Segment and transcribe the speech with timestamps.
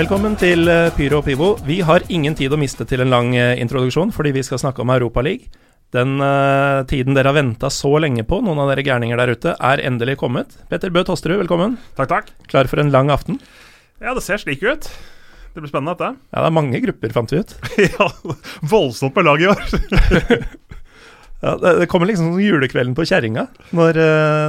[0.00, 1.46] Velkommen til eh, Pyro og Pivo.
[1.66, 4.80] Vi har ingen tid å miste til en lang eh, introduksjon, fordi vi skal snakke
[4.80, 5.50] om Europaligaen.
[5.92, 9.52] Den uh, tiden dere har venta så lenge på, noen av dere gærninger der ute,
[9.58, 10.54] er endelig kommet.
[10.70, 11.74] Petter Bø Tosterud, velkommen.
[11.98, 12.30] Takk, takk.
[12.48, 13.40] Klar for en lang aften?
[14.00, 14.86] Ja, det ser slik ut.
[14.86, 16.14] Det blir spennende, dette.
[16.30, 17.52] Ja, det er mange grupper, fant vi ut.
[17.98, 18.08] ja,
[18.72, 19.66] voldsomt med lag i år.
[21.44, 24.00] ja, det, det, kommer liksom som julekvelden på kjerringa, når,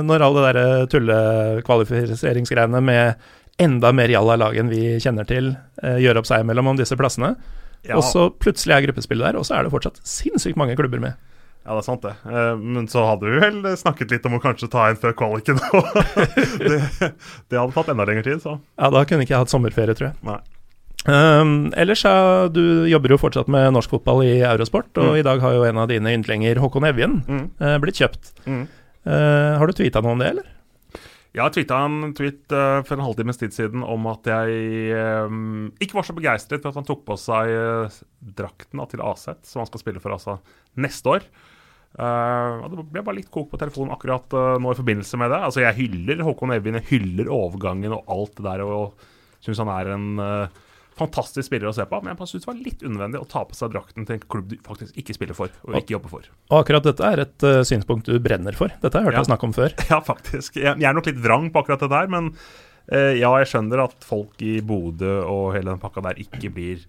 [0.08, 3.32] når alle de tullekvalifiseringsgreiene med
[3.62, 6.98] enda mer jalla lag enn vi kjenner til, uh, gjør opp seg imellom om disse
[7.00, 7.36] plassene.
[7.88, 7.98] Ja.
[7.98, 11.18] Og så plutselig er gruppespillet der, og så er det fortsatt sinnssykt mange klubber med.
[11.62, 12.14] Ja, det er sant, det.
[12.26, 15.62] Uh, men så hadde vi vel snakket litt om å kanskje ta en før kvaliken.
[16.62, 18.58] det, det, hadde tatt enda lengre tid, så.
[18.82, 20.18] Ja, da kunne ikke jeg hatt sommerferie, tror jeg.
[20.26, 20.40] Nei.
[21.06, 25.20] Um, ellers, ja, du jobber jo fortsatt med norsk fotball i Eurosport, og mm.
[25.22, 27.46] i dag har jo en av dine yndlinger, Håkon Evjen, mm.
[27.62, 28.34] uh, blitt kjøpt.
[28.46, 28.66] Mm.
[29.06, 30.50] Uh, har du tvita noe om det, eller?
[31.32, 34.98] Jeg har tweeta en tweet uh, for en halvtimes tid siden om at jeg
[35.30, 38.00] um, ikke var så begeistret for at han tok på seg uh,
[38.36, 40.42] drakten til Aset, som han skal spille for altså
[40.76, 41.28] neste år.
[41.96, 45.40] Uh, det ble bare litt kok på telefonen akkurat nå i forbindelse med det.
[45.48, 49.08] Altså Jeg hyller Håkon Evjen, jeg hyller overgangen og alt det der, og
[49.42, 50.10] syns han er en
[51.00, 53.58] fantastisk spiller å se på, men jeg syns det var litt unødvendig å ta på
[53.58, 56.32] seg drakten til en klubb du faktisk ikke spiller for, og ikke jobber for.
[56.52, 58.74] Og akkurat dette er et uh, synspunkt du brenner for.
[58.84, 59.24] Dette har jeg hørt ja.
[59.24, 59.78] deg snakke om før.
[59.92, 60.58] Ja, faktisk.
[60.60, 63.86] Jeg, jeg, er nok litt vrang på akkurat dette her, men uh, ja, jeg skjønner
[63.88, 66.86] at folk i Bodø og hele den pakka der ikke blir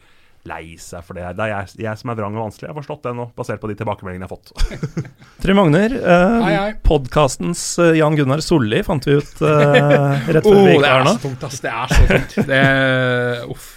[0.49, 1.29] lei seg for det.
[1.39, 2.67] Det er jeg, jeg, som er vrang og vanskelig.
[2.67, 5.13] Jeg har forstått det nå, basert på de tilbakemeldingene jeg har fått.
[5.45, 10.67] Trym Magner, eh, podkastens uh, Jan Gunnar Solli fant vi ut eh, rett før oh,
[10.67, 11.15] vi gikk her nå.
[11.15, 11.63] Det er så tungt, ass.
[11.63, 12.37] Det er så tungt.
[12.51, 12.65] Det,
[13.55, 13.71] uff.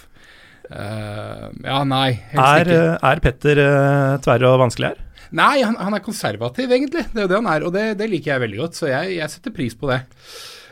[0.66, 2.18] Uh, ja, nei.
[2.34, 5.02] Er, eh, er, Petter uh, tverr og vanskelig her?
[5.36, 7.04] Nei, han, han, er konservativ, egentlig.
[7.12, 8.78] Det er jo det han er, og det, det liker jeg veldig godt.
[8.78, 10.00] Så jeg, jeg setter pris på det.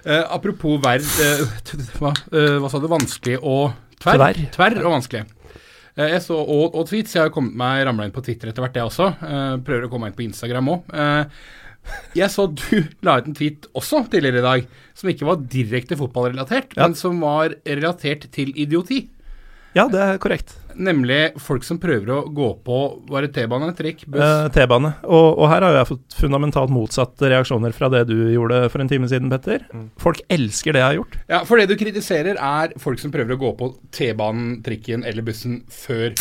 [0.05, 1.07] Uh, apropos verd
[2.01, 2.91] hva, hva, sa du?
[2.91, 4.21] Vanskelig og tverr?
[4.21, 5.25] Tverr, tverr og vanskelig.
[6.03, 7.17] jeg så, og, og tweets.
[7.17, 9.13] Jeg har kommet meg ramla inn på Twitter etter hvert, jeg også.
[9.67, 10.97] prøver å komme meg inn på Instagram òg.
[12.17, 15.99] Jeg så du la ut en tweet også tidligere i dag, som ikke var direkte
[15.99, 16.87] fotballrelatert, ja.
[16.87, 19.05] men som var relatert til idioti.
[19.75, 20.55] Ja, det er korrekt.
[20.75, 22.79] Nemlig folk som prøver å gå på
[23.11, 24.23] Var det T-bane, trikk, buss?
[24.23, 24.91] Eh, T-bane.
[25.07, 28.91] Og, og, her har jeg fått fundamentalt motsatte reaksjoner fra det du gjorde for en
[28.91, 29.67] time siden, Petter.
[29.75, 29.89] Mm.
[30.03, 31.19] Folk elsker det jeg har gjort.
[31.31, 35.27] Ja, for det du kritiserer, er folk som prøver å gå på T-banen, trikken eller
[35.27, 36.15] bussen før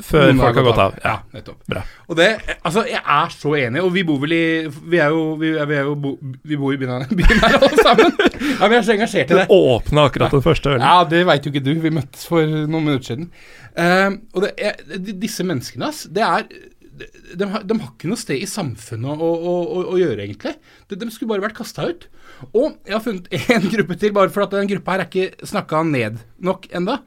[0.00, 0.94] før folk har gått av.
[1.04, 1.58] Ja, nettopp.
[1.68, 1.82] Bra.
[2.08, 2.28] Og det,
[2.62, 5.68] altså, Jeg er så enig, og vi bor vel i Vi er jo, vi, er,
[5.68, 6.14] vi, er jo bo,
[6.48, 8.12] vi bor i byen, byen her alle sammen.
[8.60, 9.46] Ja, Vi er så engasjert i det.
[9.50, 10.84] Du åpna akkurat den første ølen.
[10.84, 11.72] Ja, det veit jo ikke du.
[11.82, 13.32] Vi møttes for noen minutter siden.
[13.72, 16.44] Uh, og det jeg, disse menneskene, ass, det er
[16.92, 17.06] de,
[17.38, 20.54] de, har, de, har ikke noe sted i samfunnet å, å, å, å gjøre, egentlig.
[20.88, 22.08] De, de, skulle bare vært kasta ut.
[22.50, 25.48] Og jeg har funnet én gruppe til, bare for at den gruppa her er ikke
[25.48, 27.00] snakka ned nok enda.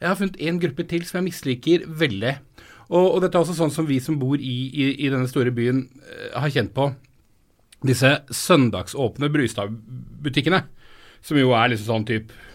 [0.00, 2.34] Jeg har funnet en gruppe til som jeg misliker veldig.
[2.90, 5.52] Og, og, dette er også sånn som vi som bor i, i, i denne store
[5.54, 6.88] byen, uh, har kjent på.
[7.86, 10.64] Disse søndagsåpne Brustad-butikkene,
[11.24, 12.48] som jo er liksom sånn type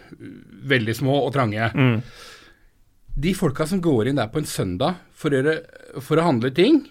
[0.70, 1.70] veldig små og trange.
[1.74, 2.02] Mm.
[3.26, 5.56] De folka som går inn der på en søndag for å,
[6.04, 6.84] for å handle ting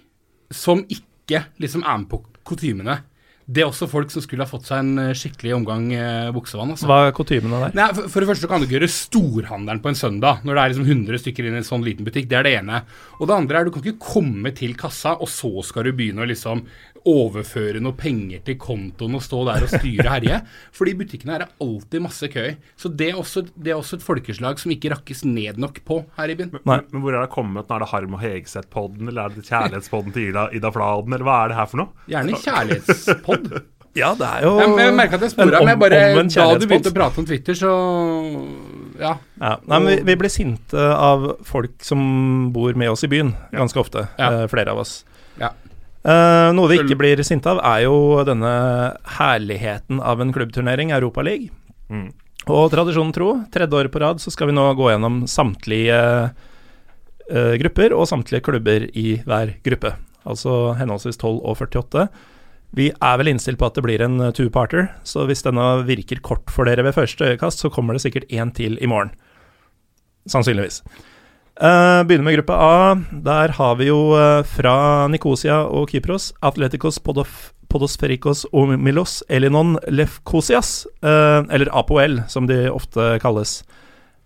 [0.55, 3.03] som ikke liksom er med på kutymene
[3.44, 6.72] det er også folk som skulle ha fått seg en eh, skikkelig omgang eh, buksevann.
[6.72, 6.88] Altså.
[6.88, 7.75] Hva er kutymene der?
[7.77, 10.62] Nei, for, for, det første kan du ikke gjøre storhandelen på en søndag når det
[10.62, 12.31] er liksom 100 stykker inn i en sånn liten butikk.
[12.31, 12.81] Det er det ene.
[13.19, 16.25] Og det andre er du kan ikke komme til kassa, og så skal du begynne
[16.25, 16.65] å liksom
[17.09, 20.39] overføre noe penger til kontoen og stå der og styre og herje.
[20.77, 22.47] Fordi i butikkene er det alltid masse kø.
[22.81, 26.01] Så det er, også, det er, også, et folkeslag som ikke rakkes ned nok på
[26.19, 26.55] her i byen.
[26.63, 27.69] Men, men hvor er det kommet?
[27.69, 31.29] Nå er det Harm og Hegseth-podden, eller er det kjærlighetspodden til Ida, Ida Fladen, eller
[31.29, 32.05] hva er det her for noe?
[32.11, 33.55] Gjerne kjærlighetspodd.
[33.95, 36.65] Ja, det er jo Jeg, jeg merka at jeg spora, men jeg bare, da du
[36.67, 37.75] begynte å prate om Twitter, så
[38.99, 39.12] ja.
[39.39, 39.53] ja.
[39.71, 42.00] Nei, men vi, vi, blir sinte av folk som
[42.55, 44.09] bor med oss i byen, ganske ofte.
[44.19, 44.33] Ja.
[44.35, 44.97] Uh, flere av oss.
[45.39, 45.53] Ja.
[46.05, 48.53] Uh, noe vi ikke blir sinte av, er jo denne
[49.17, 51.53] herligheten av en klubbturnering, Europaligaen.
[51.89, 52.11] Mm.
[52.53, 57.55] Og tradisjonen tro, tredje året på rad så skal vi nå gå gjennom samtlige uh,
[57.61, 59.95] grupper og samtlige klubber i hver gruppe.
[60.29, 62.07] Altså henholdsvis 12 og 48.
[62.75, 66.19] Vi er vel innstilt på at det blir en eh, two-parter, så hvis denne virker
[66.27, 69.12] kort for dere ved første øyekast, så kommer det sikkert én til i morgen.
[70.27, 70.81] Sannsynligvis.
[71.55, 72.97] Uh, begynner med gruppe A.
[73.23, 80.85] Der har vi jo uh, fra Nikosia og Kypros Atleticos Podof Podosferikos Omilos Elinon Lefkosias,
[81.06, 83.61] uh, eller APOL, som de ofte kalles.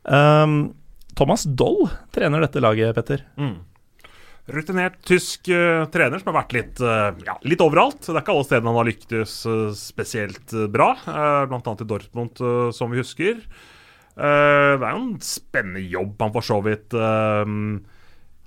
[0.08, 0.72] Um,
[1.20, 3.24] Thomas Doll trener dette laget, Petter.
[3.36, 3.58] Mm.
[4.48, 5.50] Rutinert tysk
[5.92, 7.98] trener som har vært litt, ja, litt overalt.
[8.00, 9.34] Det er ikke alle stedene han har lyktes
[9.76, 11.60] spesielt bra, uh, bl.a.
[11.60, 12.40] i Dortmund,
[12.72, 13.42] som vi husker.
[14.18, 16.96] Det er jo en spennende jobb han for så vidt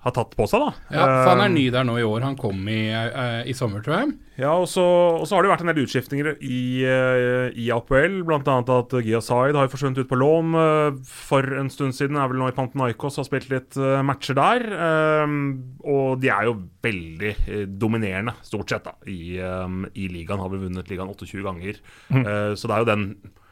[0.02, 0.72] har tatt på seg, da.
[0.96, 2.24] Ja, for Han er ny der nå i år.
[2.26, 4.14] Han kom i, i sommer, tror jeg.
[4.42, 4.82] Ja, og så,
[5.20, 6.62] og så, har det vært en del utskiftninger i,
[7.62, 8.16] i APL.
[8.34, 10.58] Annet at Gia Zaid har forsvunnet ut på lån
[11.06, 12.18] for en stund siden.
[12.18, 13.78] Er vel nå i Pantenaikos, og har spilt litt
[14.08, 14.66] matcher der.
[15.86, 17.36] Og de er jo veldig
[17.78, 20.42] dominerende, stort sett, da, i, i ligaen.
[20.42, 21.78] Har vel vunnet ligaen 28 ganger.
[22.10, 22.26] Mm.
[22.58, 23.08] Så det er jo den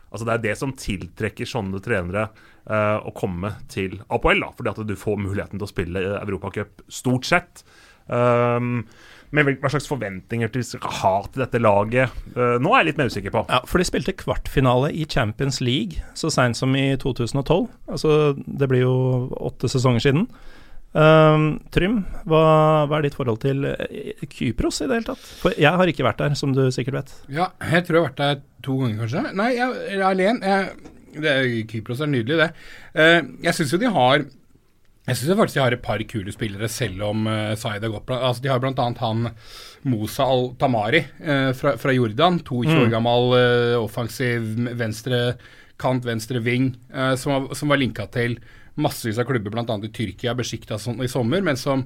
[0.09, 2.29] Altså Det er det som tiltrekker sånne trenere
[2.69, 4.41] uh, å komme til APL.
[4.41, 7.63] da, Fordi at du får muligheten til å spille Europacup stort sett.
[8.09, 8.87] Um,
[9.29, 13.11] men hva slags forventninger skal ha til dette laget, uh, nå er jeg litt mer
[13.13, 13.43] usikker på.
[13.51, 17.67] Ja, For de spilte kvartfinale i Champions League så seint som i 2012.
[17.93, 18.95] Altså, det blir jo
[19.37, 20.25] åtte sesonger siden.
[20.89, 22.41] Um, Trym, hva,
[22.89, 25.27] hva, er ditt forhold til eh, Kypros i det hele tatt?
[25.43, 27.13] For jeg har ikke vært der, som du sikkert vet.
[27.29, 29.23] Ja, jeg tror jeg har vært der to ganger, kanskje.
[29.37, 30.57] Nei, jeg er alene.
[31.69, 32.49] Kypros er nydelig, det.
[32.97, 34.25] Uh, jeg syns jo de har
[35.09, 38.11] jeg syns faktisk de har et par kule spillere, selv om uh, Zaid har gått
[38.13, 38.73] altså, De har bl.a.
[38.99, 39.29] han
[39.89, 42.41] Mosa Al-Tamari uh, fra, fra, Jordan.
[42.45, 42.81] 22 mm.
[42.83, 44.45] år gammel uh, offensiv
[44.77, 45.23] venstre
[45.79, 46.73] kant, venstre ving,
[47.15, 48.33] som, som var linka til
[48.81, 49.79] massevis av klubber, bl.a.
[49.83, 51.85] i Tyrkia, Besjikta sånn, i sommer, men som,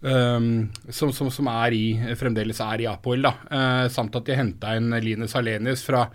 [0.00, 0.50] um,
[0.88, 1.84] som, som, som, er i,
[2.18, 3.26] fremdeles er i Apoel.
[3.28, 6.06] uh, Samt at de henta inn Linus Alenius fra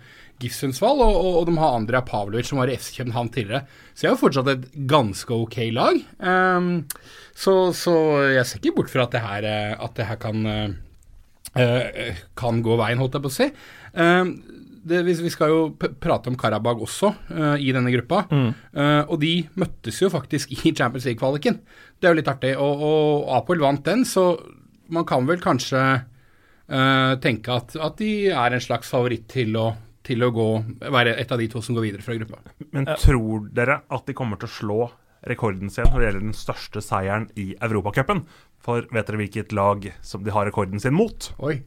[0.42, 3.66] Gifsensvall, og, og, og, de har Andrea Pavlovic, som var i FC København tidligere.
[3.94, 6.00] Så jeg har fortsatt et ganske ok lag.
[6.18, 6.72] Um,
[7.36, 7.94] så, så,
[8.34, 10.50] jeg ser ikke bort fra at det her, eh, at det her kan,
[11.54, 13.48] uh, kan gå veien, holdt jeg på å si.
[13.94, 14.34] Um,
[14.84, 18.24] det, vi skal jo prate om Karabag også uh, i denne gruppa.
[18.30, 18.50] Mm.
[18.76, 21.60] Uh, og de møttes jo faktisk i Champions League-kvaliken.
[21.98, 22.52] Det er jo litt artig.
[22.60, 24.32] Og, og Apol vant den, så
[24.92, 29.70] man kan vel kanskje uh, tenke at, at, de er en slags favoritt til å,
[30.04, 30.48] til å gå,
[30.84, 32.42] være et av de to som går videre fra gruppa.
[32.76, 34.80] Men tror dere at de kommer til å slå
[35.24, 38.26] rekorden sin når det gjelder den største seieren i Europacupen?
[38.64, 41.32] For vet dere hvilket lag som de har rekorden sin mot?
[41.40, 41.62] Oi.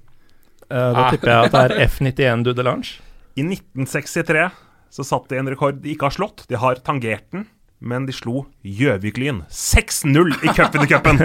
[0.67, 1.11] Uh, da ah.
[1.13, 3.06] tipper jeg at det er F91 Dudelange.
[3.37, 4.49] I 1963
[4.89, 6.47] så satte de en rekord de ikke har slått.
[6.49, 7.43] De har tangert den,
[7.77, 11.21] men de slo Gjøvik-Lyn 6-0 i cupen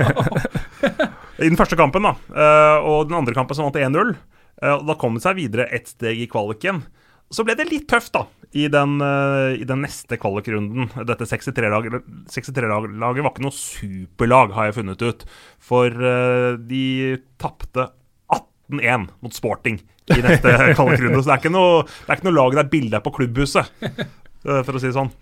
[1.42, 2.12] i den første kampen, da.
[2.12, 4.12] Eh, og den andre kampen som vant 1-0.
[4.60, 6.82] Eh, da kom de seg videre ett steg i kvaliken.
[7.32, 10.90] Så ble det litt tøft, da, i den, uh, i den neste kvalikrunden.
[11.08, 15.24] Dette 63-laget 63 var ikke noe superlag, har jeg funnet ut.
[15.56, 15.96] For
[16.60, 16.84] de
[17.40, 17.88] tapte
[18.36, 19.80] 18-1 mot Sporting
[20.10, 21.20] i neste kvalikkrunde.
[21.20, 23.70] Så det er, ikke noe, det er ikke noe lag det er bilde på klubbhuset,
[23.82, 25.12] eh, for å si det sånn.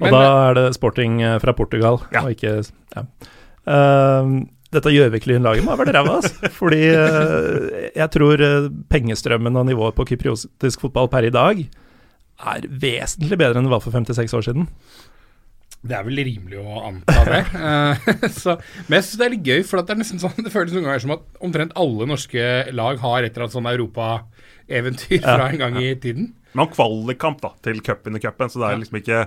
[0.00, 2.24] Og Men, da er det Sporting eh, fra Portugal, ja.
[2.24, 3.06] og ikke ja.
[3.64, 4.42] Uh,
[4.74, 6.50] dette Gjøvik-Lyn-laget må ha vært ræva, altså.
[6.58, 11.62] Fordi uh, jeg tror uh, pengestrømmen og nivået på kypriotisk fotball per i dag
[12.44, 14.66] er vesentlig bedre enn det var for 56 år siden.
[15.84, 17.40] Det er vel rimelig å anta det.
[17.52, 20.72] uh, så, men jeg syns det er litt gøy, for det er sånn, det føles
[20.72, 25.26] noen ganger som at omtrent alle norske lag har et eller annet sånn europaeventyr ja,
[25.26, 25.90] fra en gang ja.
[25.90, 26.32] i tiden.
[26.54, 29.26] Man har kvalikkamp da, til cupen i cupen, så det er liksom ikke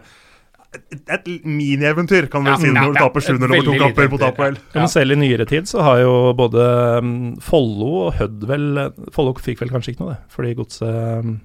[0.78, 4.20] et, et minieventyr, kan vi ja, si, når du taper 7-0 over to kamper på
[4.22, 4.58] Tapoel.
[4.74, 4.82] Ja.
[4.82, 6.66] Men selv i nyere tid så har jo både
[7.04, 8.68] um, Follo og Hødd vel
[9.16, 11.38] Follo fikk vel kanskje ikke noe, det, fordi godset um,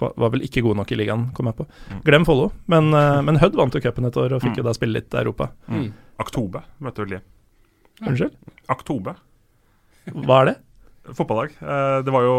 [0.00, 1.66] var vel ikke god nok i ligaen, kom jeg på.
[1.90, 2.00] Mm.
[2.06, 4.62] Glem Follo, men, uh, men Hødd vant jo cupen et år og fikk mm.
[4.62, 5.50] jo da spille litt Europa.
[5.70, 5.90] Mm.
[6.22, 7.22] Aktobe møtte vel de.
[8.00, 8.34] Unnskyld?
[8.72, 9.16] Aktobe.
[10.10, 10.56] Hva er det?
[11.16, 11.54] Fotballag.
[11.60, 12.36] Uh, det var jo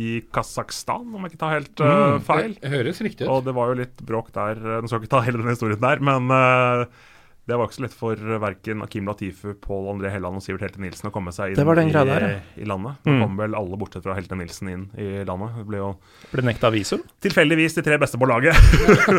[0.00, 2.54] i Kasakhstan, om jeg ikke tar helt mm, feil.
[2.62, 3.32] Det høres riktig ut.
[3.32, 4.60] Og det var jo litt bråk der.
[4.62, 6.30] Nå skal jeg ikke ta hele den historien der, men
[7.44, 10.80] det var ikke så lett for verken Akim Latifu, Pål André Helland og Sivert Helte
[10.80, 12.38] Nilsen å komme seg inn i, der, ja.
[12.56, 13.02] i, landet.
[13.04, 13.18] Nå mm.
[13.20, 15.58] kom vel alle bortsett fra Helte Nilsen inn i landet.
[15.58, 15.90] Det ble jo
[16.30, 17.02] Ble nekta visum?
[17.24, 18.56] Tilfeldigvis de tre beste på laget.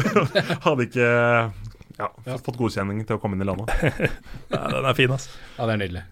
[0.65, 2.37] Hadde ikke ja, ja.
[2.39, 3.69] fått godkjenning til å komme inn i landet.
[4.55, 5.29] ja, den er fin, altså.
[5.59, 6.03] Ja, det er nydelig.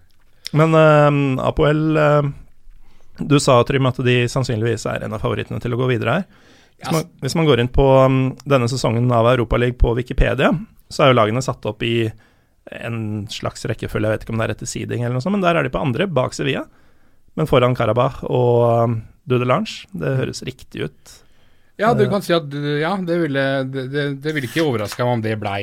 [0.54, 2.28] Men uh, Apoel uh,
[3.18, 6.30] Du sa, Trym, at de sannsynligvis er en av favorittene til å gå videre her.
[6.78, 10.52] Hvis man, hvis man går inn på um, denne sesongen av Europaligaen på Wikipedia,
[10.92, 12.08] så er jo lagene satt opp i
[12.74, 15.44] en slags rekkefølge, jeg vet ikke om det er etter seeding eller noe sånt, men
[15.44, 16.64] der er de på andre, bak Sevilla.
[17.34, 19.88] Men foran Karabakh og um, Dudelange.
[19.90, 21.14] Det høres riktig ut.
[21.80, 25.16] Ja, du kan si at ja, det ville, det, det, det ville ikke overraska meg
[25.16, 25.62] om det blei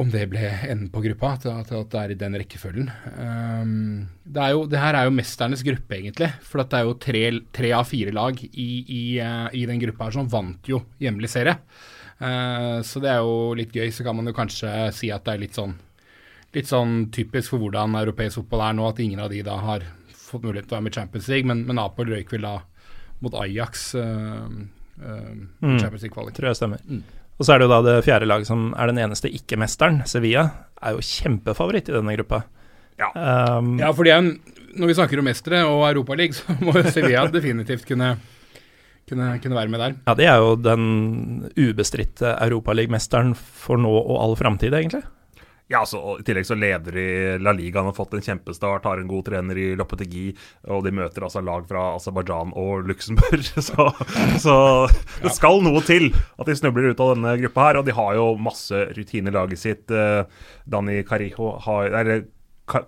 [0.00, 2.86] om det ble enden på gruppa, at, at, det er i den rekkefølgen.
[3.12, 6.30] Um, det, jo, det, her er jo mesternes gruppe, egentlig.
[6.48, 10.08] For det er jo tre, tre av fire lag i, i, uh, i, den gruppa
[10.08, 11.58] her som vant jo hjemlig serie.
[12.22, 13.88] Uh, så det er jo litt gøy.
[13.94, 15.74] Så kan man jo kanskje si at det er litt sånn,
[16.54, 19.88] litt sånn typisk for hvordan europeisk fotball er nå, at ingen av de da har
[20.14, 21.48] fått mulighet til å være med i Champions League.
[21.50, 22.54] Men, men Apel røyk vel da
[23.22, 26.38] mot Ajax uh, mm, Champions League-kvalik.
[26.38, 26.82] Tror jeg stemmer.
[26.86, 27.02] Mm.
[27.40, 30.44] Og så er det jo da det fjerde laget som er den eneste ikke-mesteren, Sevilla,
[30.82, 32.42] er jo kjempefavoritt i denne gruppa.
[33.00, 33.08] Ja,
[33.58, 34.12] um, ja fordi
[34.78, 38.14] når vi snakker om mestere og Europaliga, så må Sevilla definitivt kunne,
[39.08, 39.96] kunne, kunne, være med der.
[40.06, 45.02] Ja, det er jo den ubestridte Europaligamesteren for nå og all framtid, egentlig.
[45.72, 47.04] Ja, altså, I tillegg så leder de
[47.40, 50.26] La Liga, han har fått en kjempestart, har en god trener i Lopetegi,
[50.68, 53.46] og de møter altså lag fra Aserbajdsjan og Luxembourg.
[53.68, 53.86] Så,
[54.42, 54.54] så,
[55.22, 57.78] det skal noe til at de snubler ut av denne gruppa her.
[57.80, 59.92] Og de har jo masse rutine i laget sitt.
[59.94, 60.26] Eh,
[60.68, 62.24] Dani Carijo har eller,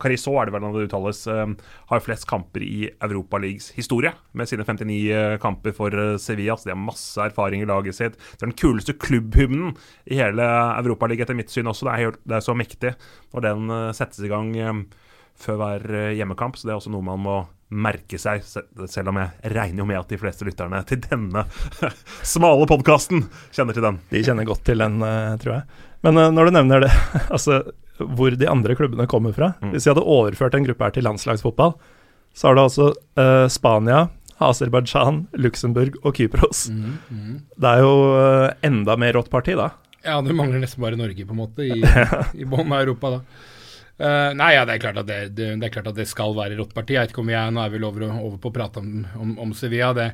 [0.01, 4.51] Carizo er det vel når det uttales, uh, har flest kamper i Europaligas historie, med
[4.51, 6.57] sine 59 uh, eh, kamper for uh, Sevilla.
[6.57, 8.19] Så de har masse erfaring i laget sitt.
[8.19, 9.75] Det er den kuleste klubbhymnen
[10.11, 10.47] i hele
[10.81, 11.89] Europaligaen, etter mitt syn også.
[11.89, 12.95] Det er, helt, det er, så mektig
[13.35, 14.51] når den settes i gang
[15.41, 16.59] før hver hjemmekamp.
[16.59, 17.39] Så det er også noe man må
[17.75, 21.47] merke seg, selv om jeg regner jo med at de fleste lytterne til denne
[22.35, 23.25] smale podkasten
[23.55, 23.99] kjenner til den.
[24.13, 25.01] De kjenner godt til den,
[25.43, 25.81] tror jeg.
[26.05, 26.93] Men når du nevner det,
[27.35, 27.63] altså
[27.99, 29.53] hvor de andre klubbene kommer fra.
[29.63, 29.73] Mm.
[29.75, 31.77] Hvis vi hadde overført en gruppe her til landslagsfotball,
[32.35, 34.09] så har du altså uh, Spania,
[34.43, 36.67] Aserbajdsjan, Luxembourg og Kypros.
[36.75, 37.35] Mm, mm.
[37.55, 39.71] Det er jo uh, enda mer rått parti, da.
[40.05, 41.79] Ja, det mangler nesten bare Norge, på en måte, i,
[42.43, 43.51] i bånn av Europa, da.
[43.95, 46.35] Uh, nei, ja, det er, klart at det, det, det, er klart at det skal
[46.35, 46.97] være rått parti.
[46.97, 49.05] Jeg vet ikke om vi er, Nå er vi over, over på å prate om,
[49.23, 49.93] om, om Sevilla.
[49.95, 50.09] Det,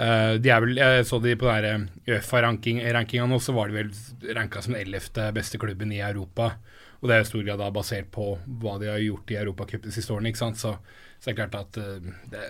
[0.00, 4.34] uh, de er vel, Jeg så de på den Uefa-rankinga nå, så var de vel
[4.38, 6.54] ranka som den ellevte beste klubben i Europa.
[7.00, 9.86] Og det er i stor grad da basert på hva de har gjort i Europacup
[9.86, 10.32] de siste årene.
[10.32, 10.60] ikke sant?
[10.60, 10.74] Så,
[11.16, 12.44] så det er klart at uh, det,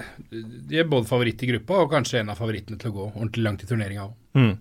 [0.70, 3.46] de er både favoritt i gruppa og kanskje en av favorittene til å gå ordentlig
[3.46, 4.18] langt i turneringa òg.
[4.40, 4.52] Mm.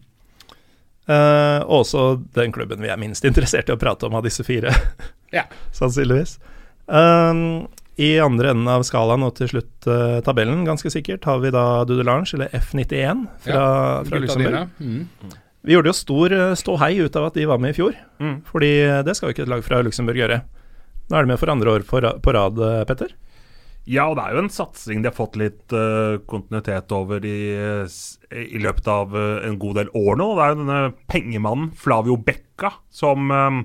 [1.09, 4.75] Uh, også den klubben vi er minst interessert i å prate om av disse fire,
[5.37, 5.47] ja.
[5.73, 6.37] sannsynligvis.
[6.85, 7.65] Um,
[7.97, 11.65] I andre enden av skalaen og til slutt uh, tabellen, ganske sikkert, har vi da
[11.89, 13.69] Dudelange, eller F91 fra, ja,
[14.05, 14.69] fra Luxembourg.
[14.77, 15.33] Mm.
[15.61, 18.35] Vi gjorde jo stor eh, ståhei ut av at de var med i fjor, mm.
[18.47, 20.43] fordi eh, det skal jo ikke et lag fra Luxembourg gjøre.
[21.09, 23.15] Nå er de med for andre år på rad, eh, Petter?
[23.89, 27.39] Ja, og det er jo en satsing de har fått litt uh, kontinuitet over i,
[28.29, 30.27] i, løpet av uh, en god del år nå.
[30.37, 33.63] Det er jo denne pengemannen Flavio Becca som um,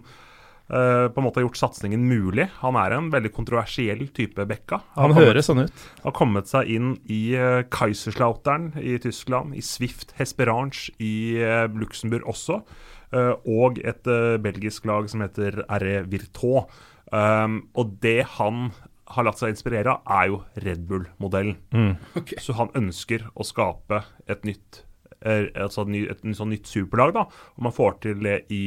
[0.75, 2.49] Uh, på en måte har gjort satsingen mulig.
[2.59, 4.81] Han er en veldig kontroversiell type Bekka.
[4.97, 5.85] Han, han høres sånn ut.
[6.03, 12.27] Har kommet seg inn i uh, Kaiserslautern i Tyskland, i Swift Hesperange i uh, Luxembourg
[12.31, 12.63] også,
[13.15, 14.09] og et
[14.43, 16.65] belgisk lag som heter RE Virtaux.
[17.15, 18.73] Um, og det han
[19.15, 21.61] har latt seg inspirere av, er jo Red Bull-modellen.
[21.71, 21.93] Mm.
[22.19, 22.41] Okay.
[22.43, 24.83] Så han ønsker å skape et nytt
[25.25, 27.29] altså et, et, et, sånn nytt superlag, da.
[27.55, 28.65] Og man får til det i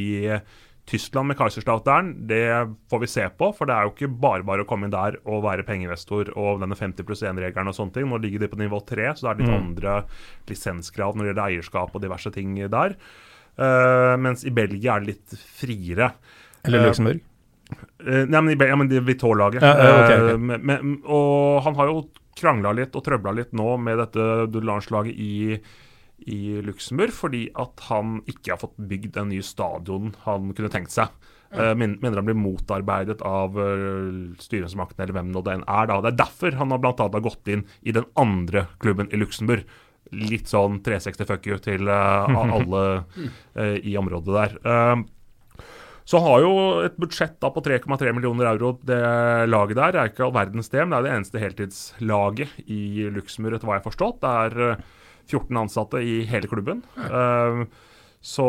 [0.87, 2.45] Tyskland med Kaiserslautern, det
[2.89, 3.49] får vi se på.
[3.55, 6.61] For det er jo ikke bare bare å komme inn der og være pengeinvestor og
[6.63, 8.07] denne 50 pluss 1-regelen og sånne ting.
[8.07, 9.57] Nå ligger de på nivå 3, så det er litt mm.
[9.57, 9.95] andre
[10.47, 12.95] lisenskrav når det gjelder eierskap og diverse ting der.
[13.57, 16.13] Uh, mens i Belgia er det litt friere.
[16.63, 17.19] Eller eh, Luxembourg?
[18.05, 19.65] Uh, nei, men i Belgia, ja, men Vitor-laget.
[19.67, 20.77] Ja, okay, okay.
[20.77, 22.05] uh, og han har jo
[22.37, 25.57] krangla litt og trøbla litt nå med dette Dulange-laget i
[26.27, 30.93] i Luxembourg fordi at han ikke har fått bygd den nye stadion han kunne tenkt
[30.95, 31.13] seg.
[31.47, 31.71] Ja.
[31.71, 35.87] Uh, mener han blir motarbeidet av uh, styresmakten eller hvem nå det enn er.
[35.87, 36.01] da.
[36.03, 39.21] Det er derfor han har blant annet har gått inn i den andre klubben i
[39.21, 39.63] Luxembourg.
[40.15, 42.83] Litt sånn 360 fuck you til uh, alle
[43.83, 45.05] i området der.
[46.07, 46.51] Så har jo
[46.87, 48.77] et budsjett da på 3,3 millioner euro.
[48.79, 48.99] Det
[49.49, 53.57] laget der er ikke all verdens det, men det er det eneste heltidslaget i Luxembourg,
[53.57, 54.21] etter hva jeg har forstått.
[54.23, 54.77] Det er
[55.27, 56.83] 14 ansatte i hele klubben.
[56.97, 57.65] Uh,
[58.27, 58.43] så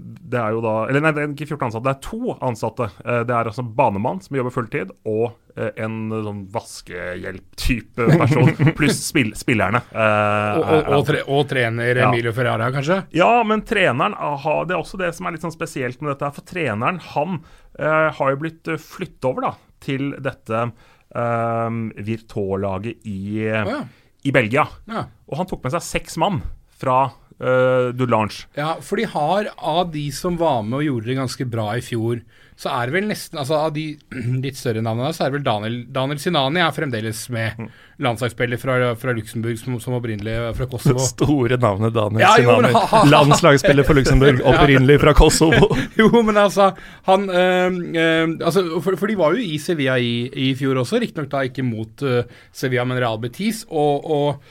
[0.00, 2.88] det er jo da Eller nei, det er ikke 14 ansatte, det er to ansatte.
[3.04, 9.02] Uh, det er altså banemann som jobber fulltid, og uh, en sånn vaskehjelp-type person, pluss
[9.04, 9.82] spill, spillerne.
[9.92, 13.02] og, og, og, tre, og, trener Emilio Ferrara, kanskje?
[13.14, 16.32] Ja, men treneren aha, Det er også det som er litt sånn spesielt med dette.
[16.38, 17.42] For treneren, han
[17.78, 21.70] har jo blitt flyttet over da til dette uh,
[22.10, 23.80] Virtual-laget i oh, ja
[24.26, 24.66] i Belgia.
[24.90, 25.06] Ja.
[25.30, 26.42] Og han tok med seg seks mann
[26.80, 28.46] fra uh, Dulange.
[28.58, 31.84] Ja, for de har, av de som var med og gjorde det ganske bra i
[31.84, 32.22] fjor,
[32.60, 33.84] så er det vel nesten altså Av de
[34.44, 37.56] litt større navnene, så er det vel Daniel, Daniel Sinani er fremdeles med.
[37.56, 37.70] Mm.
[38.04, 41.00] Landslagsspiller fra, fra Luxembourg som, som, opprinnelig fra Kosovo.
[41.04, 42.72] Store navnet Daniel ja, Sinani.
[42.74, 45.70] Jo, Landslagsspiller for Luxembourg, opprinnelig fra Kosovo.
[46.00, 46.70] jo, men altså
[47.08, 51.00] Han øh, øh, altså, for, for, de var jo i Sevilla i, i fjor også,
[51.00, 52.20] riktignok da ikke mot uh,
[52.52, 53.64] Sevilla, men Real Betis.
[53.70, 54.42] og, og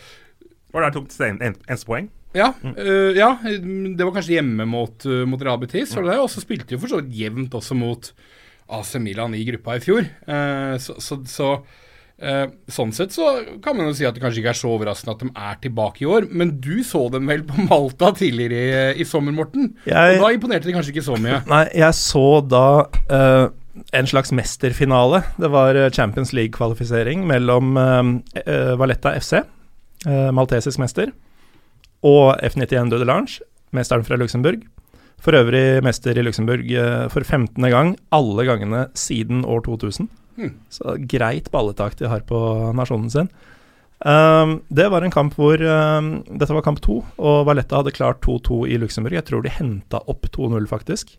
[0.74, 2.10] Var det der tok en, eneste poeng?
[2.38, 2.76] Ja, mm.
[2.78, 5.96] uh, ja, det var kanskje hjemme mot, uh, mot Real Betis.
[5.98, 6.12] Mm.
[6.20, 8.12] Og så spilte de for så vidt jevnt også mot
[8.70, 10.10] AC Milan i gruppa i fjor.
[10.30, 11.54] Uh, så, så, så
[12.20, 13.30] Uh, sånn sett så
[13.64, 16.04] kan man jo si at det kanskje ikke er så overraskende at de er tilbake
[16.04, 16.26] i år.
[16.28, 19.70] Men du så dem vel på Malta tidligere i, i sommer, Morten?
[19.88, 21.40] Jeg, og da imponerte de kanskje ikke så mye?
[21.48, 23.46] Nei, jeg så da uh,
[23.96, 25.24] en slags mesterfinale.
[25.40, 29.40] Det var Champions League-kvalifisering mellom uh, Valletta FC,
[30.36, 31.10] maltesisk mester,
[32.06, 33.42] og F91 Døde Lange,
[33.76, 34.64] mesteren fra Luxembourg.
[35.20, 36.64] For øvrig mester i Luxembourg
[37.12, 37.60] for 15.
[37.68, 40.08] gang, alle gangene siden år 2000.
[40.40, 40.54] Mm.
[40.72, 42.40] Så greit balletak de har på
[42.78, 43.32] nasjonen sin.
[44.00, 48.24] Um, det var en kamp hvor um, Dette var kamp to, og Valletta hadde klart
[48.24, 49.18] 2-2 i Luxembourg.
[49.18, 51.18] Jeg tror de henta opp 2-0, faktisk.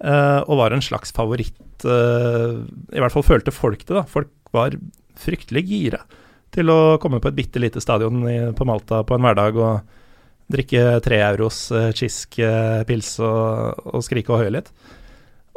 [0.00, 1.56] Uh, og var en slags favoritt.
[1.84, 4.04] Uh, I hvert fall følte folk det, da.
[4.08, 4.76] Folk var
[5.20, 6.04] fryktelig gira
[6.52, 9.96] til å komme på et bitte lite stadion i, på Malta på en hverdag og
[10.50, 14.72] drikke tre euros chisk uh, pils og, og, skrike og høye litt.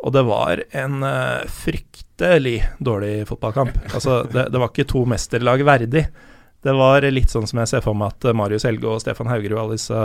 [0.04, 3.78] Og det var en uh, fryktelig dårlig fotballkamp.
[3.94, 6.06] Altså, det, det, var ikke to mesterlag verdig.
[6.64, 9.58] Det var litt sånn som jeg ser for meg at Marius Helge og Stefan Haugerud
[9.58, 10.02] og alle disse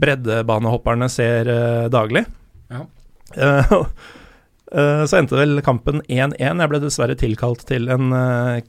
[0.00, 2.24] breddebanehopperne ser uh, daglig.
[2.72, 2.86] Ja.
[4.70, 6.38] Uh, så endte vel kampen 1-1.
[6.38, 8.12] Jeg ble dessverre tilkalt til en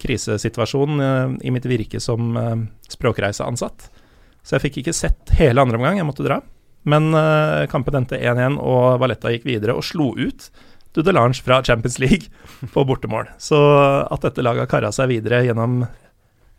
[0.02, 0.96] krisesituasjon
[1.46, 2.32] i mitt virke som
[2.90, 3.86] språkreiseansatt.
[4.42, 6.40] Så jeg fikk ikke sett hele andre omgang, jeg måtte dra.
[6.90, 10.50] Men uh, kampen endte 1-1, og Valletta gikk videre og slo ut
[10.96, 12.32] Dudelange fra Champions League
[12.74, 13.30] på bortemål.
[13.42, 13.60] Så
[14.02, 15.84] at dette laget har kara seg videre gjennom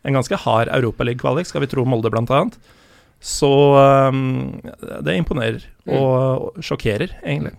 [0.02, 2.46] en ganske hard Europaliga-kvalik, skal vi tro Molde bl.a.,
[3.22, 3.48] så
[4.10, 4.48] um,
[5.06, 5.62] det imponerer
[5.94, 7.52] og, og sjokkerer, egentlig.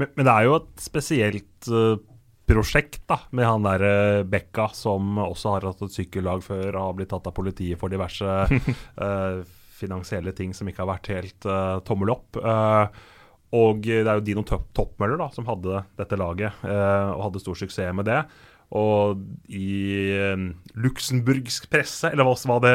[0.00, 1.98] Men, men, det er jo et spesielt uh,
[2.48, 6.82] prosjekt da, med han der uh, Bekka, som også har hatt et sykkellag før og
[6.82, 9.40] har blitt tatt av politiet for diverse uh,
[9.80, 12.40] finansielle ting som ikke har vært helt uh, tommel opp.
[12.40, 12.88] Uh,
[13.58, 17.94] og det er jo Dino Toppmøller da, som hadde dette laget og hadde stor suksess
[17.96, 18.18] med det.
[18.76, 20.12] Og i
[20.76, 22.74] luxemburgsk presse, eller hva, det,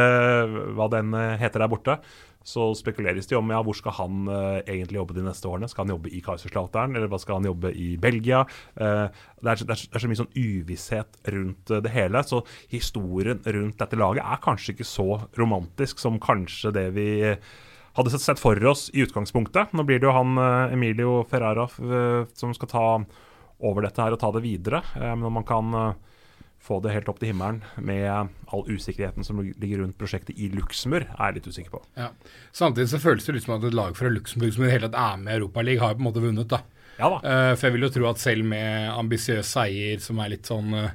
[0.74, 2.00] hva den heter der borte,
[2.44, 5.70] så spekuleres det om ja, hvor skal han uh, egentlig jobbe de neste årene.
[5.72, 8.44] Skal han jobbe i Kaiserslateren, eller hva skal han jobbe i Belgia?
[8.76, 9.08] Uh,
[9.40, 12.24] det, er, det, er, det, er, så mye sånn uvisshet rundt uh, det hele.
[12.28, 15.08] Så historien rundt dette laget er kanskje ikke så
[15.40, 17.08] romantisk som kanskje det vi
[17.94, 19.72] hadde sett for oss i utgangspunktet.
[19.78, 20.34] Nå blir det jo han
[20.74, 21.68] Emilio Ferrara
[22.34, 22.86] som skal ta
[23.64, 24.82] over dette her og ta det videre.
[24.98, 25.70] men om man kan
[26.64, 31.10] få det helt opp til himmelen med all usikkerheten som ligger rundt prosjektet i Luxembourg,
[31.12, 31.82] er jeg litt usikker på.
[32.00, 32.10] Ja.
[32.56, 34.90] Samtidig så føles det litt som at et lag fra Luxembourg som i det hele
[34.90, 36.48] tatt er med i Europaligaen, har på en måte vunnet.
[36.54, 36.62] da.
[37.02, 37.20] Ja da.
[37.20, 40.72] Uh, for jeg vil jo tro at selv med ambisiøs seier som er litt sånn
[40.78, 40.90] uh,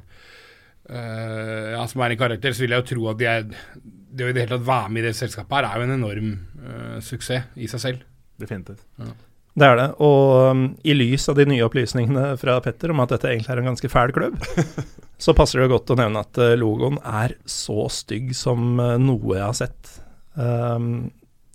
[0.88, 3.48] ja, som er en karakter, så vil jeg jo tro at de er,
[3.84, 5.96] det å i det hele tatt være med i det selskapet her er jo en
[5.98, 6.30] enorm
[6.64, 8.06] uh, suksess i seg selv.
[8.40, 8.86] Definitivt.
[9.02, 9.12] Ja.
[9.58, 9.88] Det er det.
[10.04, 13.62] Og um, i lys av de nye opplysningene fra Petter om at dette egentlig er
[13.62, 14.38] en ganske fæl klubb,
[15.24, 19.38] så passer det godt å nevne at uh, logoen er så stygg som uh, noe
[19.38, 19.94] jeg har sett.
[20.38, 21.08] Um,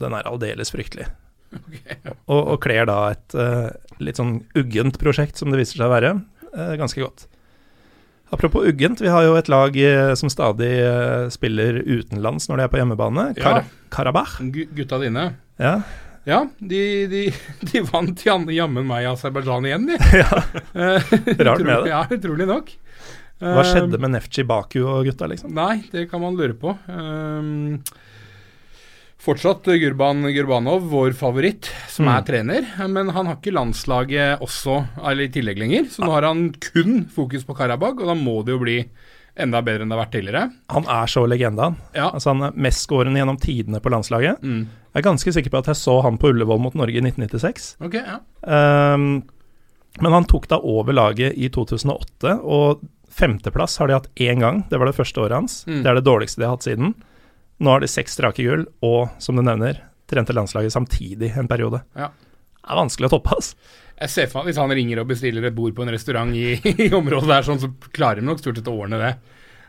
[0.03, 1.07] den er aldeles fryktelig.
[1.53, 1.99] Okay.
[2.25, 3.69] Og, og kler da et uh,
[4.03, 6.15] litt sånn uggent prosjekt, som det viser seg å være,
[6.51, 7.27] uh, ganske godt.
[8.33, 10.73] Apropos uggent, vi har jo et lag uh, som stadig
[11.31, 13.27] spiller utenlands når de er på hjemmebane.
[13.37, 13.67] Kar ja.
[13.93, 14.41] Karabakh.
[14.73, 15.29] Gutta dine.
[15.61, 15.77] Ja,
[16.23, 16.81] ja, de,
[17.11, 17.23] de,
[17.71, 19.99] de vant jammen meg Aserbajdsjan igjen, de.
[20.21, 20.43] ja,
[21.49, 21.91] Rart med det.
[21.91, 22.71] Ja, utrolig nok.
[23.43, 25.51] Hva skjedde med Nefci Baku og gutta, liksom?
[25.57, 26.71] Nei, det kan man lure på.
[26.87, 27.81] Um,
[29.23, 32.13] fortsatt Gurban Gurbanov, vår favoritt, som mm.
[32.13, 32.69] er trener.
[32.87, 35.89] Men han har ikke landslaget også, eller i tillegg lenger.
[35.91, 38.77] Så nå har han kun fokus på Karabag, og da må det jo bli
[39.35, 40.47] enda bedre enn det har vært tidligere.
[40.73, 41.77] Han er så legende, han.
[41.95, 42.09] Ja.
[42.11, 44.43] Altså, han er mestskårende gjennom tidene på landslaget.
[44.45, 44.65] Mm.
[44.93, 47.69] Jeg er ganske sikker på at jeg så han på Ullevål mot Norge i 1996.
[47.87, 48.19] Okay, ja.
[48.93, 49.23] um,
[50.01, 54.63] men han tok da over laget i 2008, og femteplass har de hatt én gang.
[54.69, 55.59] Det var det første året hans.
[55.69, 55.81] Mm.
[55.81, 56.93] Det er det dårligste de har hatt siden.
[57.63, 61.83] Nå har de seks strake gull, og som du nevner, trente landslaget samtidig en periode.
[61.97, 62.11] Ja.
[62.63, 63.53] Er vanskelig å toppe, ass.
[63.93, 66.55] Jeg ser for meg Hvis han ringer og bestiller et bord på en restaurant i,
[66.87, 69.13] i området der, sånn, så klarer de nok stort sett å ordne det.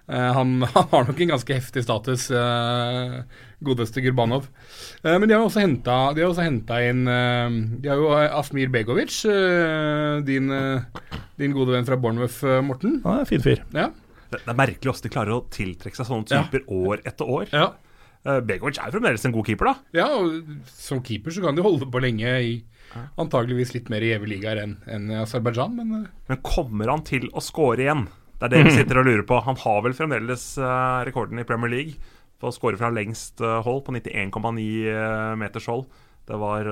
[0.04, 3.22] Uh, han, han, har nok en ganske heftig status, uh,
[3.64, 4.50] godeste Gurbanov.
[5.00, 8.10] Uh, men de har jo også henta, de har også henta inn De har jo
[8.12, 9.22] Asmir Begovic,
[10.28, 10.52] din,
[11.40, 13.00] din, gode venn fra Bournemouth, Morten.
[13.04, 13.64] Ja, fin fyr.
[13.72, 13.88] Ja.
[14.28, 16.84] Det, det, er merkelig hvordan de klarer å tiltrekke seg sånne typer ja.
[16.84, 17.48] år etter år.
[17.54, 17.72] Ja.
[18.44, 19.98] Begovic er fremdeles en god keeper, da.
[20.00, 22.54] Ja, og som keeper så kan de holde på lenge i
[23.20, 26.10] Antageligvis litt mer i gjeve ligaer enn en Aserbajdsjan, men eh.
[26.30, 28.06] Men kommer han til å score igjen?
[28.38, 29.38] Det er det vi sitter og lurer på.
[29.46, 33.60] Han har vel fremdeles uh, rekorden i Premier League for å score fra lengst uh,
[33.64, 35.86] hold, på 91,9 uh, meters hold.
[36.24, 36.66] Det var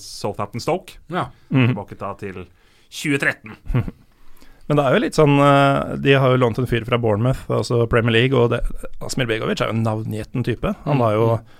[0.00, 0.96] Southampton Stoke.
[1.12, 1.26] Ja.
[1.52, 1.68] Mm.
[1.68, 2.46] Tilbake da til
[2.88, 3.52] 2013.
[4.68, 7.44] Men det er jo litt sånn eh, De har jo lånt en fyr fra Bournemouth,
[7.52, 8.62] altså Premier League, og det,
[9.04, 10.72] Asmir Begovic er jo en navngjetten type.
[10.86, 11.52] Han var jo mm.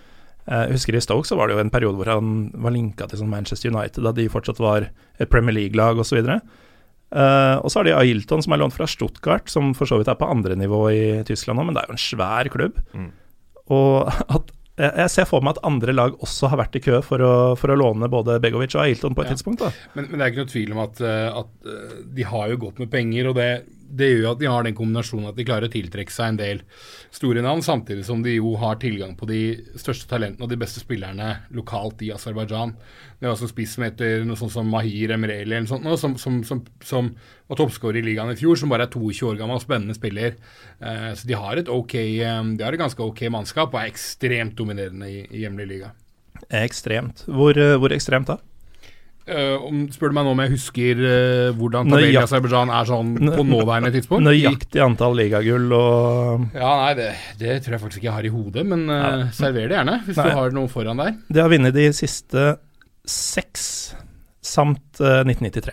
[0.48, 3.08] Eh, Jeg husker i Stoke så var det jo en periode hvor han var linka
[3.10, 6.20] til sånn Manchester United, da de fortsatt var et Premier League-lag osv.
[7.14, 10.08] Uh, og så har de Ailton, som er lånt fra Stuttgart, som for så vidt
[10.10, 12.80] er på andre nivå i Tyskland nå, men det er jo en svær klubb.
[12.96, 13.12] Mm.
[13.74, 17.22] Og at jeg ser for meg at andre lag også har vært i kø for
[17.22, 19.36] å, for å låne både Begovic og Ailton på et ja.
[19.36, 19.62] tidspunkt.
[19.94, 21.68] Men, men, det er ikke noe tvil om at, eh, at,
[22.16, 23.48] de har jo gått med penger, og det,
[23.94, 26.40] det gjør jo at de har den kombinasjonen at de klarer å tiltrekke seg en
[26.40, 26.62] del
[27.14, 29.40] store navn, samtidig som de jo har tilgang på de
[29.80, 32.74] største talentene og de beste spillerne lokalt i Aserbajdsjan.
[33.20, 36.16] Det var en spiss som heter noe sånt som Mahir Emreli eller noe sånt, som,
[36.20, 37.12] som, som, som,
[37.48, 40.38] var toppskårer i ligaen i fjor, som bare er 22 år gammel og spennende spiller.
[40.80, 43.92] Eh, så de har, et okay, eh, de har et ganske ok mannskap og er
[43.92, 45.92] ekstremt dominerende i, i hjemlig liga.
[46.48, 47.26] Ekstremt.
[47.28, 48.40] Hvor, eh, hvor ekstremt da?
[49.24, 52.88] Uh, om, spør du meg nå om jeg husker uh, hvordan tabellen i Aserbajdsjan er
[52.90, 54.26] sånn på nåværende tidspunkt?
[54.26, 57.06] Nøyaktig antall ligagull og Ja, nei, det,
[57.40, 60.20] det, tror jeg faktisk ikke jeg har i hodet, men uh, server det gjerne hvis
[60.20, 60.26] nei.
[60.28, 61.16] du har noe foran der.
[61.32, 62.44] De har vunnet de siste
[63.08, 63.64] seks,
[64.44, 65.72] samt 1993.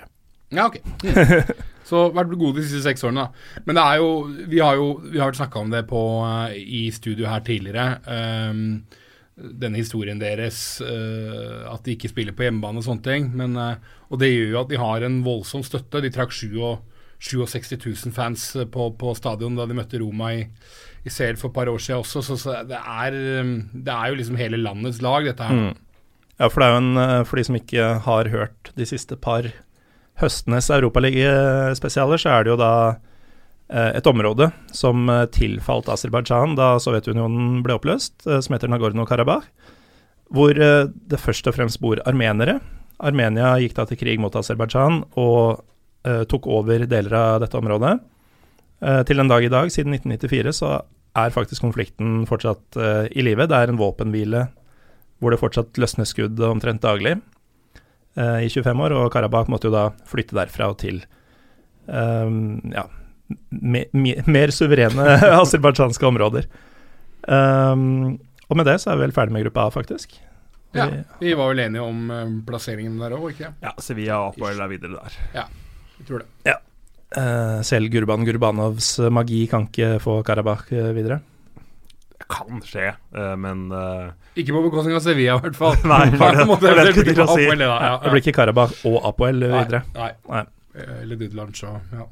[0.55, 0.79] Ja, ok.
[1.03, 1.51] Mm.
[1.91, 3.61] Så vært gode de siste seks årene, da.
[3.67, 4.11] Men det er jo
[4.47, 6.01] Vi har jo vi har snakka om det på,
[6.55, 7.99] i studio her tidligere.
[8.07, 8.85] Um,
[9.41, 13.29] denne historien deres, uh, at de ikke spiller på hjemmebane og sånne ting.
[13.37, 13.75] Men, uh,
[14.11, 16.03] og det gjør jo at de har en voldsom støtte.
[16.03, 20.47] De trakk 67 000 fans eh, på, på stadion da de møtte Roma i,
[21.05, 24.17] i CL for et par år siden også, så, så det, er, det, er, jo
[24.17, 25.53] liksom hele landets lag, dette her.
[25.53, 25.75] Mm.
[26.39, 29.51] Ja, for det er jo en For de som ikke har hørt de siste par
[30.17, 33.10] høstenes europaligaspesialer, så er det jo da Eh,
[33.71, 39.47] et område som eh, tilfalt Aserbajdsjan da Sovjetunionen ble oppløst, eh, som heter Nagorno-Karabakh,
[40.31, 42.61] hvor det først og fremst bor armenere.
[43.03, 45.59] Armenia gikk da til krig mot Aserbajdsjan og
[46.07, 47.97] uh, tok over deler av dette området.
[48.79, 50.69] Uh, til en dag i dag, siden 1994, så
[51.19, 53.49] er faktisk konflikten fortsatt uh, i live.
[53.49, 54.45] Det er en våpenhvile
[55.19, 57.17] hvor det fortsatt løsner skudd omtrent daglig
[58.15, 61.03] i 25 år, og Karabakh måtte jo da flytte derfra og til
[61.87, 62.87] ja,
[63.49, 66.49] me, me, mer suverene aserbajdsjanske områder.
[67.27, 68.17] Um,
[68.49, 70.17] og med det så er vi vel ferdig med gruppa A, faktisk.
[70.75, 70.87] Ja,
[71.19, 74.71] vi var vel enige om uh, plasseringen der òg, ikke Ja, Sevilla og Apoel er
[74.71, 75.17] videre der.
[75.35, 75.47] Ja,
[75.99, 76.29] jeg tror det.
[76.47, 76.57] Ja.
[77.11, 81.19] Uh, selv Gurban Gurbanovs magi kan ikke få Karabakh uh, videre?
[82.15, 83.67] Det kan skje, uh, men
[84.39, 85.75] Ikke på bekostning av Sevilla, i hvert fall.
[85.91, 86.19] nei, det,
[86.63, 89.83] det, det, det, blir ikke Karabakh og Apoel videre.
[89.97, 90.13] Nei.
[90.31, 90.47] nei.
[91.01, 92.07] Eller Dudland, så ja.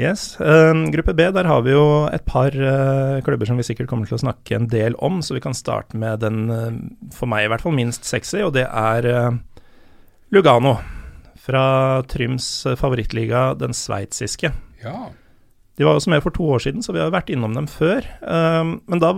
[0.00, 0.34] Yes.
[0.40, 4.08] Um, gruppe B, der har vi jo et par uh, klubber som vi sikkert kommer
[4.10, 7.46] til å snakke en del om, så vi kan starte med den, uh, for meg
[7.46, 9.30] i hvert fall, minst sexy, og det er uh,
[10.34, 10.76] Lugano.
[11.44, 12.46] Fra Tryms
[12.80, 14.48] favorittliga, den sveitsiske.
[14.80, 15.10] Ja.
[15.76, 18.06] De var også med for to år siden, så vi har vært innom dem før.
[18.24, 19.12] Um, men da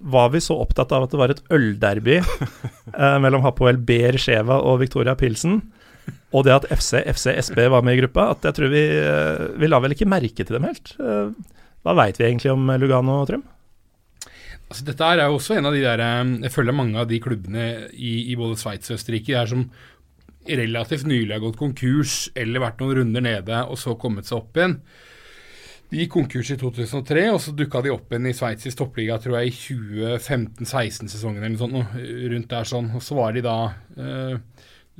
[0.00, 2.20] var vi så opptatt av at det var et ølderby
[3.24, 5.58] mellom Hapoel Ber Skjeva og Victoria Pilsen
[6.32, 9.46] og det at FC, FC SB var med i gruppa, at jeg tror vi, eh,
[9.60, 10.92] vi la vel ikke merke til dem helt.
[11.00, 11.32] Eh,
[11.86, 13.44] hva veit vi egentlig om Lugano Trym?
[14.70, 17.18] Altså, dette er jo også en av de der eh, Jeg følger mange av de
[17.22, 19.70] klubbene i, i både Sveits og Østerrike der som
[20.48, 24.56] relativt nylig har gått konkurs eller vært noen runder nede og så kommet seg opp
[24.56, 24.78] igjen.
[25.90, 29.40] De gikk konkurs i 2003, og så dukka de opp igjen i Sveitsisk toppliga tror
[29.40, 31.96] jeg, i 2015-16-sesongen eller noe sånt.
[32.30, 32.92] rundt der sånn.
[32.94, 33.56] Og så var de da
[33.98, 34.36] eh,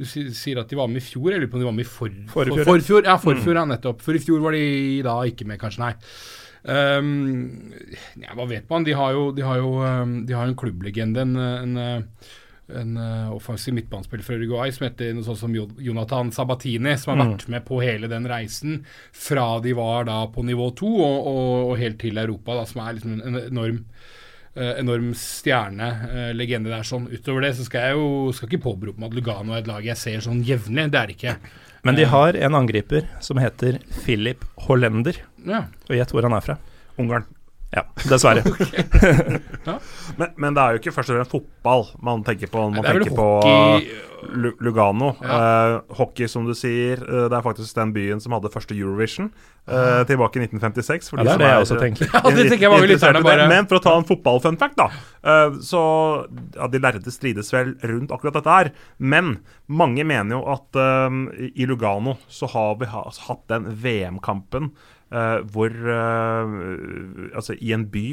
[0.01, 2.13] du sier at de var med i fjor, eller om de var med i for,
[2.33, 2.63] forfjor.
[2.63, 3.09] For, forfjor.
[3.09, 3.61] Ja, forfjor, mm.
[3.61, 4.05] ja, nettopp.
[4.05, 4.67] For i fjor var de
[5.07, 5.95] da ikke med, kanskje, nei.
[6.61, 7.73] Um,
[8.21, 8.85] ja, hva vet man?
[8.85, 11.79] De har jo, de har jo um, de har en klubblegende, en, en,
[12.81, 17.21] en uh, offensiv midtbanespiller fra Uruguay som heter noe sånt som Jonathan Sabatini, som har
[17.23, 17.33] mm.
[17.33, 18.83] vært med på hele den reisen
[19.17, 22.85] fra de var da på nivå to og, og, og helt til Europa, da, som
[22.85, 23.85] er liksom en enorm
[24.55, 26.87] enorm stjernelegende Legende der.
[26.87, 27.09] sånn.
[27.13, 29.85] Utover det så skal jeg jo skal ikke påberope meg at Lugano er et lag
[29.87, 30.89] jeg ser sånn jevnlig.
[30.91, 31.37] Det er det ikke.
[31.87, 35.23] Men de uh, har en angriper som heter Philip Hollender.
[35.47, 35.65] Ja.
[35.89, 36.59] Og gjett hvor han er fra.
[37.01, 37.29] Ungarn.
[37.71, 38.43] Ja, dessverre.
[39.69, 39.79] ja.
[40.17, 42.89] men, men, det er jo ikke først og fremst fotball man tenker på når man
[42.89, 43.29] tenker på
[44.61, 45.15] Lugano.
[45.23, 45.37] Ja.
[45.79, 49.31] Uh, hockey, som du sier, uh, det er faktisk den byen som hadde første Eurovision
[49.71, 51.13] uh, tilbake i 1956.
[51.15, 52.11] ja, det er det jeg også tenker.
[52.11, 53.49] ja, det tenker jeg mange lytterne bare.
[53.55, 54.91] Men for å ta en fotballfunfact, da.
[55.65, 55.83] så
[56.57, 58.73] ja, De lærde strides vel rundt akkurat dette her.
[58.99, 59.39] Men
[59.71, 60.81] mange mener jo at
[61.55, 64.73] i Lugano så har vi hatt den VM-kampen
[65.11, 68.05] hvor uh, Altså i en by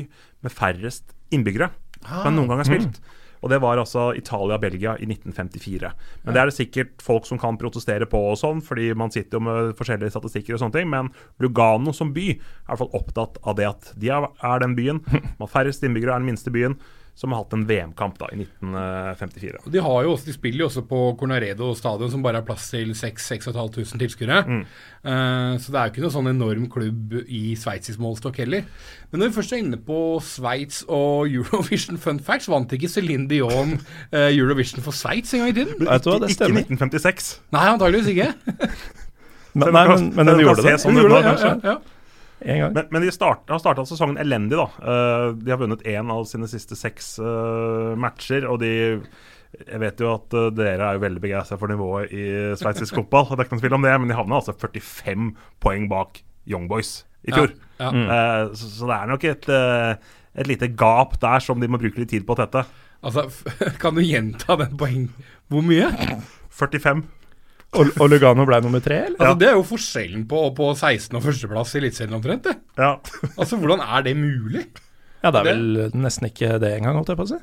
[0.41, 1.69] med færrest innbyggere
[2.03, 2.23] ah.
[2.23, 2.97] som noen gang har spilt.
[2.97, 3.15] Mm.
[3.45, 5.91] Og det var altså Italia-Belgia i 1954.
[6.25, 9.38] Men det er det sikkert folk som kan protestere på og sånn, fordi man sitter
[9.38, 10.89] jo med forskjellige statistikker og sånne ting.
[10.89, 11.12] Men
[11.43, 15.03] Lugano som by er i hvert fall opptatt av det at de er den byen.
[15.38, 16.79] Man har færrest innbyggere, er den minste byen
[17.17, 19.63] som har hatt en VM-kamp da i 1954.
[19.73, 22.67] De, har jo også, de spiller jo også på Cornaredo stadion, som bare har plass
[22.69, 24.43] til 6500 tilskuere.
[24.45, 24.60] Mm.
[25.01, 28.69] Uh, så det er jo ikke noe sånn enorm klubb i sveitsisk målstokk heller.
[29.10, 33.25] Men når vi først er inne på Sveits og Eurovision fun facts, vant ikke Céline
[33.32, 35.89] Dion uh, Eurovision for Sveits en gang i tiden?
[35.89, 36.67] Vet du hva, det stemmer.
[36.67, 37.34] Ikke 1956.
[37.58, 38.30] Nei, antageligvis ikke.
[39.58, 40.77] Nei, men, men den gjorde det.
[40.86, 41.80] Sånn gjorde det ja, ja, ja.
[42.45, 44.67] Men, men, de start, har starta sesongen elendig, da.
[44.78, 48.71] Uh, de har vunnet én av sine siste seks uh, matcher, og de
[49.58, 52.26] jeg vet jo at uh, dere er jo veldig begeistra for nivået i
[52.60, 55.32] sveitsisk fotball, det er ikke noen tvil om det, men de havna altså 45
[55.63, 57.56] poeng bak Young Boys i fjor.
[57.80, 57.91] Ja, ja.
[57.91, 58.56] Mm.
[58.56, 62.13] Så, så, det er nok et, et, lite gap der som de må bruke litt
[62.13, 62.63] tid på å tette.
[63.06, 63.26] Altså,
[63.82, 65.10] kan du gjenta den poeng
[65.52, 65.89] Hvor mye?
[66.58, 67.04] 45.
[67.75, 69.19] Og, og Lugano ble nummer tre, eller?
[69.19, 71.17] Altså, det er jo forskjellen på, på 16.
[71.19, 72.47] og førsteplass i Eliteserien omtrent.
[72.80, 72.93] Ja.
[73.39, 74.63] altså, hvordan er det mulig?
[75.23, 77.39] Ja, det er vel nesten ikke det engang, holdt jeg på å si.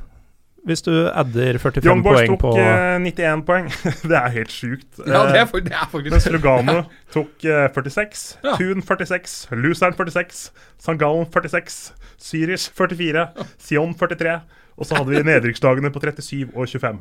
[0.64, 3.66] Hvis du adder 45 Young poeng på Young tok 91 poeng.
[4.10, 4.88] det er helt sjukt.
[5.02, 6.76] Ja, det er, for, det er faktisk Mens Lugano
[7.14, 8.56] tok 46, ja.
[8.56, 10.46] Thun 46, Lusern 46,
[10.80, 10.96] St.
[11.02, 11.80] Gallen 46,
[12.16, 13.26] Syrish 44,
[13.60, 14.38] Sion 43.
[14.74, 16.96] Og så hadde vi nedrykksdagene på 37 og 25.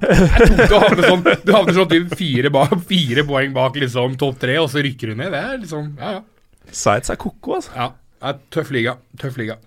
[0.00, 2.52] du havner sånn, du havner sånn fire,
[2.88, 5.34] fire, poeng bak liksom topp tre, og så rykker du ned.
[5.34, 6.22] Det er liksom Ja, ja.
[6.68, 7.74] Sites er ko-ko, altså.
[7.76, 7.90] Ja.
[8.18, 8.96] Det er tøff liga.
[9.20, 9.58] Tøff liga.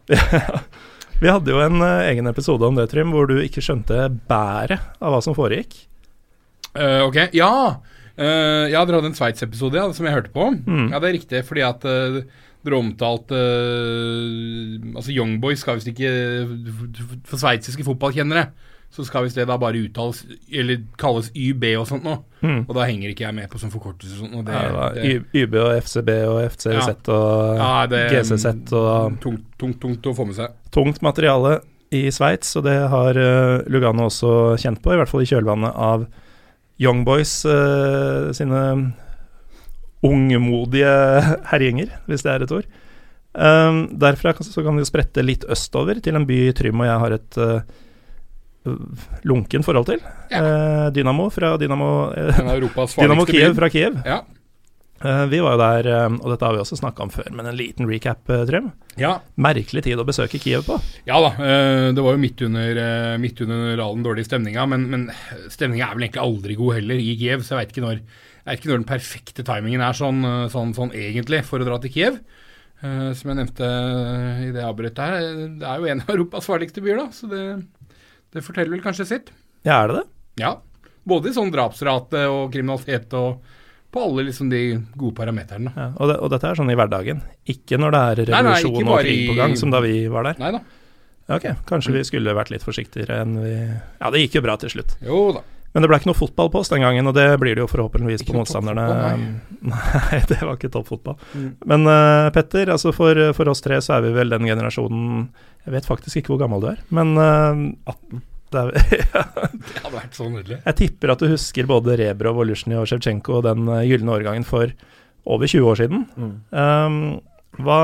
[1.22, 4.82] vi hadde jo en uh, egen episode om det, Trym, hvor du ikke skjønte bæret
[5.00, 5.78] av hva som foregikk.
[6.76, 7.54] Uh, ok, ja.
[8.20, 10.50] Uh, ja, dere hadde en Sveits-episode ja, som jeg hørte på.
[10.66, 10.90] Mm.
[10.92, 11.88] Ja, det er riktig, fordi at
[12.66, 16.12] dere omtalte uh, Altså Young Boys skal visst ikke
[17.26, 18.50] For sveitsiske fotballkjennere
[18.92, 22.18] så skal visst det da bare uttales Eller kalles YB og sånt nå.
[22.44, 22.66] Mm.
[22.66, 24.34] Og da henger ikke jeg med på sånn forkortelse og sånt.
[24.36, 26.96] Og det, ja, det, YB og FCB og FCZ ja.
[27.16, 30.58] og ja, det, GCZ og tungt, tungt, tungt å få med seg.
[30.76, 31.62] Tungt materiale
[31.96, 35.80] i Sveits, og det har uh, Lugano også kjent på, i hvert fall i kjølvannet
[35.88, 36.06] av
[36.82, 38.62] Young Boys uh, sine
[40.02, 40.92] ungmodige
[41.52, 42.66] herjinger, hvis det er et ord.
[43.32, 47.14] Um, derfra så kan vi sprette litt østover, til en by Trym og jeg har
[47.16, 47.62] et uh,
[49.24, 50.02] lunken forhold til.
[50.34, 50.42] Ja.
[50.42, 52.44] Uh, Dynamo fra Dynamo, uh,
[52.98, 54.02] Dynamo Kiev fra Kiev.
[54.04, 54.20] Ja.
[55.02, 57.48] Uh, vi var jo der, um, og dette har vi også snakka om før, men
[57.50, 58.68] en liten recap, Trym.
[59.00, 59.16] Ja.
[59.42, 60.82] Merkelig tid å besøke Kiev på.
[61.08, 61.32] Ja da,
[61.96, 62.82] det var jo midt under,
[63.22, 65.08] midt under all den dårlige stemninga, men, men
[65.48, 68.04] stemninga er vel egentlig aldri god heller i Kiev, så jeg veit ikke når
[68.46, 71.78] vet ikke når den perfekte timingen er sånn, eh, sånn, sånn egentlig for å dra
[71.82, 72.22] til Kiev.
[72.82, 73.68] Uh, som jeg nevnte
[74.42, 75.26] i det avbrytet her,
[75.62, 77.12] det er jo en av Europas farligste byer, da.
[77.14, 77.44] Så det,
[78.34, 79.30] det, forteller vel kanskje sitt.
[79.62, 80.06] Ja, er det det?
[80.42, 80.56] Ja.
[81.06, 83.44] Både i sånn drapsrate og kriminalitet og
[83.92, 85.76] på alle liksom de gode parameterne.
[85.76, 87.22] Ja, og, det, og, dette er sånn i hverdagen,
[87.54, 90.32] ikke når det er revolusjon nei, nei, og krig på gang, som da vi var
[90.32, 90.42] der?
[90.42, 90.64] Nei da.
[91.32, 94.74] Ok, kanskje vi skulle vært litt forsiktigere enn vi Ja, det gikk jo bra til
[94.74, 94.98] slutt.
[95.06, 95.44] Jo da.
[95.72, 97.70] Men det ble ikke noe fotball på oss den gangen, og det blir det jo
[97.72, 98.88] forhåpentligvis på motstanderne.
[98.92, 99.12] Nei.
[99.72, 100.20] nei.
[100.28, 101.16] det var ikke toppfotball.
[101.32, 101.48] Mm.
[101.72, 105.30] Men uh, Petter, altså for, for, oss tre så er vi vel den generasjonen
[105.64, 108.28] Jeg vet faktisk ikke hvor gammel du er, men uh, 18.
[108.52, 109.22] Det, er, ja.
[109.54, 110.58] det, hadde vært så nydelig.
[110.66, 114.44] Jeg tipper at du husker både Rebrov, Volusjny og Sjevtsjenko og den uh, gylne årgangen
[114.44, 114.74] for
[115.24, 116.02] over 20 år siden.
[116.20, 116.34] Mm.
[116.52, 116.98] Um,
[117.64, 117.78] hva,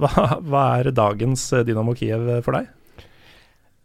[0.00, 2.72] hva, hva, er dagens Dynamo Kiev for deg?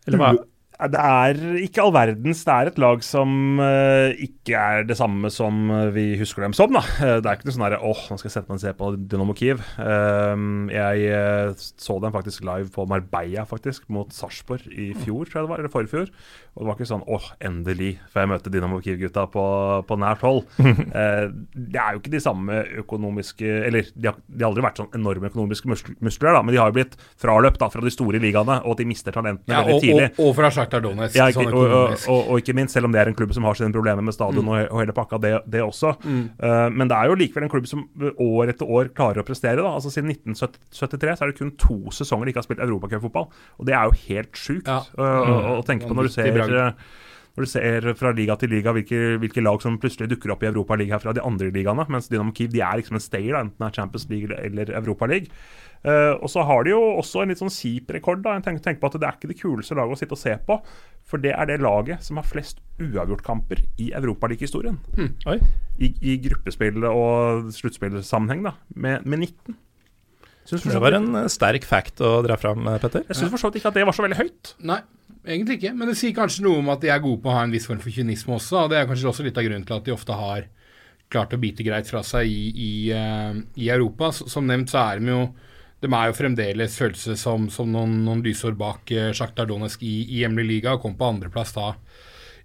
[0.08, 0.32] Eller hva?
[0.80, 2.46] Det er ikke all verdens.
[2.48, 6.56] Det er et lag som uh, ikke er det samme som eh, vi husker dem
[6.56, 6.72] som.
[6.72, 6.80] da.
[7.04, 8.72] Eh, det er ikke noe sånn herre åh, nå skal jeg sette meg og se
[8.80, 9.60] på Dynamo Kiev.
[9.76, 15.50] Uh, jeg så dem faktisk live på Marbella faktisk, mot Sarpsborg i fjor, tror jeg
[15.50, 16.14] det var, eller forrige fjor.
[16.56, 19.46] Og det var ikke sånn åh, endelig får jeg møte Dynamo Kiev-gutta på,
[19.90, 20.46] på, nært hold.
[20.64, 24.92] det er jo ikke de samme økonomiske Eller de har, de har aldri vært sånn
[24.96, 28.62] enorme økonomiske muskler, da, men de har jo blitt fraløpt da, fra de store ligaene,
[28.64, 30.10] og at de mister talentene ja, veldig og, tidlig.
[30.16, 31.18] Og, og fra Shakhtar Donetsk.
[31.18, 33.48] Ja, ikke, sånn og, og, og, ikke minst, selv om det er en klubb som
[33.48, 34.54] har sine problemer med stadion mm.
[34.68, 35.96] og, hele pakka, det, det også.
[36.04, 36.22] Mm.
[36.38, 39.60] Uh, men det er jo likevel en klubb som år etter år klarer å prestere.
[39.64, 43.30] da, altså Siden 1973 så er det kun to sesonger de ikke har spilt europacupfotball.
[43.60, 44.82] Og det er jo helt sjukt ja.
[45.00, 46.42] uh, å tenke på når du ser
[47.38, 50.50] når du ser fra liga til liga hvilke, hvilke lag som plutselig dukker opp i
[50.50, 51.86] Europaligaen fra de andre ligaene.
[51.94, 55.30] Mens Dynamo Kiev de er liksom en stayer, enten det er Champions League eller Europaliga.
[55.80, 58.20] Uh, og så har de jo også en litt sånn kjip rekord.
[58.26, 60.22] da, Jeg tenker, tenker, på at Det er ikke det kuleste laget å sitte og
[60.22, 60.60] se på.
[61.08, 64.78] For det er det laget som har flest uavgjortkamper i europaligahistorien.
[64.98, 65.16] Hmm.
[65.80, 69.58] I, I gruppespill og sluttspillsammenheng, da, med, med 19.
[70.50, 73.04] Synes det var en sterk fact å dra fram, Petter.
[73.06, 74.54] Jeg syns for så vidt ikke at det var så veldig høyt.
[74.66, 74.80] Nei,
[75.28, 75.76] egentlig ikke.
[75.78, 77.68] Men det sier kanskje noe om at de er gode på å ha en viss
[77.70, 78.64] form for kynisme også.
[78.64, 80.48] Og det er kanskje også litt av grunnen til at de ofte har
[81.14, 84.10] klart å bite greit fra seg i, i, uh, i Europa.
[84.18, 85.22] Som nevnt så er de jo
[85.80, 89.96] de er jo fremdeles følelse som, som noen, noen lysår bak uh, Sjaktar Donetsk i,
[90.10, 91.74] i hjemlig liga, og kom på andreplass da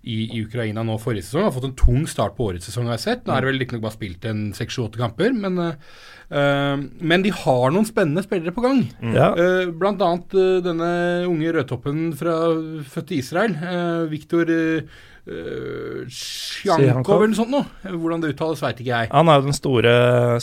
[0.04, 1.46] i, i, Ukraina nå forrige sesong.
[1.46, 3.24] Har fått en tung start på årets sesong, har jeg sett.
[3.24, 7.74] Nå er det vel riktignok bare spilt en seks-sju-åtte kamper, men, uh, men de har
[7.74, 8.84] noen spennende spillere på gang.
[9.00, 9.16] Mm.
[9.16, 9.32] Ja.
[9.38, 10.92] Uh, blant annet uh, denne
[11.30, 12.36] unge rødtoppen fra
[12.94, 13.56] født i Israel,
[14.12, 17.64] Viktor uh, Sjankov eller noe sånt noe.
[17.88, 19.12] Hvordan det uttales, veit ikke jeg.
[19.14, 19.94] Han er jo den store,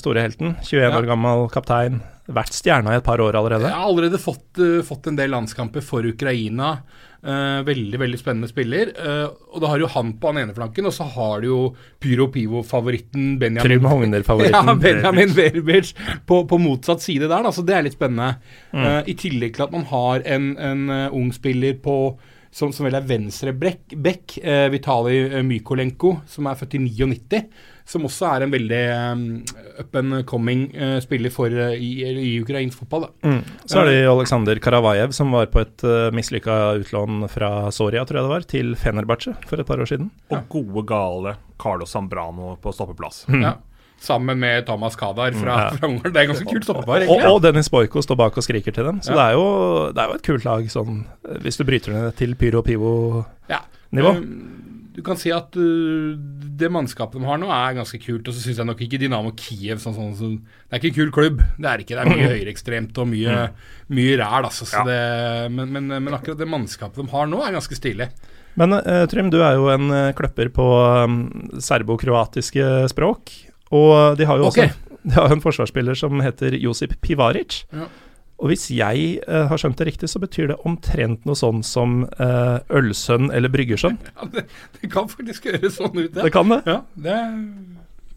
[0.01, 0.55] store helten.
[0.63, 0.91] 21 ja.
[0.97, 2.01] år gammel kaptein.
[2.31, 3.69] Vært stjerna i et par år allerede.
[3.69, 6.77] Jeg har allerede fått, uh, fått en del landskamper for Ukraina.
[7.21, 8.89] Uh, veldig veldig spennende spiller.
[8.97, 11.59] Uh, og da har jo han på den ene flanken, og så har du jo
[12.01, 14.71] Pyro Pivo-favoritten Benjamin Hogner-favoritten.
[14.71, 15.93] ja, Benjamin Verbic
[16.25, 18.39] på, på, motsatt side der, da, så det er litt spennende.
[18.73, 18.81] Mm.
[18.81, 21.97] Uh, I tillegg til at man har en, en ung spiller på
[22.51, 27.45] som, som vel er venstre bekk, eh, Vitali Mykolenko, som er født i 99.
[27.91, 29.23] Som også er en veldig um,
[29.83, 33.09] up and coming uh, spiller for, uh, i, i, ukrainsk fotball.
[33.25, 33.41] Mm.
[33.65, 38.21] Så er det Aleksandr Karavajev, som var på et uh, mislykka utlån fra Soria, tror
[38.21, 40.07] jeg det var, til Fenerbahçe for et par år siden.
[40.31, 43.25] Og gode, gale Carlo Zambrano på stoppeplass.
[43.27, 43.43] Mm.
[43.49, 43.57] Ja
[44.01, 45.77] sammen med Thomas Kadar fra, ja.
[45.77, 46.13] fra Ungarn.
[46.13, 47.05] Det er ganske kult stoppepar.
[47.05, 49.01] Og, og Dennis Boiko står bak og skriker til dem.
[49.05, 49.17] Så ja.
[49.17, 49.45] det, er jo,
[49.93, 51.03] det, er jo, et kult lag, sånn,
[51.45, 53.21] hvis du bryter ned til pyro pivo-nivå.
[53.51, 53.61] Ja.
[54.17, 56.15] Um, du kan si at uh,
[56.59, 58.27] det mannskapet de har nå, er ganske kult.
[58.27, 60.35] Og så syns jeg nok ikke Dynamo Kiev sånn, sånn, sånn,
[60.67, 61.45] Det er ikke en kul klubb.
[61.55, 61.95] Det er ikke.
[61.95, 63.71] Det er mye høyreekstremt og mye, mm.
[63.95, 64.67] mye ræl, altså.
[64.73, 64.83] Ja.
[64.89, 64.99] Det,
[65.55, 68.11] men, men, men, akkurat det mannskapet de har nå, er ganske stilig.
[68.59, 70.67] Men uh, Trym, du er jo en uh, kløpper på
[71.07, 71.23] um,
[71.63, 73.35] serbo-kroatiske språk.
[73.71, 74.73] Og de har jo okay.
[74.73, 77.63] også de har en forsvarsspiller som heter Josip Pivaric.
[77.71, 77.87] Ja.
[78.41, 82.01] Og hvis jeg uh, har skjønt det riktig, så betyr det omtrent noe sånn som
[82.17, 83.99] uh, ølsønn eller bryggersønn.
[84.21, 86.25] Ja, det, det, kan faktisk høres sånn ut, ja.
[86.25, 86.59] Det kan det.
[86.67, 87.31] Ja, det er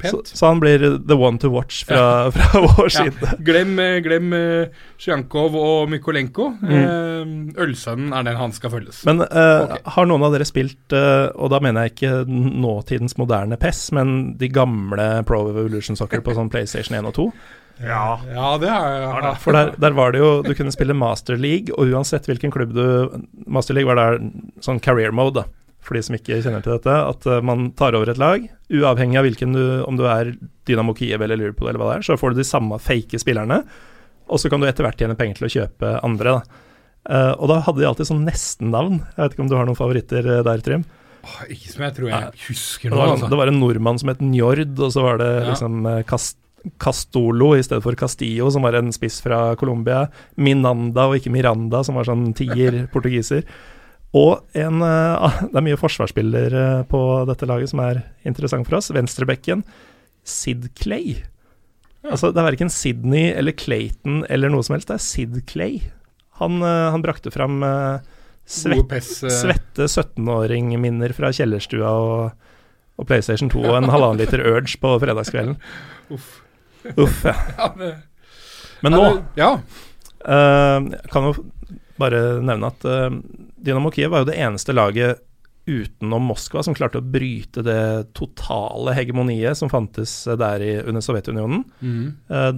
[0.01, 0.29] pent.
[0.31, 2.33] Så, så, han blir the one to watch fra, ja.
[2.37, 3.31] fra vår side.
[3.47, 6.51] Glem, eh, glem uh, Sjankov og Mykolenko.
[6.65, 7.55] Mm.
[7.61, 9.03] ølsønnen er den han skal følges.
[9.09, 9.81] Men okay.
[9.97, 12.15] har noen av dere spilt, og da mener jeg ikke
[12.65, 17.29] nåtidens moderne PES, men de gamle Pro Evolution Soccer på sånn PlayStation 1 og 2?
[17.83, 19.35] Ja, ja det er ja.
[19.41, 22.75] For der, der, var det jo Du kunne spille Master League, og uansett hvilken klubb
[22.77, 22.85] du
[23.51, 24.21] Master League var der
[24.65, 26.95] sånn career mode, da, for de som ikke kjenner til dette.
[26.95, 30.35] At uh, man tar over et lag, uavhengig av hvilken du Om du er
[30.69, 33.65] Dynamo Kiev eller Liverpool eller hva det er, så får du de samme fake spillerne,
[34.25, 36.39] og så kan du etter hvert tjene penger til å kjøpe andre.
[36.39, 36.61] da.
[37.05, 39.03] Uh, og da hadde de alltid sånn nesten-navn.
[39.13, 40.87] Jeg vet ikke om du har noen favoritter uh, der, Trym?
[41.25, 42.97] Oh, ikke som jeg tror jeg husker nå.
[42.97, 43.29] Det altså.
[43.33, 45.45] det var en nordmann som het Njord, og så var det ja.
[45.51, 46.39] liksom Kast
[46.81, 50.07] Castolo i stedet for Castillo, som var en spiss fra Colombia.
[50.41, 53.45] Minanda og ikke Miranda, som var sånn tier portugiser.
[54.15, 58.93] Og en uh, Det er mye forsvarsspillere på dette laget som er interessant for oss.
[58.95, 59.65] Venstrebekken
[60.25, 61.19] Sid Clay.
[62.05, 65.81] Altså, det er verken Sydney eller Clayton eller noe som helst, det er Sid Clay.
[66.41, 67.63] Han, uh, han brakte fram
[68.45, 72.49] svett, svette 17-åring-minner fra kjellerstua og,
[73.01, 75.57] og PlayStation 2 og en halvannen liter Urge på fredagskvelden.
[76.15, 76.44] Uff.
[76.97, 77.71] Uff, ja.
[78.85, 79.05] Men nå
[79.39, 79.55] ja.
[80.25, 81.35] Uh, kan jo
[82.01, 83.13] bare nevne at uh,
[83.65, 85.23] Dynamo Kiev var jo det eneste laget
[85.65, 91.63] utenom Moskva som klarte å bryte det totale hegemoniet som fantes der i, under Sovjetunionen.
[91.81, 92.07] Mm.
[92.29, 92.51] Uh,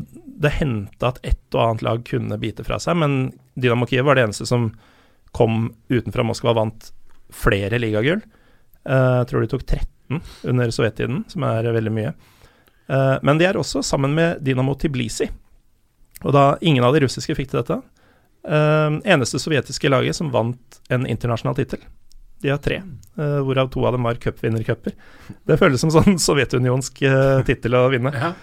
[0.42, 4.18] det hendte at et og annet lag kunne bite fra seg, men Dynamo Kiev var
[4.18, 4.72] det eneste som
[5.36, 6.90] kom utenfra Moskva og vant
[7.34, 8.22] flere ligagull.
[8.86, 12.12] Jeg tror de tok 13 under sovjettiden, som er veldig mye.
[12.90, 15.28] Uh, men de er også sammen med Dinamo Tiblisi.
[16.22, 20.80] Og da ingen av de russiske fikk til dette uh, Eneste sovjetiske laget som vant
[20.92, 21.82] en internasjonal tittel.
[22.44, 22.82] De har tre,
[23.18, 24.94] uh, hvorav to av dem var cupvinnercuper.
[25.48, 27.02] Det føles som sånn sovjetunionsk
[27.48, 28.14] tittel å vinne.
[28.14, 28.34] Ja.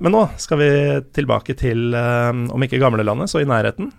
[0.00, 0.68] men nå skal vi
[1.12, 3.90] tilbake til, om ikke gamlelandet, så i nærheten.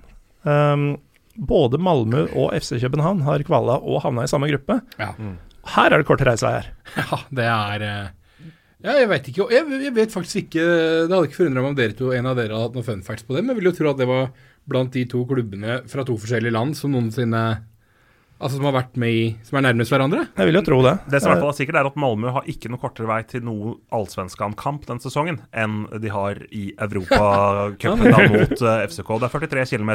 [1.36, 4.80] både Malmö og FC København har kvala og havna i samme gruppe.
[4.98, 5.14] Ja.
[5.76, 6.72] Her er det kort reisevei her.
[6.98, 7.86] Ja, det er
[8.84, 9.48] ja, jeg vet ikke.
[9.54, 12.38] Jeg, jeg vet faktisk ikke Det hadde ikke forundra meg om dere to, en av
[12.40, 14.10] dere hadde hatt noen fun facts på det, men jeg vil jo tro at det
[14.10, 14.32] var
[14.72, 17.44] blant de to klubbene fra to forskjellige land som noensinne
[18.42, 20.24] Altså Som har vært med i Som er nærmest hverandre?
[20.34, 20.96] Jeg vil jo tro det.
[21.14, 23.20] Det som i hvert fall er sikkert, er at Malmö har ikke noe kortere vei
[23.30, 28.02] til noe allsvenskan-kamp den sesongen enn de har i Europacupen
[28.34, 29.12] mot eh, FCK.
[29.22, 29.92] Det er 43 km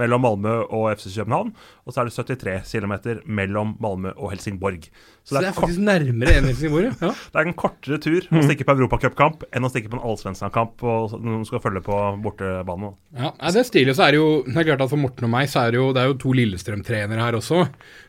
[0.00, 1.52] mellom Malmö og FC København,
[1.84, 2.96] og så er det 73 km
[3.28, 4.88] mellom Malmö og Helsingborg.
[5.26, 7.08] Så, så det, er, det er faktisk nærmere enn Helsingborg, ja.
[7.10, 10.84] det er en kortere tur å stikke på europacupkamp enn å stikke på en allsvenskan-kamp
[10.86, 12.92] når du skal følge på bortebane.
[13.18, 13.96] Ja, det er stilig.
[13.98, 15.80] Så er det jo det er klart at for Morten og meg så er det
[15.80, 17.64] jo, det er jo to Lillestrøm-trenere her også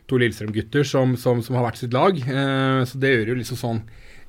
[0.08, 2.22] to Lillestrøm-gutter som, som, som, har vært sitt lag.
[2.22, 3.82] Eh, så det gjør jo liksom sånn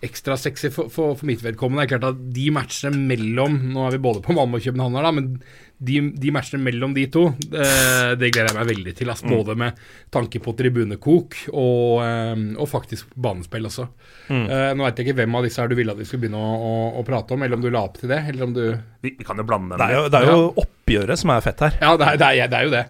[0.05, 1.83] ekstra sexy for, for, for, mitt vedkommende.
[1.83, 4.95] Det er klart at de matchene mellom Nå er vi både på Malmö og København
[4.95, 5.31] her, da, men
[5.79, 7.25] de, de matchene mellom de to,
[7.55, 9.11] eh, det gleder jeg meg veldig til.
[9.11, 9.33] Altså, mm.
[9.35, 9.79] Både med
[10.11, 13.87] tanke på tribunekok og, eh, og faktisk banespill også.
[14.27, 14.43] Mm.
[14.43, 16.43] Eh, nå vet jeg ikke hvem av disse her du ville at vi skulle begynne
[16.43, 18.63] å, å, å, prate om, eller om du la opp til det, eller om du
[18.99, 19.83] Vi, vi kan jo blande dem.
[19.83, 21.75] Det er jo, det er jo oppgjøret som er fett her.
[21.79, 22.85] Ja, det er, det er, det er jo det.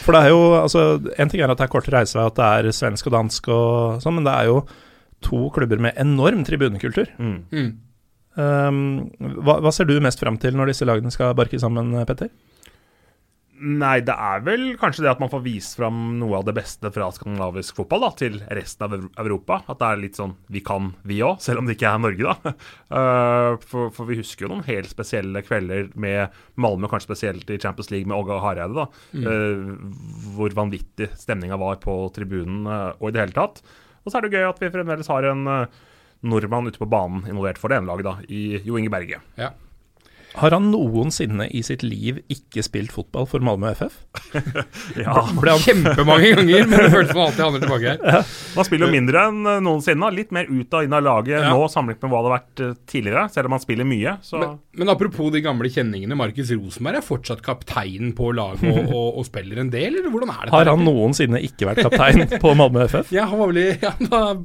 [0.00, 0.84] For det er jo altså,
[1.20, 4.02] En ting er at det er kort reisevei, at det er svensk og dansk og
[4.02, 4.62] sånn, men det er jo
[5.24, 7.10] to klubber med enorm tribunekultur.
[7.18, 7.38] Mm.
[7.52, 7.70] Mm.
[8.40, 8.78] Um,
[9.42, 12.30] hva, hva, ser du mest fram til når disse lagene skal barke sammen, Petter?
[13.60, 16.88] Nei, det er vel kanskje det at man får vist fram noe av det beste
[16.94, 19.58] fra skandinavisk fotball da, til resten av Europa.
[19.68, 22.30] At det er litt sånn vi kan, vi òg, selv om det ikke er Norge,
[22.30, 22.54] da.
[22.88, 27.60] Uh, for, for, vi husker jo noen helt spesielle kvelder med Malmö, kanskje spesielt i
[27.60, 28.88] Champions League med Åge Hareide, da.
[29.12, 29.28] Mm.
[29.28, 33.60] Uh, hvor vanvittig stemninga var på tribunen uh, og i det hele tatt.
[34.04, 35.42] Og så er det gøy at vi fremdeles har en
[36.20, 39.20] nordmann ute på banen involvert for det ene laget, da, i Jo Inge Berge.
[39.40, 39.50] Ja.
[40.38, 43.96] Har han noensinne i sitt liv ikke spilt fotball for Malmö FF?
[45.02, 48.04] ja, ble han kjempemange ganger, men det føles som alltid handler tilbake her.
[48.04, 48.20] Ja.
[48.54, 50.12] Man spiller jo mindre enn eh, noensinne.
[50.14, 51.50] Litt mer ut og inn av laget ja.
[51.50, 54.14] nå sammenlignet med hva det har vært eh, tidligere, selv om han spiller mye.
[54.30, 59.08] Men, men, apropos de gamle kjenningene, Markus Rosenberg er fortsatt kaptein på laget og, og,
[59.08, 60.54] og, spiller en del, eller hvordan er det?
[60.54, 63.10] Har han noensinne ikke vært kaptein på Malmö FF?
[63.20, 63.90] Ja, han var vel i ja,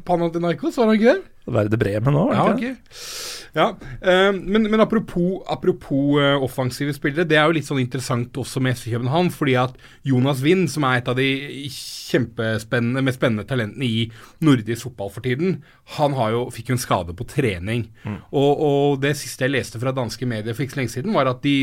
[0.07, 1.77] Panathinaikos, var han ikke det?
[1.77, 2.77] Bremen òg, var det ikke?
[2.81, 3.33] Okay.
[3.55, 5.74] Ja, uh, men, men, apropos, apropos
[6.19, 9.32] uh, offensive spillere, det er jo litt sånn interessant også med FC København.
[9.34, 9.76] Fordi at
[10.07, 11.28] Jonas Wind, som er et av de
[11.71, 14.05] kjempespennende, mest spennende talentene i
[14.45, 15.59] nordisk fotball for tiden,
[15.97, 17.88] han jo, fikk jo en skade på trening.
[18.05, 18.19] Mm.
[18.32, 21.32] Og, og, det siste jeg leste fra danske medier for ikke så lenge siden, var
[21.32, 21.55] at de,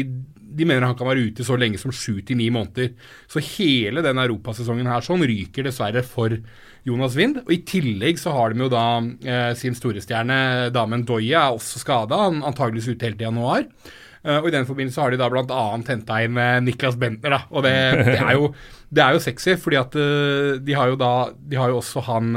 [0.56, 2.92] de mener han kan være ute så lenge som sju til ni måneder.
[3.30, 6.36] Så hele den europasesongen her sånn ryker dessverre for
[6.88, 7.42] Jonas Wind.
[7.44, 11.82] Og I tillegg så har de jo da eh, sin storestjerne Damen Doye er også
[11.82, 13.66] skada, antageligvis ute helt til januar.
[14.22, 15.62] Uh, og I den forbindelse har de da bl.a.
[15.82, 17.32] henta inn uh, Niklas Bentner.
[17.34, 17.74] da, og det,
[18.06, 18.52] det, er jo,
[18.86, 22.04] det, er jo, sexy, fordi at uh, de har jo da De har jo også
[22.06, 22.30] han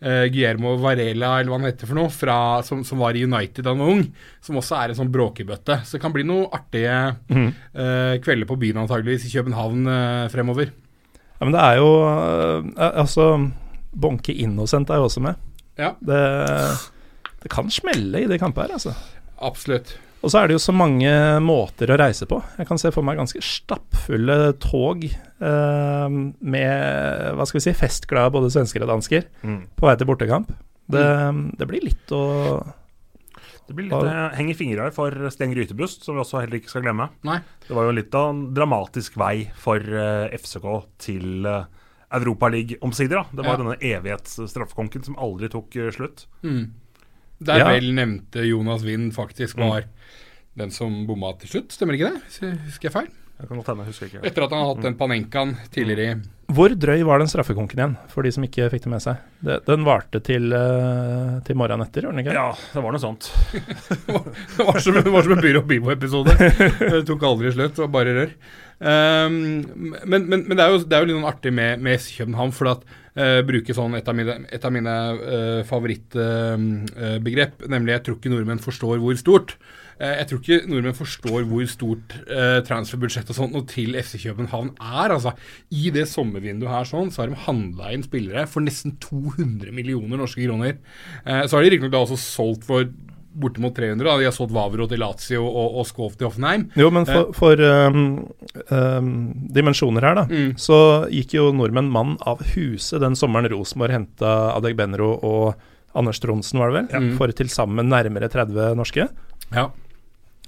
[0.00, 2.36] Guillermo Varela, eller hva han heter for noe, fra,
[2.66, 4.02] som, som, var i United da han var ung,
[4.44, 5.78] som også er en sånn bråkebøtte.
[5.86, 6.96] Så det kan bli noen artige
[7.30, 7.48] mm.
[8.24, 9.88] kvelder på byen antageligvis i København
[10.34, 10.74] fremover.
[11.38, 11.88] Ja, men det er jo
[12.74, 13.24] Altså
[13.94, 15.40] Bonke Innocent er jo også med.
[15.78, 15.94] Ja.
[16.04, 16.20] Det,
[17.42, 18.94] det kan smelle i de kampene her, altså.
[19.44, 19.96] Absolutt.
[20.24, 21.10] Og så er det jo så mange
[21.44, 22.38] måter å reise på.
[22.56, 28.32] Jeg kan se for meg ganske stappfulle tog eh, med hva skal vi si, festglade
[28.32, 29.60] både svensker og dansker mm.
[29.76, 30.54] på vei til bortekamp.
[30.88, 31.44] Det, mm.
[31.60, 32.24] det blir litt å
[33.64, 36.68] det blir litt uh, heng i fingra for Sten Grytebust, som vi også heller ikke
[36.68, 37.06] skal glemme.
[37.24, 37.38] Nei.
[37.64, 40.66] Det var jo litt av en dramatisk vei for uh, eh, FCK
[41.00, 41.64] til uh,
[42.14, 43.30] Europaliga-omsider.
[43.32, 43.62] Det var ja.
[43.62, 46.26] denne evighetsstraffekonken som aldri tok uh, slutt.
[46.44, 46.74] Mm.
[47.44, 47.72] Der ja.
[47.72, 50.14] vel nevnte Jonas Wind faktisk var mm.
[50.62, 52.56] den som bomma til slutt, stemmer ikke det?
[52.68, 53.12] Husker jeg feil?
[53.34, 54.20] Jeg kan godt hende, husker ikke.
[54.28, 57.96] Etter at han har hatt den Panenkaen tidligere i Hvor drøy var den straffekonken igjen,
[58.12, 59.24] for de som ikke fikk det med seg?
[59.42, 62.36] Det, den varte til, uh, til morgenen etter, gjorde den ikke?
[62.36, 63.26] Ja, det var noe sånt.
[64.54, 66.36] det, var som, det var som en Byro Bibo-episode.
[66.38, 68.36] Det tok aldri slutt, det var bare rør.
[68.78, 69.36] Um,
[69.82, 72.54] men, men, men det, er jo, det, er jo, litt noen artig med, med København,
[72.54, 72.86] for at
[73.18, 78.18] uh, bruke sånn et av mine, et av mine uh, favorittbegrep, uh, nemlig 'jeg tror
[78.18, 79.56] ikke nordmenn forstår hvor stort'.
[80.00, 84.18] Uh, jeg tror ikke nordmenn forstår hvor stort eh, transferbudsjett og sånt noe til FC
[84.24, 85.14] København er.
[85.14, 85.34] altså
[85.70, 90.18] I det sommervinduet her sånn, så har de handla inn spillere for nesten 200 millioner
[90.18, 90.80] norske kroner.
[91.24, 92.90] Eh, så har de riktignok også solgt for
[93.34, 94.06] bortimot 300.
[94.06, 94.16] Da.
[94.20, 96.68] De har solgt Vavro til Lazio og, og Skov til Hoffenheim.
[96.78, 97.36] Jo, men for, eh.
[97.36, 98.00] for um,
[98.70, 99.12] um,
[99.54, 100.56] dimensjoner her, da, mm.
[100.60, 100.78] så
[101.12, 106.72] gikk jo nordmenn mann av huset den sommeren Rosenborg henta Adegbenro og Anders Tronsen, var
[106.72, 107.16] det vel, ja.
[107.18, 109.08] for til sammen nærmere 30 norske.
[109.54, 109.68] Ja.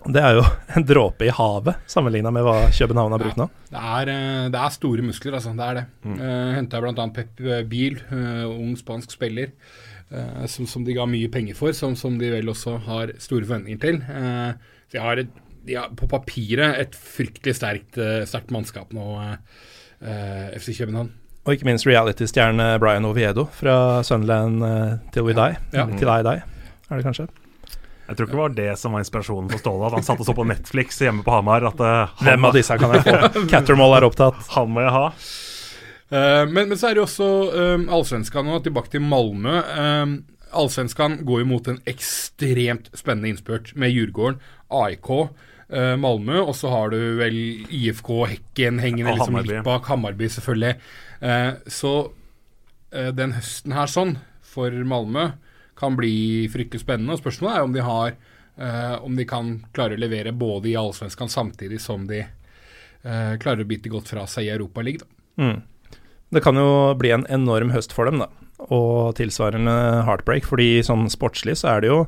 [0.06, 0.44] Det er jo
[0.76, 3.48] en dråpe i havet sammenligna med hva København har brukt nå.
[3.72, 5.54] det, er, eh, det, er, store muskler, altså.
[5.56, 5.84] Det er det.
[6.04, 6.14] Mm.
[6.14, 7.06] Uh, eh, Henta bl.a.
[7.16, 9.50] Pep Biel, uh, ung spansk spiller.
[10.12, 13.46] Uh, som, som, de ga mye penger for, som, som, de vel også har store
[13.46, 14.00] forventninger til.
[14.86, 19.06] Så jeg har, et, de har, på papiret et fryktelig sterkt, uh, sterkt mannskap nå,
[20.56, 21.08] FC København.
[21.46, 25.56] Og ikke minst reality-stjerne Brian Oviedo fra Sunland Til Till We Die.
[25.72, 25.86] Ja.
[25.88, 26.42] Til I Die,
[26.90, 27.28] er det kanskje.
[28.06, 29.88] Jeg tror ikke det var det som var inspirasjonen for Ståle.
[29.88, 31.64] At han satt og så på Netflix hjemme på Hamar.
[31.66, 33.16] At, uh, Hvem av disse kan jeg få?
[33.50, 34.38] Cattermall er opptatt.
[34.54, 35.06] Han må jeg ha.
[36.06, 39.58] Uh, men, men, så er det jo også um, Allsvenskan nå, tilbake til Malmö.
[39.74, 40.20] Um,
[40.56, 44.38] Allsvenskan går jo mot en ekstremt spennende innspurt med Djurgården,
[44.70, 47.40] AIK, uh, Malmö, og så har du vel
[47.74, 49.90] IFK Hekken hengende liksom litt bak.
[49.90, 50.78] Hammarby, selvfølgelig.
[51.18, 55.32] Uh, så uh, den høsten her sånn, for Malmö,
[55.76, 57.16] kan bli fryktelig spennende.
[57.16, 58.14] Og spørsmålet er om de har
[58.56, 62.22] eh, om de kan klare å levere både i Allsvenskan samtidig som de
[63.04, 65.04] klarer å bite godt fra seg i Europaligaen.
[65.36, 65.60] Mm.
[66.34, 68.30] Det kan jo bli en enorm høst for dem, da.
[68.72, 69.74] Og tilsvarende
[70.06, 70.46] heartbreak.
[70.48, 72.06] fordi sånn sportslig så er det jo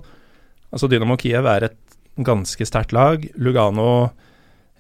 [0.69, 3.23] Altså Dynamo Kiev er et ganske sterkt lag.
[3.41, 4.11] Lugano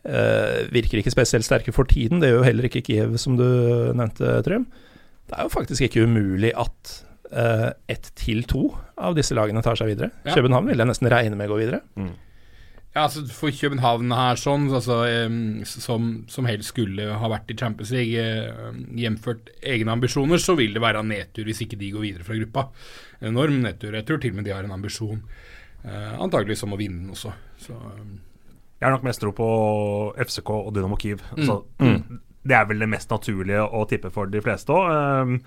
[0.04, 2.20] eh, virker ikke spesielt sterke for tiden.
[2.20, 3.46] Det gjør jo heller ikke Kiev, som du
[3.96, 4.66] nevnte, Trym.
[5.28, 6.92] Det er jo faktisk ikke umulig at
[7.32, 8.66] eh, ett til to
[9.00, 10.10] av disse lagene tar seg videre.
[10.26, 10.36] Ja.
[10.36, 11.80] København vil jeg nesten regne med å gå videre.
[11.96, 12.12] Mm.
[12.94, 15.02] Ja, altså For København her, sånn, altså,
[15.68, 18.22] som, som, helst skulle ha vært i Champions League,
[18.98, 22.64] hjemført egne ambisjoner, så vil det være nedtur hvis ikke de går videre fra gruppa.
[23.28, 23.94] Enorm nedtur.
[23.94, 25.20] Jeg tror til og med de har en ambisjon,
[25.84, 27.34] uh, antageligvis om å vinne den også.
[27.60, 28.16] Så um,
[28.78, 29.48] jeg har nok mest tro på
[30.22, 31.22] FCK og Dynamo Kiev.
[31.36, 31.46] Mm.
[31.46, 32.20] Så, mm.
[32.48, 35.38] Det er vel det mest naturlige å tippe for de fleste òg.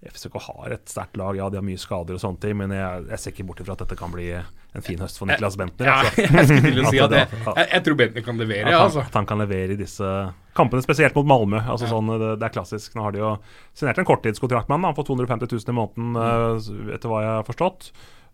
[0.00, 3.02] FCK har et sterkt lag, ja, de har mye skader og sånne ting, men jeg,
[3.10, 5.90] jeg ser ikke bort ifra at dette kan bli en fin høst for Niklas Bentner.
[5.90, 6.24] Ja, altså.
[6.38, 9.04] jeg skulle til å si at, jeg, jeg, tror Bentner kan levere, at han, altså.
[9.04, 10.12] At han kan levere i disse
[10.56, 11.60] kampene, spesielt mot Malmö.
[11.60, 11.92] Altså, ja.
[11.92, 12.96] sånn, det, det, er klassisk.
[12.96, 13.34] Nå har de jo
[13.76, 16.94] signert en korttidskontrakt med han, han får 250 000 i måneden, mm.
[16.96, 17.90] etter hva jeg har forstått.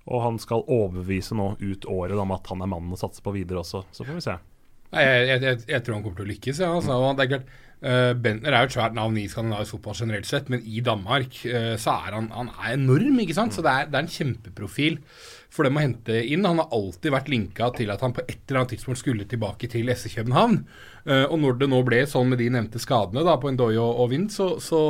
[0.07, 3.35] Og han skal overbevise nå ut året om at han er mannen å satse på
[3.35, 3.83] videre også.
[3.91, 4.37] Så får vi se.
[4.95, 6.61] Jeg, jeg, tror han kommer til å lykkes.
[6.63, 7.01] Ja, altså.
[7.19, 7.49] det er klart,
[7.81, 11.75] Bentner er jo et svært navn i skandinavisk fotball generelt sett, men i Danmark uh,
[11.79, 13.21] så er han, han er enorm.
[13.23, 13.55] ikke sant?
[13.55, 14.97] Så det er, det er en kjempeprofil
[15.53, 16.49] for dem å hente inn.
[16.49, 19.69] Han har alltid vært linka til at han på et eller annet tidspunkt skulle tilbake
[19.73, 20.63] til SC København.
[21.05, 24.03] Uh, og når det nå ble sånn med de nevnte skadene da, på Ndoye og,
[24.05, 24.83] og Vind, så, så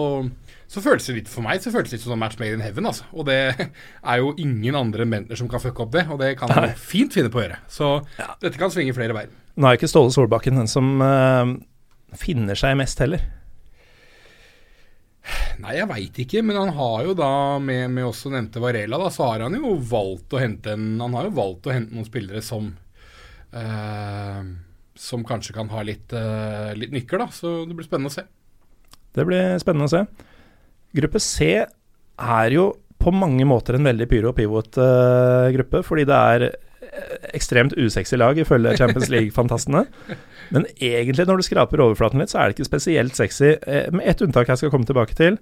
[0.67, 2.89] så føles det litt for meg så føles det litt som match made in heaven.
[2.91, 3.07] altså.
[3.15, 3.39] Og det
[4.11, 6.73] er jo ingen andre enn Bentner som kan fucke opp det, og det kan han
[6.75, 7.61] fint finne på å gjøre.
[7.71, 8.33] Så ja.
[8.43, 9.33] dette kan svinge flere veier.
[9.57, 11.55] Nå er ikke Ståle Solbakken den som uh,
[12.21, 13.25] finner seg mest heller.
[15.63, 17.31] Nei, jeg veit ikke, men han har jo da,
[17.63, 21.17] med, med også nevnte Varela, da, så har han jo valgt å hente en Han
[21.17, 22.69] har jo valgt å hente noen spillere som
[23.57, 24.43] uh,
[25.01, 27.31] Som kanskje kan ha litt, uh, litt nykker, da.
[27.33, 28.27] Så det blir spennende å se.
[29.17, 30.05] Det blir spennende å se.
[30.97, 32.69] Gruppe C er jo
[33.01, 36.47] på mange måter en veldig pyro pivot-gruppe, fordi det er
[37.37, 39.85] ekstremt usexy lag, ifølge Champions League-fantastene.
[40.55, 44.07] Men egentlig, når du skraper overflaten litt, så er det ikke spesielt sexy, eh, med
[44.07, 45.41] ett unntak jeg skal komme tilbake til.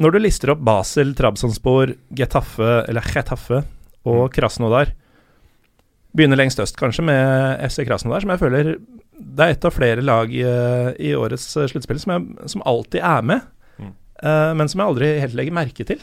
[0.00, 3.62] Når du lister opp Basel, Trabzonspor, Getafe, eller Getafe
[4.08, 4.32] og mm.
[4.34, 4.96] Krasnodar
[6.12, 8.74] Begynner lengst øst, kanskje, med FC Krasnodar, som jeg føler
[9.22, 10.42] det er et av flere lag i,
[11.00, 13.46] i årets sluttspill som, som alltid er med
[14.24, 16.02] uh, men som jeg aldri helt legger merke til.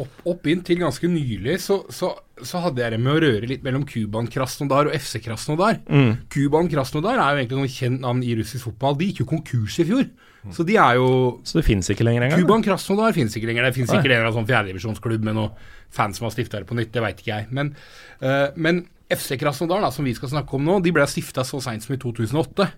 [0.00, 3.64] Opp, opp inntil ganske nylig så, så, så, hadde jeg det med å røre litt
[3.66, 5.80] mellom Kuban Krasnodar og FC Krasnodar.
[5.90, 6.26] Mm.
[6.32, 8.96] Kuban Krasnodar er jo egentlig noe kjent navn i russisk fotball.
[9.00, 10.06] De gikk jo konkurs i fjor.
[10.40, 10.54] Mm.
[10.56, 11.10] Så de er jo
[11.44, 12.46] Så det fins ikke lenger engang?
[12.46, 13.68] Kuban Krasnodar fins ikke lenger.
[13.68, 16.78] Det fins ikke lenger en sånn fjerdedivisjonsklubb med noen fans som har stifta det på
[16.78, 17.48] nytt, det veit ikke jeg.
[17.54, 17.74] Men,
[18.22, 21.58] uh, men FC Krasnodar, da, som vi skal snakke om nå, de ble stifta så
[21.64, 22.68] seint som i 2008.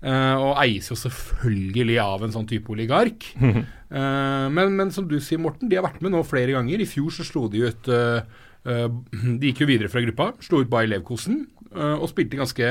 [0.00, 3.26] Uh, og eies jo selvfølgelig av en sånn type oligark.
[3.36, 6.80] uh, men, men, som du sier, Morten, de har vært med nå flere ganger.
[6.80, 8.22] I fjor så slo de ut uh,
[8.60, 11.44] De gikk jo videre fra gruppa, slo ut Bayer Leverkosen.
[11.70, 12.68] Og spilte ganske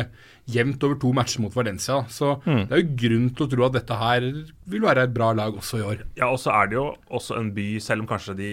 [0.49, 2.01] jevnt over to matcher mot Valencia.
[2.11, 2.65] Så mm.
[2.67, 4.25] det er jo grunn til å tro at dette her
[4.69, 6.01] vil være et bra lag også i år.
[6.19, 6.83] Ja, og så er det jo
[7.15, 8.49] også en by, selv om kanskje de,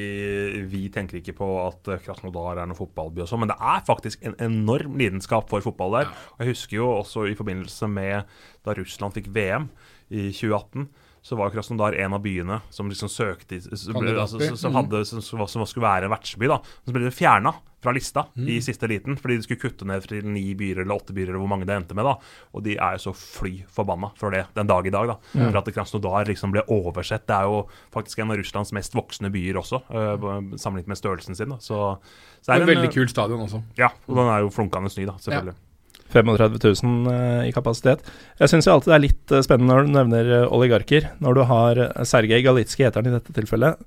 [0.70, 4.22] vi tenker ikke på at Krasnodar er noen fotballby og sånn, men det er faktisk
[4.28, 6.12] en enorm lidenskap for fotball der.
[6.12, 6.30] Ja.
[6.36, 9.70] Og jeg husker jo også i forbindelse med da Russland fikk VM
[10.14, 10.86] i 2018
[11.26, 14.76] så var Krasnodar en av byene som liksom søkte som, altså, som, mm.
[14.76, 16.46] hadde, som, som, skulle være vertsby.
[16.46, 17.50] da, Så ble det fjerna
[17.82, 18.44] fra lista mm.
[18.54, 21.42] i siste liten, fordi de skulle kutte ned til ni byer eller åtte byer, eller
[21.42, 22.06] hvor mange det endte med.
[22.06, 22.14] da,
[22.54, 25.10] Og de er jo så fly forbanna for det den dag i dag.
[25.10, 25.48] da, mm.
[25.48, 27.26] For at Krasnodar liksom ble oversett.
[27.26, 27.64] Det er jo
[27.98, 31.50] faktisk en av Russlands mest voksne byer også, øh, sammenlignet med størrelsen sin.
[31.50, 31.98] da, så,
[32.38, 33.64] så er det er en veldig kul stadion også.
[33.82, 35.58] Ja, og den er jo flunkende ny, da, selvfølgelig.
[35.58, 35.65] Ja.
[36.14, 38.04] 35 000 uh, i kapasitet.
[38.40, 41.10] Jeg syns alltid det er litt uh, spennende når du nevner uh, oligarker.
[41.24, 43.80] Når du har Sergej Galitskij, heter han i dette tilfellet.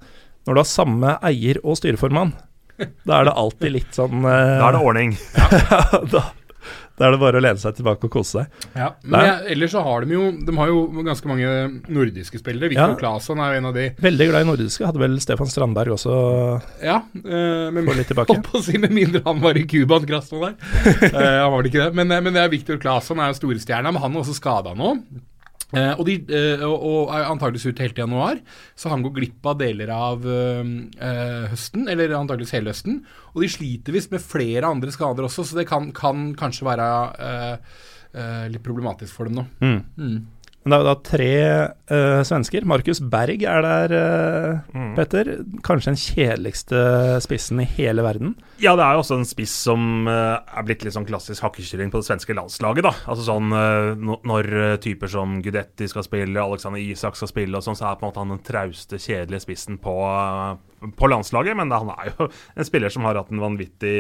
[0.47, 2.33] Når du har samme eier og styreformann,
[2.79, 5.17] da er det alltid litt sånn Da er det ordning.
[6.13, 6.29] da,
[6.99, 8.65] Da er det bare å lene seg tilbake og kose seg.
[8.75, 11.51] Ja, men jeg, ellers så har de jo De har jo ganske mange
[11.87, 12.71] nordiske spillere.
[12.73, 12.99] Viktor ja.
[12.99, 14.85] Claesson er jo en av de Veldig glad i nordiske.
[14.89, 16.17] Hadde vel Stefan Strandberg også
[16.83, 18.35] Ja, eh, men litt tilbake.
[18.43, 20.57] På å si Med mindre han var i Cuba, Krasno der.
[21.13, 21.95] eh, han var det ikke det.
[22.01, 24.75] Men, eh, men det er Viktor Claesson er jo storstjerna, men han er også skada
[24.77, 24.97] nå.
[25.69, 28.39] Eh, og, de, eh, og, antakeligvis ut helt til januar,
[28.79, 33.03] så han går glipp av deler av eh, eh, høsten, eller antakeligvis hele høsten.
[33.35, 36.89] Og de sliter visst med flere andre skader også, så det kan, kan kanskje være
[38.49, 39.43] litt problematisk for dem nå.
[39.61, 39.81] Mm.
[40.01, 40.15] Mm.
[40.59, 41.33] Men det er jo da tre
[41.89, 42.65] uh, svensker.
[42.67, 44.89] Markus Berg er der, uh, mm.
[44.97, 45.29] Petter.
[45.63, 46.81] Kanskje den kjedeligste
[47.23, 48.33] spissen i hele verden?
[48.59, 51.93] Ja, det er jo også en spiss som uh, er blitt litt sånn klassisk hakkekylling
[51.93, 52.83] på det svenske landslaget.
[52.89, 52.91] da.
[53.07, 53.55] Altså sånn
[54.03, 54.49] Når
[54.83, 58.11] typer som Gudetti skal spille, Alexander Isak skal spille, og sånn, så er på en
[58.11, 59.95] måte han den trauste, kjedelige spissen på,
[60.99, 61.55] på landslaget.
[61.55, 63.95] Men han er jo en spiller som har hatt en vanvittig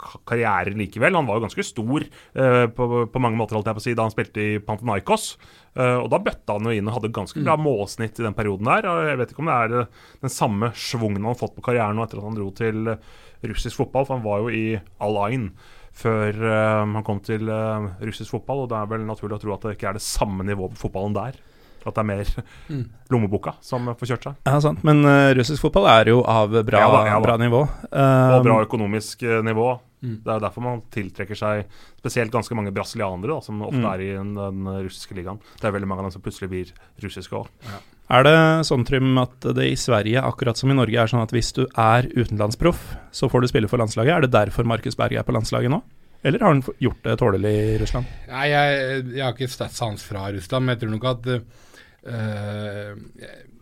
[0.00, 1.20] karriere likevel.
[1.20, 4.08] Han var jo ganske stor på, på, mange måter, holdt jeg på å si, da
[4.08, 5.34] han spilte i Pantanaikos.
[5.76, 7.64] Uh, og Da bøtta han jo inn og hadde ganske bra mm.
[7.64, 8.86] målsnitt i den perioden der.
[9.10, 9.90] Jeg vet ikke om det er eh,
[10.24, 13.10] den samme schwungen han har fått på karrieren nå etter at han dro til eh,
[13.46, 14.64] russisk fotball, for han var jo i
[15.04, 15.50] Al-Ain
[15.98, 19.54] før uh, han kom til uh, russisk fotball, og det er vel naturlig å tro
[19.54, 21.38] at det ikke er det samme nivået på fotballen der.
[21.82, 22.30] At det er mer
[22.68, 22.84] mm.
[23.14, 24.38] lommeboka som får kjørt seg.
[24.46, 24.84] Ja, sant.
[24.86, 25.02] Men
[25.38, 27.24] russisk fotball er jo av bra, ja, da, ja, da.
[27.24, 27.64] bra nivå.
[27.90, 29.72] og bra økonomisk nivå.
[29.98, 30.16] Mm.
[30.22, 33.90] Det er jo derfor man tiltrekker seg spesielt ganske mange brasilianere, da, som ofte mm.
[33.90, 35.40] er i den, den, russiske ligaen.
[35.58, 37.50] Det er veldig mange av dem som plutselig blir russiske òg.
[37.66, 37.80] Ja.
[38.18, 41.34] Er det sånn, Trym, at det i Sverige, akkurat som i Norge, er sånn at
[41.34, 44.14] hvis du er utenlandsproff, så får du spille for landslaget?
[44.14, 45.82] Er det derfor Markus Berg er på landslaget nå?
[46.26, 48.08] Eller har han gjort det tålelig i Russland?
[48.30, 52.96] Nei, jeg, jeg har ikke statssans fra Russland, men jeg tror nok at uh,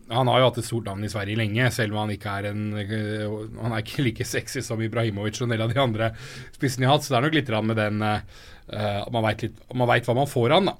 [0.09, 2.49] han har jo hatt et stort navn i Sverige lenge, selv om han ikke er
[2.51, 6.13] en Han er ikke like sexy som Ibrahimovic og en del av de andre
[6.55, 7.05] spissene de har hatt.
[7.05, 10.77] Så det er nok litt med den uh, Man veit hva man får han, da.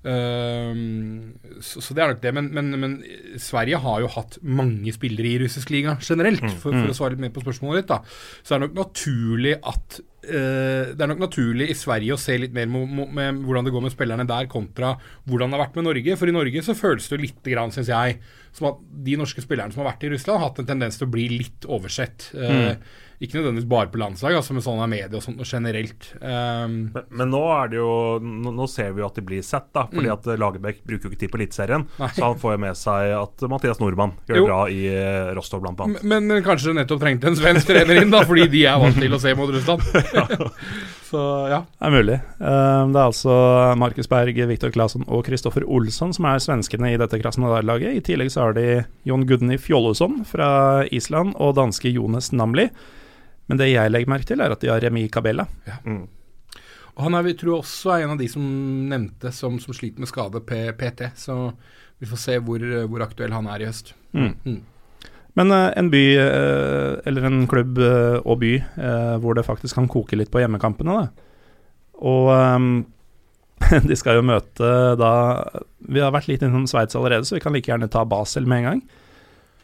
[0.00, 0.72] Uh,
[1.60, 2.32] så, så, det er nok det.
[2.36, 2.96] Men, men, men,
[3.40, 6.96] Sverige har jo hatt mange spillere i russisk liga generelt, mm, for, for, å mm.
[6.96, 7.92] svare litt mer på spørsmålet ditt.
[7.92, 8.00] da.
[8.40, 12.52] Så det er nok naturlig at Det er nok naturlig i Sverige å se litt
[12.52, 14.92] mer med, hvordan det går med spillerne der, kontra
[15.24, 16.16] hvordan det har vært med Norge.
[16.20, 18.18] For i Norge så føles det litt, syns jeg,
[18.56, 21.08] som at de norske spillerne som har vært i Russland, har hatt en tendens til
[21.08, 22.28] å bli litt oversett.
[22.36, 22.90] Uh, mm.
[23.20, 26.06] Ikke nødvendigvis bare på landslag, altså med sånne medier og sånt og generelt.
[26.22, 27.90] Um, men, men, nå er det jo
[28.24, 29.82] nå, nå, ser vi jo at de blir sett, da.
[29.90, 30.14] Fordi mm.
[30.14, 31.82] at Lagerbäck bruker jo ikke tid på Eliteserien.
[32.00, 35.60] Så han får jo med seg at Mathias Nordmann gjør det bra i uh, Rostov,
[35.66, 36.00] blant annet.
[36.00, 39.12] Men, men, kanskje nettopp trengte en svensk trener inn, da, fordi de er vant til
[39.12, 39.84] å se mot Russland.
[41.10, 41.58] så ja.
[41.76, 42.16] Det er mulig.
[42.38, 43.36] Um, det er altså
[43.82, 48.00] Markus Berg, Viktor Claesson og Kristoffer Olsson som er svenskene i dette Krasnodar-laget.
[48.00, 52.70] I tillegg så har de Jon Gudny Fjolleson fra Island og danske Jones Namli.
[53.50, 55.46] Men det jeg legger merke til, er at de har Remi Cabella.
[55.66, 55.80] Ja.
[55.84, 56.04] Mm.
[56.94, 58.44] Og han er, vi tror også er en av de som
[58.90, 61.12] nevnte som, som sliter med skade P PT.
[61.18, 61.36] Så
[62.00, 63.94] vi får se hvor, hvor aktuell han er i høst.
[64.12, 64.34] Mm.
[64.44, 64.60] Mm.
[65.38, 68.54] Men uh, en by, uh, eller en klubb uh, og by,
[69.22, 71.28] hvor det faktisk kan koke litt på hjemmekampene, da.
[72.00, 72.72] Og um,
[73.90, 75.12] de skal jo møte da
[75.92, 78.62] Vi har vært litt innom Sveits allerede, så vi kan like gjerne ta Basel med
[78.62, 78.82] en gang.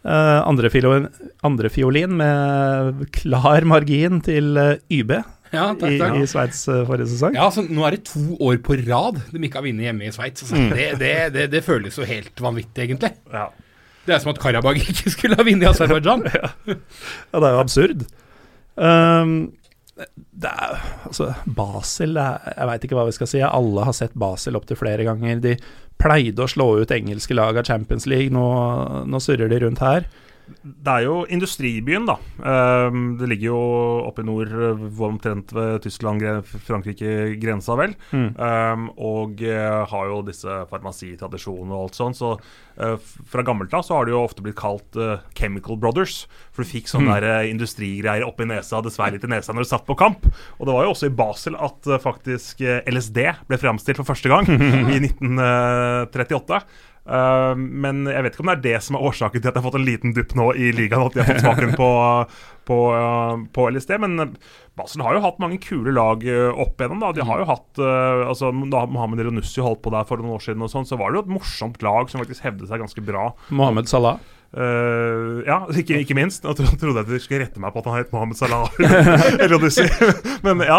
[0.07, 1.09] Uh, andre, fiolin,
[1.43, 1.71] andre,
[2.07, 5.17] med klar margin til uh, YB
[5.51, 6.15] ja, takk, takk.
[6.15, 7.35] i, i Sveits uh, forrige sesong.
[7.35, 10.13] Ja, så Nå er det to år på rad de ikke har vunnet hjemme i
[10.15, 10.45] Sveits.
[10.45, 10.61] Altså.
[10.61, 10.69] Mm.
[10.71, 13.13] Det, det, det, det, føles jo helt vanvittig, egentlig.
[13.33, 13.49] Ja.
[14.07, 16.27] Det er som at Karabag ikke skulle ha vunnet i Aserbajdsjan.
[16.39, 16.53] ja.
[16.71, 16.77] ja,
[17.43, 18.07] det er jo absurd.
[18.77, 19.37] Um,
[19.97, 23.41] det er, altså, Basel Jeg veit ikke hva vi skal si.
[23.45, 25.41] Alle har sett Basel opptil flere ganger.
[25.41, 25.55] De
[25.97, 28.33] pleide å slå ut engelske lag av Champions League.
[28.35, 28.45] Nå,
[29.09, 30.09] nå surrer de rundt her.
[30.47, 32.15] Det er jo industribyen, da.
[32.47, 33.63] Ehm, det ligger jo
[34.07, 34.53] oppe i nord,
[35.09, 37.97] omtrent ved Tyskland, Frankrike grensa, vel.
[38.13, 38.29] Mm.
[38.39, 42.19] Um, og uh, har jo disse farmasitradisjonene og alt sånt.
[42.21, 44.99] Så uh, fra gammelt av så har det jo ofte blitt kalt
[45.39, 46.25] Chemical Brothers.
[46.55, 47.51] For du fikk sånne mm.
[47.51, 50.31] industrigreier oppi nesa, dessverre litt i nesa når du satt på kamp.
[50.61, 54.47] Og det var jo også i Basel at faktisk LSD ble framstilt for første gang,
[54.95, 56.63] i 1938.
[57.07, 59.63] Uh, men jeg vet ikke om det er det som er årsaken til at jeg
[59.63, 61.07] har fått en liten dupp nå i ligaen.
[61.07, 61.91] At de har fått smaken på,
[62.71, 63.97] på, uh, på, LSD.
[64.03, 64.37] Men
[64.77, 67.03] Basel har jo hatt mange kule lag uh, opp igjennom.
[67.05, 67.15] Da.
[67.17, 70.65] De har jo hatt altså, Da Mohammed Ronussi holdt på der for noen år siden,
[70.67, 73.31] og sånn, så var det jo et morsomt lag som faktisk hevde seg ganske bra.
[73.55, 74.19] Mohammed Salah?
[74.57, 76.45] Uh, ja, ikke, ikke, minst.
[76.47, 78.71] Jeg trodde at de skulle rette meg på at han het Mohammed Salah.
[80.47, 80.79] Men ja,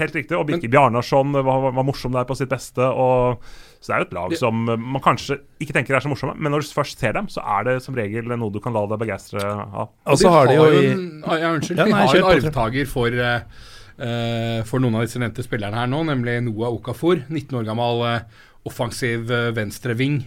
[0.00, 0.34] helt riktig.
[0.38, 2.82] Og Birke Bjarnarsson var, var, morsom der på sitt beste.
[2.82, 3.44] Og,
[3.82, 6.54] så det er jo et lag som man kanskje ikke tenker er så morsomme, men
[6.54, 9.00] når du først ser dem, så er det som regel noe du kan la deg
[9.00, 9.90] begeistre av.
[10.06, 11.80] Og så har de jo en, ja, Unnskyld.
[11.82, 13.64] Ja, nei, de har en arvtaker for uh,
[13.98, 18.04] uh, for noen av disse nevnte spillerne her nå, nemlig Noah Okafor, 19 år gammel
[18.06, 20.20] uh, offensiv uh, venstreving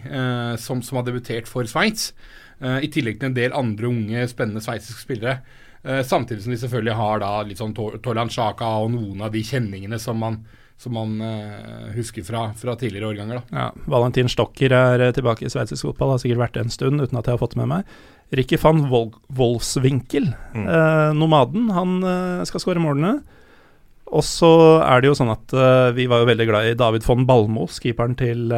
[0.60, 2.10] som, som, har debutert for Sveits.
[2.56, 5.40] I tillegg til en del andre unge, spennende sveitsiske spillere.
[6.08, 9.98] samtidig som de selvfølgelig har da litt sånn Torland Sjaka og noen av de kjenningene
[10.00, 10.38] som man
[10.76, 13.40] som man uh, husker fra, fra, tidligere årganger.
[13.40, 13.60] Da.
[13.60, 17.16] Ja, Valentin Stokker er tilbake i sveitsisk fotball, har sikkert vært det en stund uten
[17.16, 17.96] at jeg har fått det med meg.
[18.36, 20.66] Ricky van Vol Wolfswinkel, mm.
[20.66, 23.18] uh, nomaden, han uh, skal skåre målene.
[24.06, 24.50] Og så
[24.84, 25.50] er det jo sånn at
[25.96, 28.52] vi var jo veldig glad i David von Balmo, keeperen til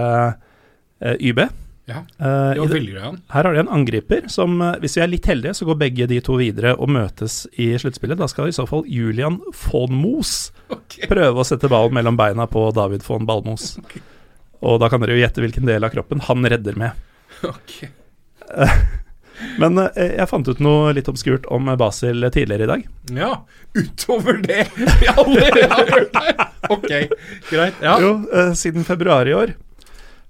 [1.01, 1.41] YB.
[1.89, 5.03] Ja, uh, det var veldig gøy, Her har de en angriper som, uh, hvis vi
[5.03, 8.19] er litt heldige, så går begge de to videre og møtes i sluttspillet.
[8.21, 11.07] Da skal i så fall Julian von Moos okay.
[11.09, 13.79] prøve å sette ballen mellom beina på David von Balmos.
[13.87, 14.05] Okay.
[14.69, 16.99] Og da kan dere jo gjette hvilken del av kroppen han redder med.
[17.47, 17.89] Okay.
[19.63, 22.83] Men jeg fant ut noe litt obskurt om Basil tidligere i dag.
[23.15, 23.31] Ja,
[23.79, 24.67] utover det
[25.01, 26.45] vi allerede har hørt her.
[26.75, 26.91] Ok,
[27.49, 27.81] greit.
[27.81, 27.97] Ja.
[28.03, 28.13] Jo,
[28.59, 29.55] siden februar i år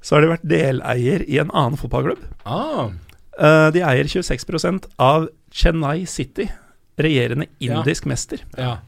[0.08, 2.22] så har de vært deleier i en annen fotballklubb.
[2.48, 2.88] Ah.
[3.36, 6.48] Uh, de eier 26% av Chennai City,
[6.96, 8.12] regjerende indisk ja.
[8.14, 8.44] mester.
[8.56, 8.78] Ja.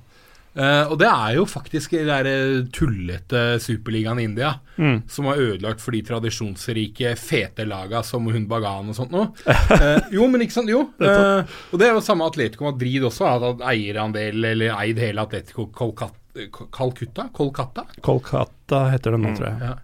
[0.51, 4.49] Uh, og det er jo faktisk den eh, tullete superligaen i India
[4.81, 4.97] mm.
[5.07, 9.29] som har ødelagt for de tradisjonsrike, fete laga som Hun Bagan og sånt noe.
[9.45, 10.73] Uh, jo, men ikke sant?
[10.73, 10.89] Jo.
[10.99, 15.29] Uh, og det er jo samme Atletico Madrid også, har hatt eierandel, eller eid hele
[15.29, 16.17] Atletico Kolkata.
[16.51, 17.87] Kolkata?
[18.03, 19.39] Kolkata heter det nå, mm.
[19.39, 19.69] tror jeg.
[19.69, 19.77] Ja.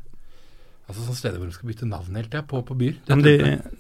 [0.87, 2.99] Altså sånn steder hvor de skal bytte navn hele tida, på, på byer.
[3.11, 3.33] Men de,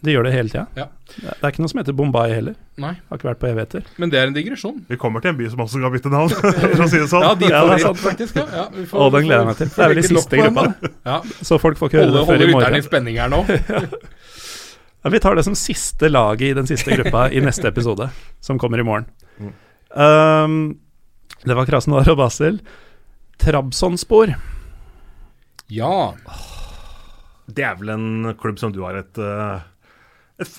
[0.02, 0.64] de, gjør det hele tida.
[0.74, 0.86] Ja.
[1.06, 2.56] Det er ikke noe som heter Bombay heller.
[2.82, 2.96] Nei.
[3.06, 3.84] Har ikke vært på evigheter.
[4.02, 4.80] Men det er en digresjon.
[4.88, 7.26] Vi kommer til en by som også skal bytte navn, for å si det sånn.
[7.28, 8.40] Ja, de ja, det er sant, faktisk.
[8.40, 8.46] Ja.
[8.58, 9.70] ja får, Å, den gleder jeg meg til.
[9.70, 10.64] Det er vel i siste gruppa.
[11.06, 11.20] Ja.
[11.46, 12.56] Så folk får ikke høre det før i morgen.
[12.56, 13.40] Holder Holde i spenning her nå.
[15.06, 18.10] ja, vi tar det som siste laget i den siste gruppa i neste episode,
[18.42, 19.06] som kommer i morgen.
[19.38, 19.54] Mm.
[19.94, 20.58] Um,
[21.46, 22.58] det var Krasnodar og Basel.
[23.46, 24.34] Trabzonspor.
[25.70, 25.94] Ja.
[27.46, 29.66] Det er vel en klubb som du har et, eh,
[30.42, 30.56] et,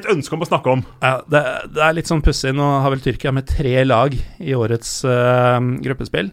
[0.00, 0.84] et ønske om å snakke om?
[1.04, 1.42] Ja, det,
[1.76, 2.54] det er litt sånn pussig.
[2.56, 6.32] Nå har vel Tyrkia med tre lag i årets uh, gruppespill.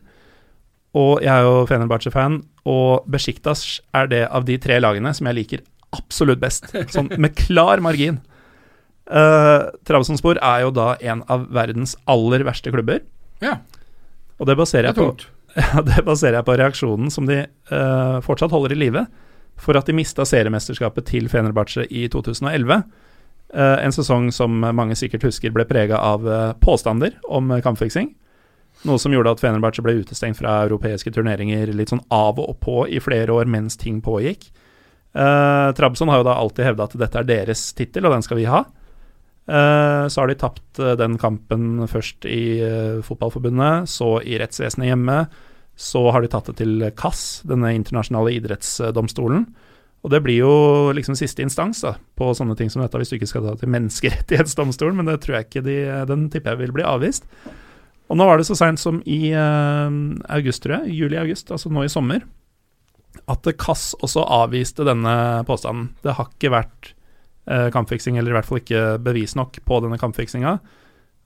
[0.97, 5.37] Og jeg er jo Fenerbahçe-fan, og Besjiktas er det av de tre lagene som jeg
[5.41, 6.71] liker absolutt best.
[6.93, 8.21] Sånn med klar margin.
[9.07, 13.03] Uh, Trabzonspor er jo da en av verdens aller verste klubber.
[13.43, 13.59] Ja.
[14.37, 15.29] Og det baserer, det jeg, på,
[15.61, 19.05] ja, det baserer jeg på reaksjonen som de uh, fortsatt holder i live
[19.57, 22.83] for at de mista seriemesterskapet til Fenerbahçe i 2011.
[23.47, 27.61] Uh, eh, en sesong som mange sikkert husker ble prega av uh, påstander om uh,
[27.63, 28.13] kampfiksing.
[28.85, 32.83] Noe som gjorde at Fenerbahçe ble utestengt fra europeiske turneringer litt sånn av og på
[32.91, 34.49] i flere år mens ting pågikk.
[35.17, 38.37] Uh, Trabzon har jo da alltid hevda at dette er deres tittel, og den skal
[38.37, 38.65] vi ha.
[39.47, 42.59] så har de tapt den kampen først i
[43.07, 45.21] Fotballforbundet, så i rettsvesenet hjemme
[45.77, 49.45] så har de tatt det til CAS, denne internasjonale idrettsdomstolen.
[50.05, 50.53] Og det blir jo
[50.95, 53.71] liksom siste instans da, på sånne ting som dette, hvis du ikke skal ta til
[53.73, 55.77] menneskerettighetsdomstolen, men det tror jeg ikke de,
[56.09, 57.27] den tipper jeg vil bli avvist.
[58.07, 59.89] Og nå var det så seint som i uh,
[60.33, 62.23] august, tror jeg, juli-august, altså nå i sommer,
[63.27, 65.89] at CAS også avviste denne påstanden.
[66.05, 66.93] Det har ikke vært
[67.51, 70.55] uh, kampfiksing, eller i hvert fall ikke bevis nok på denne kampfiksinga.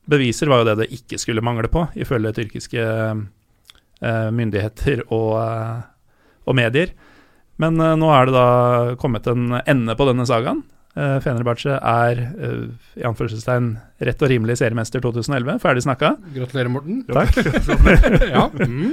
[0.09, 3.21] Beviser var jo det det ikke skulle mangle på, ifølge tyrkiske uh,
[4.33, 5.79] myndigheter og, eh,
[6.47, 6.93] og, medier.
[7.61, 8.49] Men eh, nå er det da
[9.01, 10.63] kommet en ende på denne sagaen.
[10.91, 12.65] Uh, Fenerbahçe er uh,
[12.99, 13.69] i anførselstegn
[14.03, 15.61] rett og rimelig seriemester 2011.
[15.63, 16.17] Ferdig snakka.
[16.35, 16.97] Gratulerer, Morten.
[17.07, 17.37] Takk.
[18.35, 18.49] ja.
[18.51, 18.89] mm.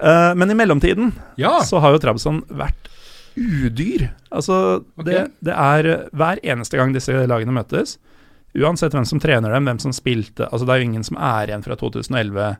[0.00, 1.58] uh, men i mellomtiden ja.
[1.68, 2.88] så har jo Trabzon vært
[3.36, 4.06] udyr.
[4.32, 5.04] Altså, okay.
[5.10, 7.98] det, det, er hver eneste gang disse lagene møtes,
[8.56, 11.52] uansett hvem som trener dem, hvem som spilte Altså, det er jo ingen som er
[11.52, 12.54] igjen fra 2011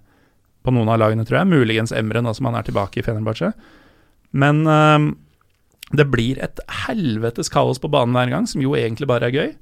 [0.64, 1.50] på noen av lagene, tror jeg.
[1.52, 3.52] Muligens Emre, nå som han er tilbake i Fenerbahçe.
[4.34, 5.12] Men uh,
[5.94, 9.52] det blir et helvetes kaos på banen hver gang, som jo egentlig bare er gøy.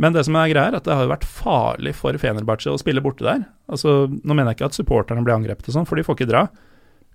[0.00, 3.02] Men det som er greia, er at det har vært farlig for Fenerbahçe å spille
[3.04, 3.44] borte der.
[3.70, 6.30] Altså, Nå mener jeg ikke at supporterne blir angrepet og sånn, for de får ikke
[6.32, 6.46] dra.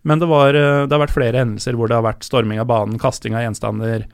[0.08, 2.70] Men det, var, eh, det, har vært flere hendelser hvor det har vært storming av
[2.70, 4.06] banen, kasting av gjenstander.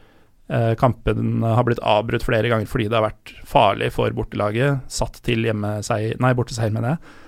[0.48, 4.88] Eh, kampen har blitt avbrutt flere ganger fordi det har vært farlig for bortelaget.
[4.92, 7.20] Satt til hjemmeseier Nei, borteseier, mener jeg.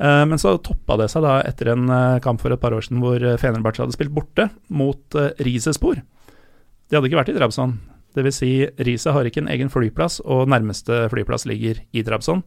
[0.00, 2.86] Eh, men så toppa det seg da etter en eh, kamp for et par år
[2.86, 6.00] siden hvor eh, Fenerbahçe hadde spilt borte mot Risespor.
[6.00, 7.76] De hadde ikke vært i Trabzon.
[8.16, 8.40] Dvs.
[8.40, 12.42] Si, Riise har ikke en egen flyplass, og nærmeste flyplass ligger i Trabzon.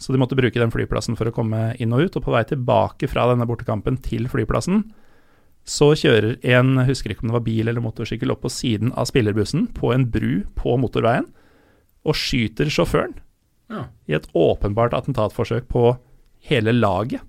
[0.00, 2.16] Så de måtte bruke den flyplassen for å komme inn og ut.
[2.16, 4.86] Og på vei tilbake fra denne bortekampen til flyplassen,
[5.64, 9.08] så kjører en, husker ikke om det var bil eller motorsykkel, opp på siden av
[9.08, 11.28] spillerbussen på en bru på motorveien,
[12.04, 13.14] og skyter sjåføren
[13.72, 13.86] ja.
[14.08, 15.94] i et åpenbart attentatforsøk på
[16.50, 17.24] hele laget.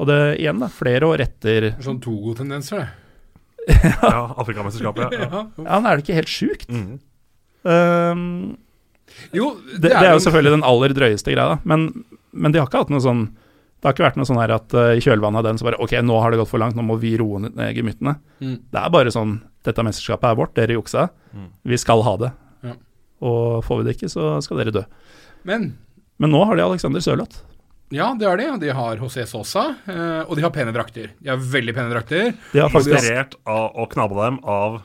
[0.00, 2.90] Og det igjen, da, flere år etter Sånn Togo-tendenser, det.
[4.02, 5.14] ja, Afrikamesterskapet.
[5.14, 5.28] Ja.
[5.30, 5.42] ja.
[5.56, 6.68] ja, men er det ikke helt sjukt?
[6.68, 6.98] Mm.
[7.64, 8.24] Um,
[9.32, 11.86] jo, det, det, er, det er jo selvfølgelig den aller drøyeste greia, men,
[12.32, 14.74] men, de har ikke hatt noe sånn Det har ikke vært noe sånn her at
[14.76, 16.84] uh, i kjølvannet av den så bare Ok, nå har det gått for langt, nå
[16.84, 18.18] må vi roe ned gemyttene.
[18.42, 18.58] Mm.
[18.74, 21.08] Det er bare sånn Dette mesterskapet er vårt, dere juksa.
[21.32, 21.48] Mm.
[21.72, 22.30] Vi skal ha det.
[22.66, 22.76] Ja.
[23.24, 24.84] Og får vi det ikke, så skal dere dø.
[25.48, 25.70] Men
[26.20, 27.40] Men nå har de Alexander Sørloth.
[27.92, 28.48] Ja, det har de.
[28.60, 31.12] De har José Sosa, eh, og de har pene drakter.
[31.18, 32.32] De har veldig pene drakter.
[32.52, 34.80] De har faktisk Inspirert av å knabbe dem av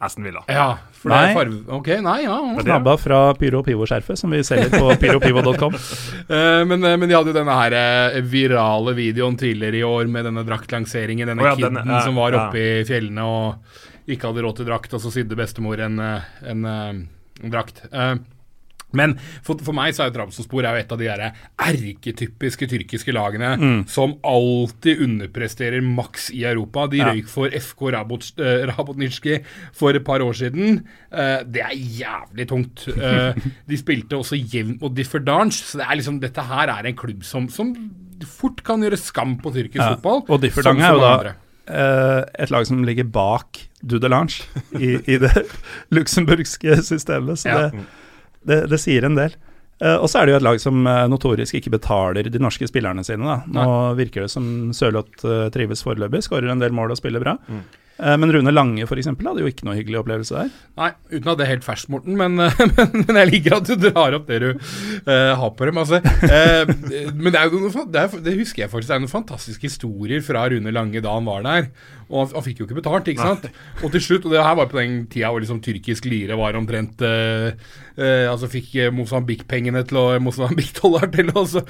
[0.00, 0.40] Aston Villa.
[0.48, 1.18] Ja, for nei.
[1.20, 1.58] det er farve...
[1.76, 2.38] Ok, nei, ja.
[2.62, 5.76] Knabba fra Pyro Pivo-skjerfet, som vi selger på pyropivo.com.
[5.76, 10.24] eh, men, eh, men, de hadde jo denne her virale videoen tidligere i år med
[10.30, 11.28] denne draktlanseringen.
[11.28, 12.80] Denne oh, ja, kiden den, uh, som var oppe ja.
[12.80, 17.52] i fjellene og ikke hadde råd til drakt, og så sydde bestemor en, en, en
[17.52, 17.84] drakt.
[17.92, 18.16] Uh,
[18.96, 19.16] men
[19.46, 21.22] for, for, meg så er jo Trabzonspor et av de der
[21.62, 23.78] erketypiske tyrkiske lagene mm.
[23.90, 26.86] som alltid underpresterer maks i Europa.
[26.90, 27.10] De ja.
[27.10, 29.40] røyk for FK Rabot, uh, Rabotnitsjki
[29.76, 30.82] for et par år siden.
[31.12, 32.86] Uh, det er jævlig tungt.
[32.90, 33.36] Uh,
[33.70, 37.22] de spilte også jevnt mot Differdange, så det er liksom, dette her er en klubb
[37.26, 37.74] som, som
[38.26, 39.94] fort kan gjøre skam på tyrkisk ja.
[39.94, 40.26] fotball.
[40.28, 41.36] Og Differdange er jo da
[41.70, 44.44] uh, et lag som ligger bak Dudelange
[44.76, 45.32] i, i det
[45.96, 47.40] luxemburgske systemet.
[47.42, 47.62] Så ja.
[47.70, 47.86] det
[48.48, 49.36] det, det sier en del.
[49.80, 52.68] Uh, og så er det jo et lag som uh, notorisk ikke betaler de norske
[52.68, 53.24] spillerne sine.
[53.24, 53.40] Da.
[53.48, 53.98] Nå Nei.
[54.02, 54.44] virker det som
[54.76, 57.38] Sørloth uh, trives foreløpig, skårer en del mål og spiller bra.
[57.48, 57.68] Mm.
[58.00, 60.52] men Rune Lange for eksempel, hadde jo ikke noe hyggelig opplevelse der.
[60.80, 63.74] Nei, uten at det er helt ferskt, Morten, men, men, men, jeg liker at du
[63.76, 64.48] drar opp det du
[65.04, 65.80] har på dem.
[65.82, 69.68] Altså, men det, er noe, det, er, det, husker jeg faktisk, det er noen fantastiske
[69.68, 71.68] historier fra Rune Lange da han var der.
[72.08, 73.44] Og han, han, fikk jo ikke betalt, ikke sant.
[73.50, 73.68] Nei.
[73.84, 76.56] Og til slutt, og det her var på den tida hvor liksom tyrkisk lire var
[76.56, 77.04] omtrent
[78.00, 81.62] uh, uh, Altså fikk uh, Mosambik-pengene til å Mosambik-dollar til å altså,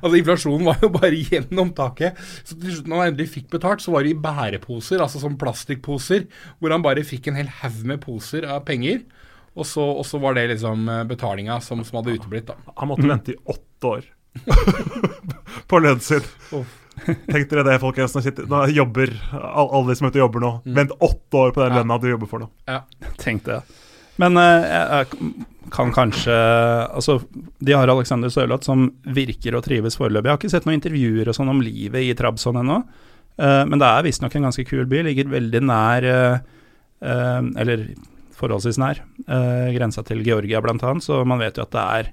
[0.00, 2.18] altså inflasjonen var jo bare gjennom taket.
[2.42, 5.38] Så til slutt, når han endelig fikk betalt, så var det i bæreposer, altså som
[5.40, 6.26] plastikkposer,
[6.58, 9.04] hvor han bare fikk en hel haug med poser av penger.
[9.58, 12.50] Og så, og så, var det liksom betalinga som, som hadde uteblitt.
[12.50, 12.74] da.
[12.78, 14.06] Han måtte vente i åtte år
[15.70, 16.28] på lønnen sin.
[16.54, 16.68] Oh.
[17.06, 18.14] Tenk dere det, folkens.
[18.14, 20.52] Nå, sitter, nå jobber alle de som er ute og jobber nå.
[20.64, 20.74] Mm.
[20.78, 21.80] Vent åtte år på den ja.
[21.80, 22.50] lønna du jobber for nå.
[22.70, 22.82] Ja,
[23.20, 23.60] tenk det.
[24.20, 25.06] Men uh, jeg,
[25.72, 26.34] kan kanskje
[26.90, 27.18] Altså,
[27.60, 30.26] de har Alexander Sørloth som virker å trives foreløpig.
[30.28, 33.80] Jeg har ikke sett noen intervjuer og sånn om livet i Trabzon ennå, uh, men
[33.80, 35.04] det er visstnok en ganske kul by.
[35.10, 36.40] Ligger veldig nær uh,
[37.60, 37.90] Eller
[38.40, 39.02] forholdsvis nær
[39.76, 42.10] grensa til Georgia, blant annet, så man vet jo at det er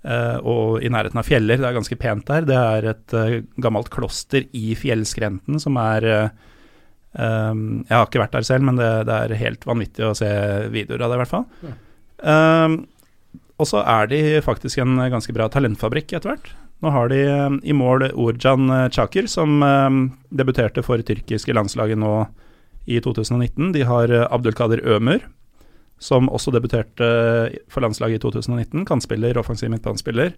[0.00, 1.60] Uh, og i nærheten av fjeller.
[1.60, 2.46] Det er ganske pent der.
[2.48, 6.30] Det er et uh, gammelt kloster i fjellskrenten som er uh,
[7.12, 10.30] Jeg har ikke vært der selv, men det, det, er helt vanvittig å se
[10.72, 11.46] videoer av det, i hvert fall.
[11.66, 11.76] Ja.
[12.22, 12.84] Um,
[13.60, 16.52] og så er de faktisk en ganske bra talentfabrikk etter hvert.
[16.80, 19.60] Nå har de um, i mål Urjan Chaker, som
[20.32, 22.14] debuterte for tyrkiske landslaget nå
[22.88, 23.74] i 2019.
[23.76, 25.26] De har Abdulkader Ömer
[26.00, 27.06] som også debuterte
[27.68, 28.86] for landslaget i 2019.
[28.88, 30.32] Kantspiller, offensiv midtbanespiller.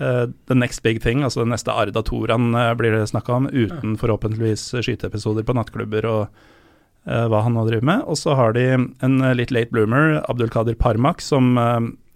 [0.00, 3.98] Uh, the next big thing, altså den neste Arda Toran blir det snakka om, uten
[4.00, 6.40] forhåpentligvis skyteepisoder på nattklubber og
[7.04, 8.06] hva han nå driver med.
[8.08, 11.52] Og så har de en litt late bloomer, Abdulkadir Parmak, som,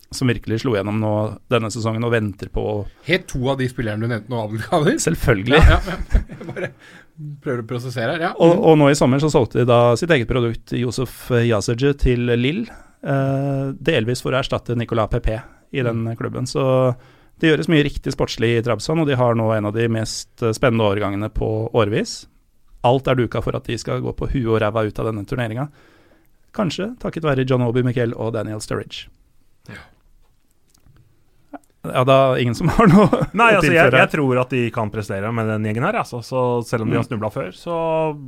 [0.08, 1.12] som virkelig slo gjennom nå
[1.52, 2.64] denne sesongen og venter på
[3.04, 4.96] Helt to av de spillerne du nevnte nå, Abdulkadir?
[5.04, 5.60] Selvfølgelig.
[5.60, 6.22] Ja, ja,
[6.54, 6.72] Bare
[7.42, 8.32] prøver å prosessere her, ja.
[8.38, 12.30] Og, og, nå i sommer så solgte de da sitt eget produkt, Josef Yazerje, til
[12.38, 12.64] Lill.
[13.02, 15.40] Eh, delvis for å erstatte Nicolas Pepe
[15.74, 16.16] i den mm.
[16.18, 16.48] klubben.
[16.50, 16.62] Så
[17.38, 20.42] det gjøres mye riktig sportslig i Trabzon, og de har nå en av de mest
[20.56, 22.20] spennende årgangene på årevis.
[22.86, 25.26] Alt er duka for at de skal gå på huet og ræva ut av denne
[25.26, 25.68] turneringa.
[26.56, 29.08] Kanskje takket være John Obi Miquel og Daniel Sturridge.
[29.68, 29.84] Ja.
[31.86, 33.06] Ja, er ingen som har noe
[33.38, 36.00] Nei, altså, jeg, jeg, tror at de kan prestere med den gjengen her.
[36.00, 36.20] Altså.
[36.26, 37.08] Så selv om de har mm.
[37.08, 37.76] snubla før, så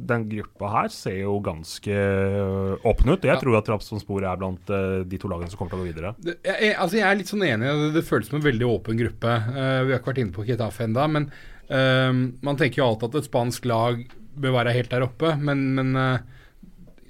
[0.09, 3.27] den gruppa her ser jo ganske øh, åpen ut.
[3.27, 3.41] Jeg ja.
[3.43, 6.15] tror at Trabzonspor er blant uh, de to lagene som kommer til å gå videre.
[6.23, 7.75] Det, jeg, altså, jeg er litt sånn enig.
[7.83, 9.37] Det, det føles som en veldig åpen gruppe.
[9.51, 11.29] Uh, vi har ikke vært inne på Kitafe ennå, men
[11.75, 14.01] uh, man tenker jo alltid at et spansk lag
[14.41, 15.35] bør være helt der oppe.
[15.41, 15.93] Men, men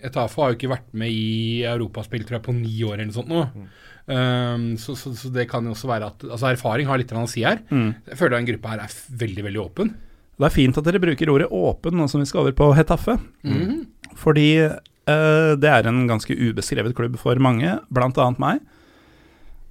[0.05, 3.17] Etafe har jo ikke vært med i europaspill tror jeg, på ni år eller noe
[3.17, 3.45] sånt nå.
[3.55, 3.71] Mm.
[4.11, 7.27] Um, så, så, så, det kan jo også være at Altså Erfaring har litt å
[7.31, 7.61] si her.
[7.71, 7.93] Mm.
[8.11, 9.93] Jeg føler den gruppa her er veldig veldig åpen.
[10.41, 13.19] Det er fint at dere bruker ordet åpen nå som vi skal over på Hetaffe.
[13.45, 13.85] Mm.
[14.19, 18.29] Fordi uh, det er en ganske ubeskrevet klubb for mange, bl.a.
[18.41, 18.65] meg.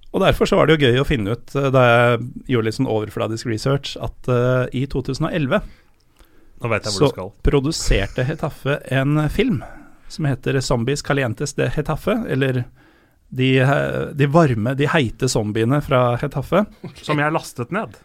[0.10, 2.22] Og derfor så var det jo gøy å finne ut, uh, da jeg
[2.54, 5.58] gjorde litt sånn overfladisk research, at uh, i 2011
[6.92, 7.12] så
[7.46, 9.64] produserte Hetaffe en film
[10.10, 12.64] som heter 'Zombies Calientes de Hetaffe', eller
[13.30, 13.50] de,
[14.14, 16.66] de, varme, de heite zombiene fra Hetaffe.
[17.02, 17.98] Som jeg lastet ned.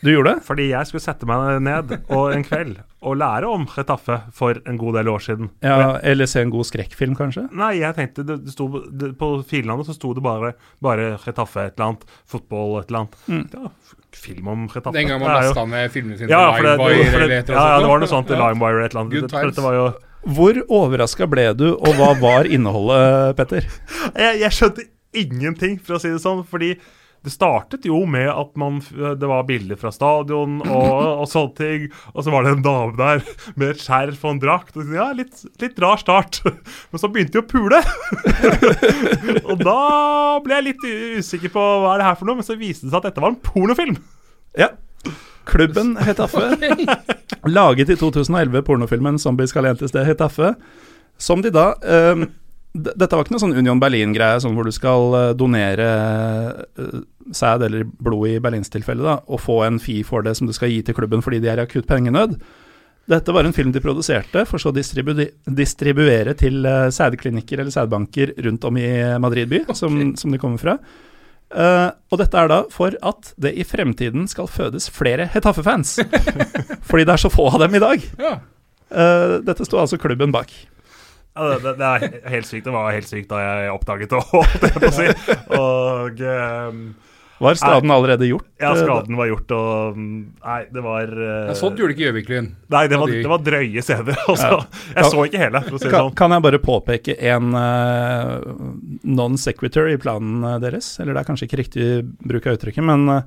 [0.00, 0.44] Du gjorde det?
[0.46, 4.78] Fordi jeg skulle sette meg ned og en kveld og lære om Hetaffe for en
[4.80, 5.50] god del år siden.
[5.64, 7.48] Ja, Eller se en god skrekkfilm, kanskje?
[7.52, 11.66] Nei, jeg tenkte det, det sto, det, På filene så sto det bare, bare Retaffe
[11.66, 12.06] et eller annet.
[12.24, 13.18] Fotball et eller annet.
[13.28, 13.44] Mm.
[13.52, 14.96] Ja, film om Retaffe.
[14.96, 17.56] Den gang man lasta ned filmene sine ja, på Limewire eller et eller annet.
[17.56, 18.30] Ja, ja, det var noe sånt.
[18.30, 18.46] Ja.
[18.48, 19.18] Limewire et eller annet.
[19.18, 19.52] Good times.
[19.54, 19.90] Dette var jo
[20.20, 23.68] hvor overraska ble du, og hva var innholdet, Petter?
[24.12, 24.84] Jeg, jeg skjønte
[25.16, 26.42] ingenting, for å si det sånn.
[26.48, 26.74] Fordi
[27.20, 31.82] det startet jo med at man, det var bilder fra stadion og, og sånne ting.
[32.14, 33.20] Og så var det en dame der
[33.60, 34.78] med et skjerf og en drakt.
[34.80, 36.40] Og ja, litt, litt rar start.
[36.90, 37.82] Men så begynte de å pule.
[39.50, 39.80] og da
[40.44, 40.86] ble jeg litt
[41.20, 42.40] usikker på hva er det her for noe.
[42.40, 44.00] Men så viste det seg at dette var en pornofilm.
[44.56, 44.72] Ja.
[45.50, 46.54] Klubben Hetaffe.
[47.58, 50.54] Laget i 2011 pornofilmen 'Zombies Calientes het Hetaffe'.
[51.20, 52.30] Som de da um,
[52.72, 55.88] dette var ikke noe sånn Union Berlin-greie sånn hvor du skal eh, donere
[56.78, 57.00] uh,
[57.34, 60.54] sæd eller blod i Berlins tilfelle, da, og få en fi for det som du
[60.54, 62.38] skal gi til klubben fordi de er i akutt pengenød.
[63.10, 65.16] Dette var en film de produserte, for så å distribu
[65.50, 68.90] distribuere til uh, sædklinikker eller sædbanker rundt om i
[69.22, 69.80] Madrid by, okay.
[69.82, 70.78] som, som, de kommer fra.
[71.50, 75.98] Uh, og dette er da for at det i fremtiden skal fødes flere Hetaffe-fans.
[76.88, 78.10] fordi det er så få av dem i dag.
[78.22, 78.36] Ja.
[78.90, 80.54] Uh, dette sto altså klubben bak.
[81.40, 82.66] Ja, det, det, er helt sykt.
[82.66, 85.06] Det var helt sykt da jeg oppdaget det, holdt jeg på å si.
[85.56, 86.82] Og um,
[87.40, 88.46] Var skaden allerede gjort?
[88.60, 92.50] Ja, skaden var gjort, og Nei, det var uh, Sånt gjorde ikke Gjøvik-Lyn.
[92.76, 94.20] Nei, det var, det var drøye scener.
[94.34, 94.50] Altså.
[94.52, 94.60] Ja.
[94.98, 96.16] Jeg så ikke hele, for å si kan, sånn.
[96.20, 98.36] Kan jeg bare påpeke en uh,
[99.08, 100.92] non sequitur i planen deres?
[101.00, 103.22] Eller det er kanskje ikke riktig bruk av uttrykket, men uh,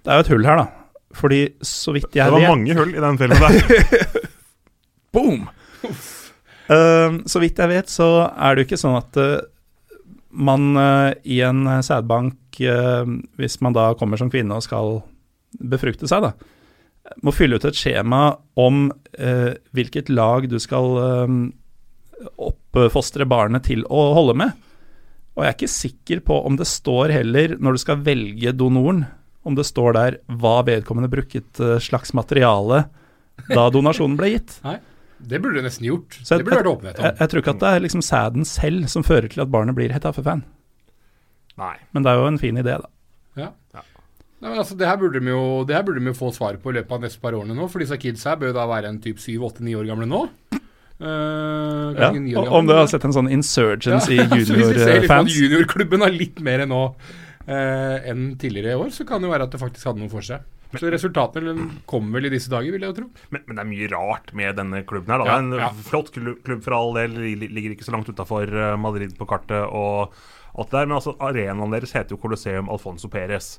[0.00, 0.70] det er jo et hull her, da.
[1.20, 4.24] Fordi så vidt jeg vet Det var vet, mange hull i den filmen der.
[5.14, 5.44] Boom!
[6.70, 9.42] Uh, så vidt jeg vet, så er det jo ikke sånn at uh,
[10.30, 12.36] man uh, i en sædbank,
[13.40, 14.98] hvis man da kommer som kvinne og skal
[15.72, 18.90] befrukte seg, da, må fylle ut et skjema om
[19.72, 20.98] hvilket lag du skal
[22.36, 24.52] oppfostre barnet til å holde med.
[25.38, 29.06] Og jeg er ikke sikker på om det står heller, når du skal velge donoren,
[29.48, 32.84] om det står der hva vedkommende brukket slags materiale
[33.48, 34.58] da donasjonen ble gitt.
[34.66, 34.76] Nei.
[35.28, 36.16] Det burde du nesten gjort.
[36.24, 37.04] Så det burde vært åpenhet om.
[37.06, 39.76] Jeg, jeg, tror ikke at det er liksom sæden selv som fører til at barnet
[39.76, 40.42] blir Hetafe-fan.
[41.60, 41.76] Nei.
[41.92, 42.90] Men det er jo en fin idé, da.
[43.38, 43.50] Ja.
[43.76, 43.84] ja.
[44.40, 46.56] Nei, men altså, det her, burde vi jo, det her burde de jo få svar
[46.62, 47.68] på i løpet av neste par årene nå.
[47.70, 50.24] For disse kids her bør jo da være en type 7-8-9 år gamle nå.
[51.00, 54.24] Uh, ja, gamle, om du har sett en sånn insurgence ja.
[54.24, 54.50] i juniorfans?
[54.60, 56.82] Hvis vi ser litt at juniorklubben har litt mer enn nå
[57.50, 60.26] enn tidligere i år, så kan det jo være at det faktisk hadde noe for
[60.26, 60.44] seg.
[60.70, 61.54] Men, så resultatene
[61.90, 63.08] kommer vel i disse dager, vil jeg jo tro.
[63.34, 65.22] Men, men, det er mye rart med denne klubben her.
[65.22, 65.26] Da.
[65.26, 65.70] Ja, det er en ja.
[65.88, 70.14] flott klubb for all del, ligger ikke så langt utafor eh, Madrid på kartet og
[70.54, 70.86] alt det der.
[70.86, 73.56] Men altså, arenaen deres heter jo Colosseum Alfonso Perez.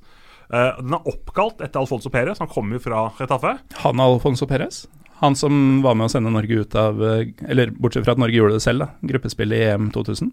[0.51, 3.53] Uh, den er oppkalt etter Alfonso Perez, han kommer jo fra Retafe.
[3.85, 4.83] Han Alfonso Perez?
[5.21, 8.39] Han som var med å sende Norge ut av eh, Eller bortsett fra at Norge
[8.39, 9.11] gjorde det selv, da.
[9.11, 10.31] Gruppespill i EM 2000.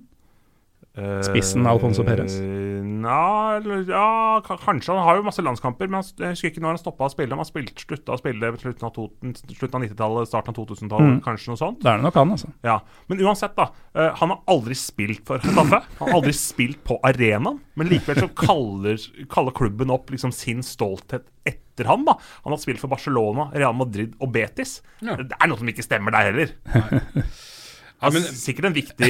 [1.27, 2.39] Spissen Alfonso Perez?
[2.41, 4.93] Uh, ja, ja, kanskje.
[4.93, 7.35] Han har jo masse landskamper, men jeg husker ikke når han stoppa å spille.
[7.35, 11.21] Han har slutta å spille på slutten av, av 90-tallet, starten av 2000-tallet, mm.
[11.27, 11.81] kanskje noe sånt.
[11.85, 12.53] Det er det nok han, altså.
[12.67, 12.79] Ja,
[13.11, 13.69] Men uansett, da.
[13.97, 15.83] Uh, han har aldri spilt for Hetafe.
[16.01, 20.65] Han har aldri spilt på arenaen, men likevel så kaller, kaller klubben opp liksom sin
[20.67, 22.17] stolthet etter han da.
[22.45, 24.81] Han har spilt for Barcelona, Real Madrid og Betis.
[25.05, 25.19] Ja.
[25.21, 26.57] Det er noe som ikke stemmer der heller.
[27.99, 29.09] Ja, men, sikkert en viktig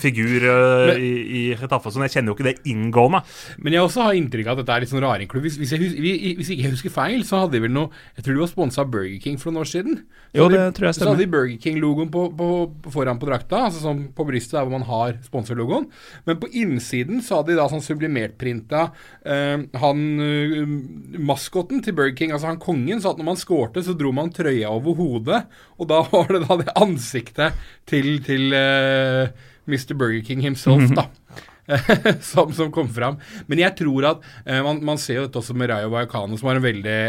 [0.00, 0.46] figur
[0.88, 1.10] men, i,
[1.52, 2.04] i sånn.
[2.06, 3.20] Jeg kjenner jo ikke det inngående.
[3.60, 5.44] Men jeg også har inntrykk av at dette er litt sånn raringklubb.
[5.44, 5.90] Hvis, hvis, jeg,
[6.38, 8.84] hvis ikke jeg husker feil, så hadde de vel noe Jeg tror de var sponsa
[8.84, 10.00] av Burger King for noen år siden.
[10.30, 11.10] Så jo, det tror jeg stemmer.
[11.10, 12.48] Så hadde de Burger King-logoen på, på,
[12.80, 15.90] på, foran på drakta, altså sånn på brystet der hvor man har sponsorlogoen.
[16.28, 20.74] Men på innsiden så hadde de da sånn sublimertprinta uh, han uh,
[21.20, 24.32] maskoten til Burger King, altså han kongen, så at når man skårte, så dro man
[24.32, 25.44] trøya over hodet,
[25.76, 27.60] og da var det da det ansiktet
[27.90, 29.94] til, til til uh, eh, Mr.
[29.94, 30.96] Burger King himself, -hmm.
[30.96, 31.08] da.
[32.20, 33.18] som, som, kom fram.
[33.46, 36.48] Men jeg tror at uh, man, man, ser jo dette også med Rayo Vallecano, som
[36.48, 37.00] har en veldig,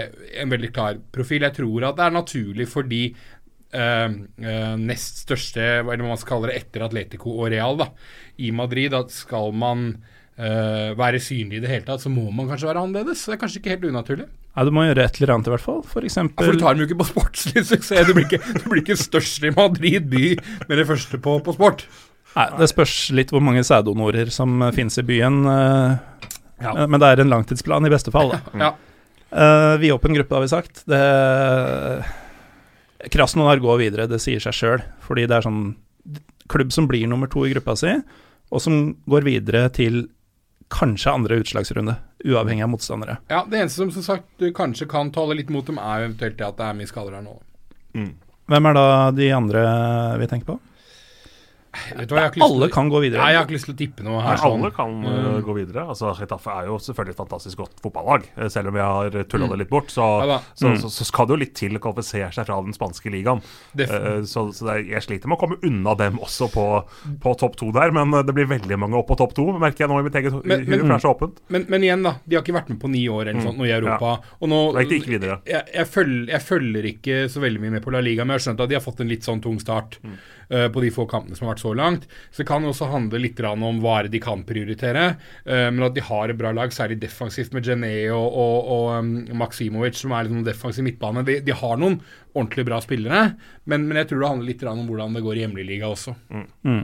[0.44, 1.42] en veldig klar profil.
[1.42, 3.16] Jeg tror at det er naturlig fordi
[3.74, 4.10] uh,
[4.46, 7.90] uh, nest største, eller hva man skal kalle det, etter Atletico og Real da,
[8.38, 9.94] i Madrid, at skal man
[10.42, 13.26] være synlig i det hele tatt, så må man kanskje være annerledes.
[13.28, 14.26] Det er kanskje ikke helt unaturlig.
[14.52, 15.82] Ja, Du må gjøre et eller annet, i hvert fall.
[15.88, 18.08] For eksempel ja, For du tar dem jo ikke på sportslig suksess.
[18.08, 20.24] Du blir ikke, du blir ikke størst i Madrid by
[20.68, 21.86] med det første på, på sport.
[22.36, 25.44] Nei, Det spørs litt hvor mange sæddonorer som uh, finnes i byen.
[25.48, 26.30] Uh,
[26.64, 26.76] ja.
[26.86, 28.36] men det er en langtidsplan i beste fall.
[28.62, 28.74] Ja.
[29.32, 30.84] Uh, en gruppe, har vi sagt.
[30.92, 31.00] Det
[33.10, 34.84] Krasnodar går videre, det sier seg sjøl.
[35.06, 35.62] Fordi det er sånn
[36.52, 37.94] klubb som blir nummer to i gruppa si,
[38.52, 40.04] og som går videre til
[40.72, 41.96] kanskje andre utslagsrunde.
[42.26, 43.18] Uavhengig av motstandere.
[43.32, 46.38] Ja, Det eneste som som sagt du kanskje kan tale litt mot dem, er eventuelt
[46.38, 47.38] det at det er mye skader her nå.
[47.96, 48.12] Mm.
[48.52, 49.62] Hvem er da de andre
[50.20, 50.60] vi tenker på?
[51.72, 53.22] Alle kan gå videre.
[53.22, 54.36] Nei, jeg har ikke lyst til å tippe noe her.
[54.36, 54.60] Nei, sånn.
[54.60, 55.38] Alle kan mm.
[55.46, 55.86] gå videre.
[55.94, 58.28] Altså, Getafe er jo selvfølgelig et fantastisk godt fotballag.
[58.36, 59.62] Eh, selv om vi har tulla det mm.
[59.62, 60.80] litt bort, så, ja, så, mm.
[60.84, 63.44] så, så, skal det jo litt til å kvalifisere seg fra den spanske ligaen.
[63.80, 66.66] Uh, så, er, jeg sliter med å komme unna dem også på,
[67.24, 69.94] på topp to der, men det blir veldig mange opp på topp to, merker jeg
[69.94, 71.40] nå i mitt eget men, det er så åpent.
[71.54, 72.18] Men, men, igjen, da.
[72.26, 73.48] De har ikke vært med på ni år eller mm.
[73.48, 74.18] sånt nå i Europa.
[74.20, 74.36] Ja.
[74.42, 75.40] Og nå, ikke videre.
[75.48, 78.42] Jeg, jeg, følger, jeg, følger, ikke så veldig mye med på La Liga, men jeg
[78.42, 80.00] har skjønt at de har fått en litt sånn tung start.
[80.04, 80.20] Mm.
[80.52, 82.08] Uh, på de få kampene som har vært så langt.
[82.32, 85.16] Så det kan også handle litt om hva de kan prioritere.
[85.46, 88.88] Uh, men at de har et bra lag, særlig defensivt med Gené og, og, og
[89.00, 91.26] um, Maksimovic, som er liksom defensiv midtbane.
[91.28, 92.00] De, de, har noen
[92.34, 93.24] ordentlig bra spillere,
[93.66, 96.16] men, men, jeg tror det handler litt om hvordan det går i hjemligliga også.
[96.32, 96.48] Mm.
[96.68, 96.82] Mm.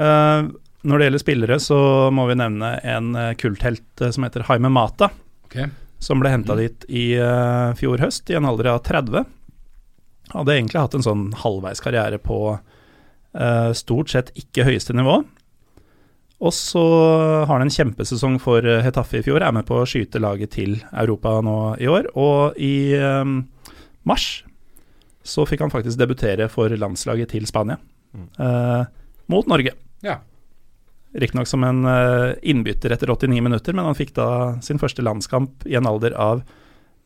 [0.00, 0.50] Uh,
[0.82, 1.78] når det gjelder spillere, så
[2.10, 5.12] må vi nevne en kulthelt som heter Jaime Mata.
[5.46, 5.68] Okay.
[6.02, 6.58] Som ble henta mm.
[6.58, 7.04] dit i
[7.78, 9.28] fjor høst, i en alder av 30.
[10.32, 12.71] Hadde egentlig hatt en sånn halvveis karriere på Uh,
[13.72, 15.22] stort sett ikke høyeste nivå.
[16.42, 16.82] Og så
[17.46, 20.80] har han en kjempesesong for Hetaffe i fjor, er med på å skyte laget til
[20.90, 22.08] Europa nå i år.
[22.18, 23.44] Og i um,
[24.08, 24.42] mars
[25.22, 27.78] så fikk han faktisk debutere for landslaget til Spania.
[28.42, 28.80] eh,
[29.30, 29.70] mot Norge.
[30.02, 30.16] Ja.
[31.14, 31.86] Riktignok som en
[32.42, 34.26] innbytter etter 89 minutter, men han fikk da
[34.66, 36.42] sin første landskamp i en alder av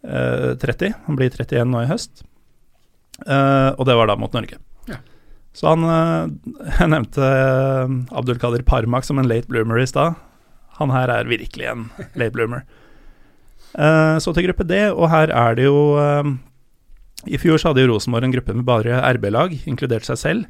[0.00, 0.94] 30.
[1.10, 2.24] Han blir 31 nå i høst.
[3.26, 4.56] og det var da mot Norge.
[5.56, 6.32] Så han eh,
[6.80, 7.28] Jeg nevnte
[8.16, 10.18] Abdul Kadir Parmak som en late bloomer i stad.
[10.80, 11.86] Han her er virkelig en
[12.18, 12.66] late bloomer.
[13.76, 15.80] Eh, så til gruppe D, og her er det jo
[17.26, 20.44] I fjor så hadde jo Rosenborg en gruppe med bare RB-lag, inkludert seg selv.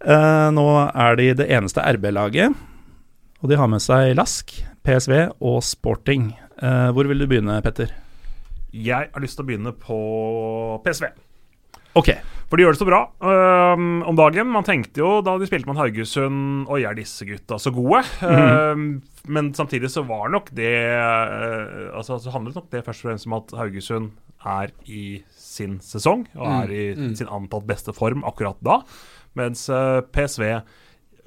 [0.00, 2.56] Nå er de det eneste RB-laget,
[3.40, 4.52] og de har med seg Lask,
[4.84, 6.32] PSV og Sporting.
[6.60, 7.94] Hvor vil du begynne, Petter?
[8.74, 10.00] Jeg har lyst til å begynne på
[10.84, 11.08] PSV.
[11.98, 12.12] Ok
[12.50, 14.48] for de gjør det så bra um, om dagen.
[14.50, 18.02] Man tenkte jo da de spilte mot Haugesund Oi, er disse gutta så gode?
[18.26, 18.40] Mm.
[18.50, 18.88] Um,
[19.30, 23.30] men samtidig så var nok det uh, Altså så handlet nok det først og fremst
[23.30, 24.10] om at Haugesund
[24.50, 26.56] er i sin sesong og mm.
[26.56, 27.14] er i mm.
[27.20, 28.80] sin antatt beste form akkurat da.
[29.38, 30.58] Mens uh, PSV lå,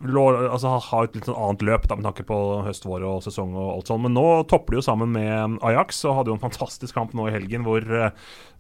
[0.02, 3.54] altså, ha et litt sånn annet løp da, med tanke på høst, vår og sesong
[3.56, 4.06] og alt sånt.
[4.06, 7.30] Men nå topper de jo sammen med Ajax og hadde jo en fantastisk kamp nå
[7.30, 8.10] i helgen hvor uh,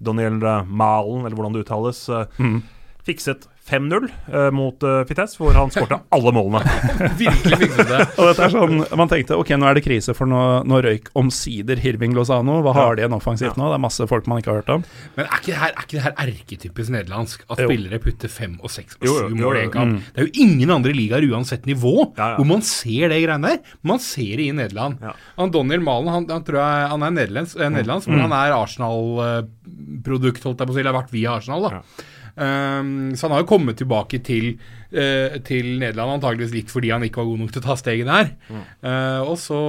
[0.03, 2.59] Daniel Malen, eller hvordan det uttales, uh, mm.
[3.07, 6.59] fikset 5-0 uh, mot uh, Fites, hvor han skårte alle målene.
[7.21, 7.99] Virkelig virkelig det.
[8.19, 11.07] og dette er sånn, Man tenkte ok, nå er det krise, for nå, nå røyk
[11.19, 12.57] omsider Hirving Lozano.
[12.65, 13.59] Hva har de igjen offensivt ja.
[13.61, 13.69] nå?
[13.71, 14.85] Det er masse folk man ikke har hørt om.
[15.15, 17.47] Men er ikke det her, er ikke det her erketypisk nederlandsk?
[17.47, 17.69] At jo.
[17.71, 19.95] spillere putter fem og seks og sju mål i en kamp?
[19.95, 20.07] Mm.
[20.11, 22.33] Det er jo ingen andre ligaer uansett nivå ja, ja.
[22.35, 23.75] hvor man ser det greiene der.
[23.87, 24.99] Man ser det i Nederland.
[25.39, 28.15] Han Daniel Malen han, han, tror jeg, han er nederlands, eh, nederlands mm.
[28.17, 30.83] men han er Arsenal-produkt, holdt jeg på å si.
[30.83, 31.69] Eller har vært via Arsenal.
[31.69, 34.55] da Um, så han har jo kommet tilbake til,
[34.89, 38.09] uh, til Nederland, antageligvis litt fordi han ikke var god nok til å ta steget
[38.09, 38.33] der.
[38.49, 38.67] Mm.
[38.81, 39.59] Uh, og så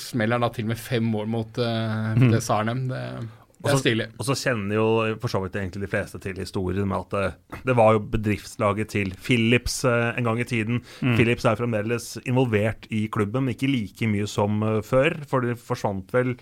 [0.00, 2.36] smeller han da til med fem mål mot uh, mm.
[2.40, 2.86] Sarnem.
[2.88, 3.04] Det,
[3.64, 4.08] det er stilig.
[4.16, 4.88] Og så kjenner jo
[5.20, 8.92] for så vidt egentlig de fleste til historien med at det, det var jo bedriftslaget
[8.96, 10.82] til Philips en gang i tiden.
[11.04, 11.14] Mm.
[11.16, 16.36] Philips er fremdeles involvert i klubben, ikke like mye som før, for det forsvant vel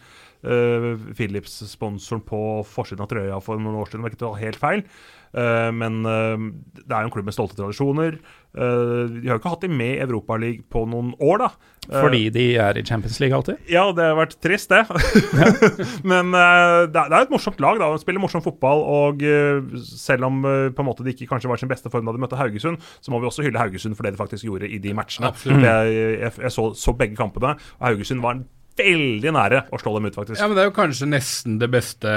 [0.46, 4.62] uh, Philips-sponsoren på forsiden av trøya for noen år siden, om jeg ikke tar helt
[4.62, 4.86] feil.
[5.32, 6.36] Uh, men uh,
[6.76, 8.18] det er jo en klubb med stolte tradisjoner.
[8.52, 11.50] Uh, de har jo ikke hatt dem med i Europaligaen på noen år, da.
[11.88, 13.58] Fordi de er i Champions League alltid?
[13.72, 14.84] Ja, det har vært trist, det.
[16.10, 17.80] men det er, jo et morsomt lag.
[17.80, 18.84] da, De spiller morsom fotball.
[18.86, 19.24] Og
[19.90, 22.38] selv om på en måte de ikke kanskje var sin beste form da de møtte
[22.38, 25.32] Haugesund, så må vi også hylle Haugesund for det de faktisk gjorde i de matchene.
[25.42, 28.46] Jeg, jeg, jeg så, så, begge kampene, og Haugesund var en
[28.78, 30.38] veldig nære å slå dem ut, faktisk.
[30.38, 32.12] Ja, men Det er jo kanskje nesten det beste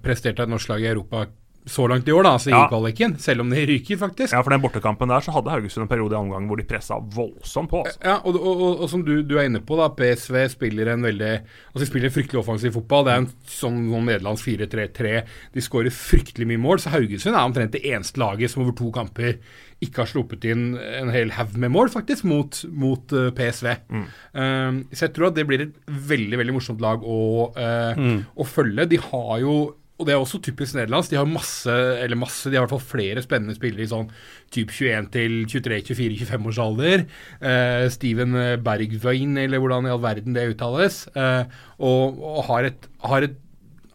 [0.00, 1.26] presterte av et norsk lag i Europa
[1.66, 2.62] så langt i år, da, altså ja.
[2.62, 3.16] i kvaliken.
[3.18, 4.30] Selv om de ryker, faktisk.
[4.30, 6.66] Ja, for den bortekampen der så hadde Haugesund en periode i omgangen omgang hvor de
[6.68, 7.82] pressa voldsomt på.
[7.84, 8.00] Altså.
[8.04, 11.06] Ja, og, og, og, og som du, du, er inne på, da, PSV spiller en
[11.06, 13.06] veldig Altså de spiller en fryktelig offensiv fotball.
[13.06, 15.14] Det er en sånn, sånn Nederlands 4-3-3.
[15.54, 16.82] De skårer fryktelig mye mål.
[16.82, 19.40] Så Haugesund er omtrent det eneste laget som over to kamper
[19.84, 23.74] ikke har sluppet inn en hel haug med mål, faktisk, mot, mot uh, PSV.
[23.92, 24.06] Mm.
[24.32, 27.18] Uh, så jeg tror at det blir et veldig veldig morsomt lag å,
[27.52, 28.22] uh, mm.
[28.40, 28.88] å følge.
[28.94, 29.58] De har jo
[29.96, 31.12] og det er også typisk nederlandsk.
[31.12, 34.10] De har masse, eller masse, de har i hvert fall flere spennende spillere i sånn
[34.52, 37.06] type 21 til 23-24-25 års alder.
[37.40, 38.36] Uh, Steven
[38.66, 41.06] Bergwijn, eller hvordan i all verden det uttales.
[41.16, 41.48] Uh,
[41.80, 43.40] og, og har, et, har, et,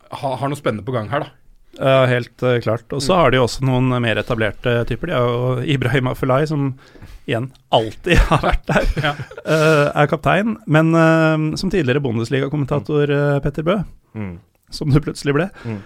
[0.09, 1.37] har, har, noe spennende på gang her, da.
[1.77, 2.89] Ja, helt uh, klart.
[2.91, 5.11] Og så har de også noen mer etablerte typer.
[5.11, 6.73] De har jo Ibrahim Afelai, som
[7.29, 9.17] igjen alltid har vært der, ja.
[9.45, 10.57] uh, er kaptein.
[10.65, 13.13] Men uh, som tidligere Bundesliga-kommentator
[13.45, 13.83] Petter Bø,
[14.17, 14.39] mm.
[14.75, 15.79] Som du plutselig ble, mm.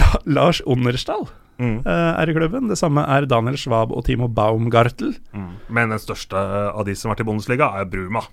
[0.00, 1.28] La Lars Onderstall
[1.62, 1.76] mm.
[1.86, 2.66] er i klubben.
[2.66, 5.12] Det samme er Daniel Schwab og Timo Baumgartel.
[5.30, 5.52] Mm.
[5.70, 6.40] Men den største
[6.72, 8.24] av de som har vært i Bundesliga, er Bruma.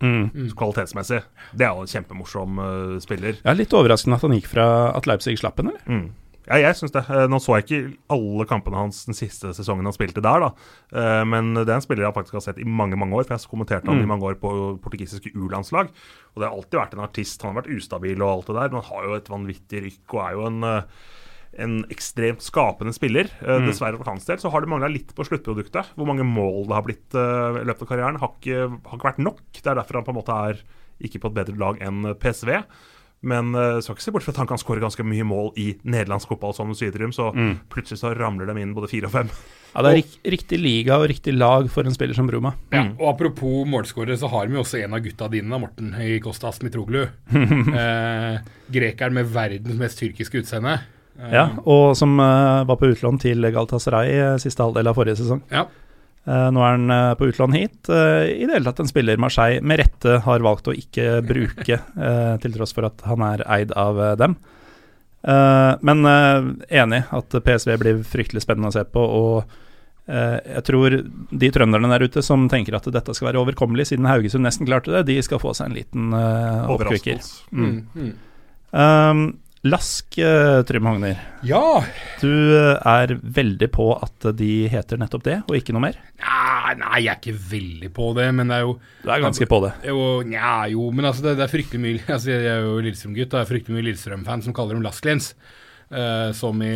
[0.00, 0.30] Mm.
[0.32, 0.48] mm.
[0.56, 1.22] Kvalitetsmessig.
[1.56, 3.40] Det er jo en kjempemorsom uh, spiller.
[3.42, 4.66] Ja, Litt overraskende at han gikk fra
[4.96, 6.08] at Leipzig slapp henne, eller?
[6.46, 7.02] Ja, jeg syns det.
[7.10, 7.80] Uh, nå så jeg ikke
[8.14, 10.52] alle kampene hans den siste sesongen han spilte der, da.
[10.94, 13.34] Uh, men det er en spiller jeg faktisk har sett i mange mange år, for
[13.34, 14.06] jeg kommenterte han mm.
[14.06, 14.54] i mange år på
[14.84, 15.90] portugisiske U-landslag.
[16.34, 17.42] Og det har alltid vært en artist.
[17.42, 20.18] Han har vært ustabil og alt det der, men han har jo et vanvittig rykk
[20.18, 20.72] og er jo en
[21.56, 23.30] en ekstremt skapende spiller.
[23.40, 23.64] Mm.
[23.64, 25.94] Dessverre for hans del så har det mangla litt på sluttproduktet.
[25.96, 29.22] Hvor mange mål det har blitt i løpet av karrieren, har ikke, har ikke, vært
[29.24, 29.40] nok.
[29.56, 30.60] Det er derfor han på en måte er
[31.06, 32.52] ikke på et bedre lag enn PSV.
[33.26, 35.70] Men uh, skal ikke se bort fra at han kan skåre ganske mye mål i
[35.88, 37.54] nederlandsk fotball, som sydrym så mm.
[37.72, 39.30] plutselig så ramler de inn både fire og fem.
[39.72, 42.54] Ja, Det er rik riktig liga og riktig lag for en spiller som Bruma.
[42.70, 42.92] Ja, mm.
[42.98, 47.02] og Apropos målskårere, så har vi også en av gutta dine, Morten i Kostas Mitroglu.
[47.80, 48.36] eh,
[48.72, 50.78] grekeren med verdens mest tyrkiske utseende.
[51.32, 55.40] Ja, og som uh, var på utlån til Galatasaray uh, siste halvdel av forrige sesong.
[55.48, 55.64] Ja.
[56.26, 57.90] Uh, nå er han på utlandet hit.
[57.90, 61.78] I det hele tatt en spiller Marseille med rette har valgt å ikke bruke,
[62.42, 64.34] til tross for at han er eid av dem.
[65.86, 69.02] men enig at PSV blir fryktelig spennende å se på.
[69.02, 69.54] og
[70.06, 70.98] jeg tror
[71.30, 74.92] de trønderne der ute som tenker at dette skal være overkommelig, siden Haugesund nesten klarte
[74.94, 77.18] det, de skal få seg en liten uh, oppkvikker.
[77.50, 77.80] Mm.
[77.94, 78.12] Mm.
[78.70, 79.24] Um,
[79.66, 81.18] Lask, uh, Trym Hogner.
[81.46, 81.82] Ja.
[82.20, 85.98] Du uh, er veldig på at de heter nettopp det, og ikke noe mer?
[86.22, 89.48] Nei, nei, jeg er ikke veldig på det, men det er jo Du er ganske
[89.50, 89.72] på det?
[89.88, 93.38] Jo, nja, jo men altså, det, det, er fryktelig mye altså, Jeg er jo Lillestrøm-gutt,
[93.38, 95.32] jeg er fryktelig mye Lillestrøm-fan som kaller dem Lasklens.
[95.86, 96.74] Uh, som i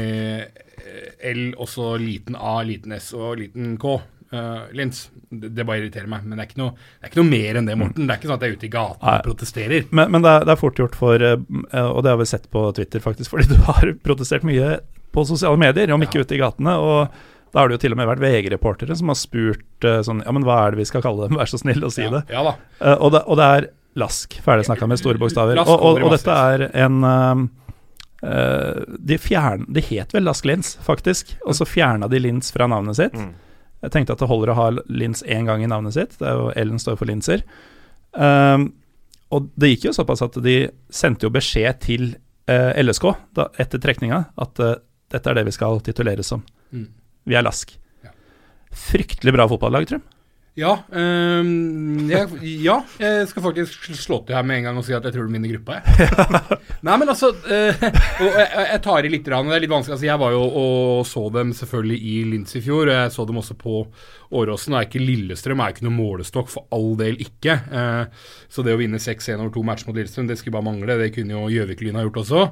[1.27, 3.99] L, også liten A, liten S og liten K
[4.35, 5.09] uh, lins.
[5.31, 6.27] Det, bare irriterer meg.
[6.27, 8.07] Men det er, ikke noe, det er ikke noe mer enn det, Morten.
[8.07, 9.91] Det er ikke sånn at jeg er ute i gaten og protesterer.
[9.91, 12.49] Men, men det, er, det, er, fort gjort for, uh, og det har vi sett
[12.53, 14.79] på Twitter faktisk, fordi du har protestert mye
[15.11, 16.27] på sosiale medier, om ikke ja.
[16.27, 16.79] ute i gatene.
[16.79, 20.23] og da har det jo til og med vært VG-reportere som har spurt uh, sånn
[20.23, 21.35] Ja, men hva er det vi skal kalle dem?
[21.41, 22.25] Vær så snill å si ja, det.
[22.31, 22.57] Ja da.
[22.79, 23.25] Uh, og, det.
[23.27, 23.49] og, det.
[23.57, 24.37] er lask.
[24.45, 25.59] Ferdig snakka med store bokstaver.
[25.65, 27.43] Og, og, og, dette er en uh,
[29.01, 31.35] de, fjern, de het vel Lask Lins, faktisk.
[31.43, 33.17] Og så fjerna de Lins fra navnet sitt.
[33.19, 33.33] Mm.
[33.81, 36.19] Jeg tenkte at det holder å ha Lins én gang i navnet sitt.
[36.21, 37.45] Det er jo Ellen står for linser.
[38.13, 38.73] Um,
[39.31, 40.57] og det gikk jo såpass at de
[40.93, 42.09] sendte jo beskjed til
[42.51, 43.07] uh, eh, LSK
[43.39, 44.75] da, etter trekninga at uh,
[45.11, 46.43] dette er det vi skal tituleres som.
[46.75, 46.89] Mm.
[47.31, 47.73] Vi er Lask.
[48.05, 48.13] Ja.
[48.89, 50.03] Fryktelig bra fotballag, Trym.
[50.61, 52.27] Ja, um, jeg,
[52.61, 55.29] ja, jeg skal faktisk slå til her med en gang og si at jeg tror
[55.29, 55.79] du vinner gruppa.
[56.87, 59.97] Nei, men altså uh, jeg, jeg, tar i litt, rann, det er litt vanskelig.
[59.97, 62.91] Altså, jeg var jo og så dem selvfølgelig i Linz i fjor.
[62.93, 63.79] Jeg så dem også på
[64.37, 64.77] Åråsen.
[64.77, 67.57] Er ikke Lillestrøm er ikke noe målestokk, for all del ikke.
[67.73, 70.99] Uh, så det å vinne 6-1 over to matcher mot Lillestrøm, det skulle bare mangle.
[71.01, 72.45] Det kunne jo Gjøvik-Lyn ha gjort også.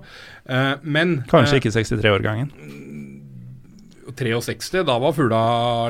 [0.48, 2.54] Uh, men Kanskje ikke 63-årgangen?
[4.18, 5.42] 63, da var fugla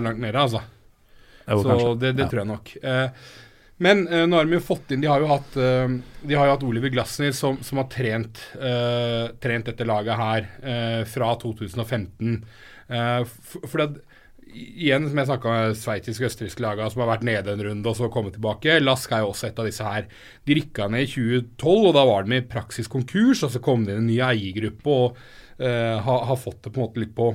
[0.03, 0.65] langt nede, altså.
[1.49, 2.31] Jo, så det, det ja.
[2.31, 2.73] tror jeg nok.
[2.83, 3.29] Eh,
[3.79, 5.93] men eh, nå har de jo fått inn De har jo hatt, eh,
[6.23, 10.49] de har jo hatt Oliver Glasner som, som har trent, eh, trent, dette laget her
[10.63, 12.41] eh, fra 2015.
[12.89, 14.03] Eh, for, for det,
[14.49, 17.91] igjen, som jeg snakka med sveitsiske og østerrikske lagene som har vært nede en runde
[17.91, 18.79] og så kommet tilbake.
[18.83, 20.09] Lask er jo også et av disse her.
[20.49, 23.45] De rykka ned i 2012, og da var de i praksis konkurs.
[23.45, 26.81] Og så kom det inn en ny eiergruppe og uh, har, har, fått det på
[26.81, 27.33] en måte litt på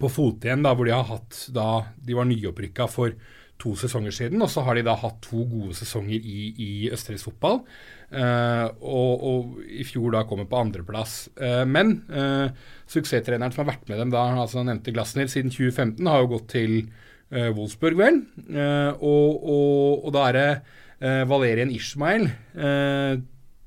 [0.00, 1.68] på fote igjen, da, hvor de har hatt da
[2.04, 3.14] De var nyopprykka for
[3.62, 7.30] to sesonger siden, og så har de da hatt to gode sesonger i, i østerriksk
[7.30, 7.60] fotball.
[8.14, 11.16] Uh, og, og, i fjor da kommer på andreplass.
[11.38, 12.50] Uh, men uh,
[12.90, 16.48] suksesstreneren som har vært med dem da, altså nevnte Glasner, siden 2015, har jo gått
[16.54, 18.24] til uh, Wolfsburg, vel.
[18.98, 20.48] Og, og, og, da er det
[21.28, 22.28] Valerien Ishmael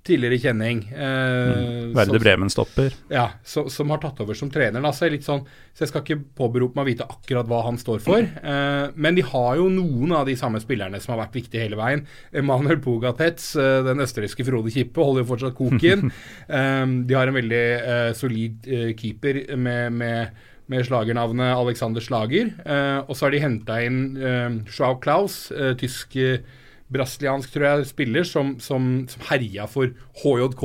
[0.07, 0.81] tidligere kjenning.
[0.89, 1.91] Eh, mm.
[1.97, 2.95] Verde Bremen-stopper.
[3.13, 4.83] Ja, så, som har tatt over som trener.
[4.87, 8.23] Altså, sånn, så Jeg skal ikke påberope meg å vite akkurat hva han står for.
[8.23, 11.79] Eh, men de har jo noen av de samme spillerne som har vært viktige hele
[11.79, 12.05] veien.
[12.31, 16.07] Emanuel Pogatets, eh, den østerrikske Frode Kippe, holder jo fortsatt koken.
[16.47, 18.67] Eh, de har en veldig eh, solid
[18.97, 20.37] keeper med, med
[20.71, 22.51] med slagernavnet Alexander Slager.
[22.65, 25.47] Eh, og så har de henta inn eh, Schau Klaus,
[25.79, 26.41] tysk eh,
[26.93, 29.91] brasiliansk tror jeg, spiller som, som, som herja for
[30.21, 30.63] HJK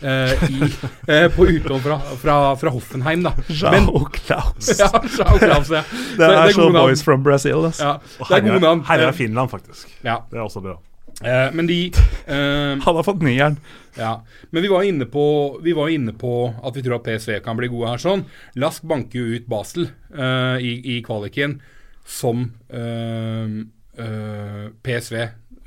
[0.00, 0.70] eh, i,
[1.12, 3.22] eh, på utlån fra, fra, fra, Hoffenheim.
[3.26, 3.34] da.
[3.48, 4.72] Jao Klaus.
[4.80, 5.84] ja, Jao Klaus, ja.
[5.84, 7.64] Det, det er, så boys from Brazil.
[7.70, 7.84] Altså.
[7.84, 8.84] Ja, det er gode navn.
[8.88, 9.88] Her er Finland, faktisk.
[10.02, 10.22] Ja.
[10.30, 10.78] Det er også bra.
[11.24, 11.78] Eh, men de
[12.26, 13.56] eh, Han har fått nyjern.
[13.98, 14.22] Ja.
[14.50, 17.58] Men vi var, inne på, vi var inne på at vi tror at PSV kan
[17.58, 18.22] bli gode her sånn.
[18.54, 21.56] Lask banker jo ut Basel uh, i, i, kvaliken,
[22.06, 23.48] som uh,
[24.86, 25.16] PSV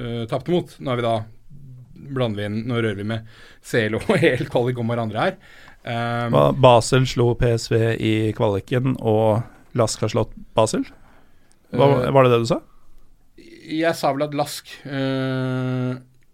[0.02, 0.73] uh, tapte mot.
[0.82, 1.15] Nå er vi da
[2.11, 3.28] blander vi inn, nå rører vi med
[3.65, 5.38] CL og EL kvalik om hverandre her.
[5.82, 9.41] Um, Basel slo PSV i kvaliken, og
[9.78, 10.84] Lask har slått Basel?
[11.72, 12.60] Hva, var det det du sa?
[13.72, 14.73] Jeg sa vel at Lask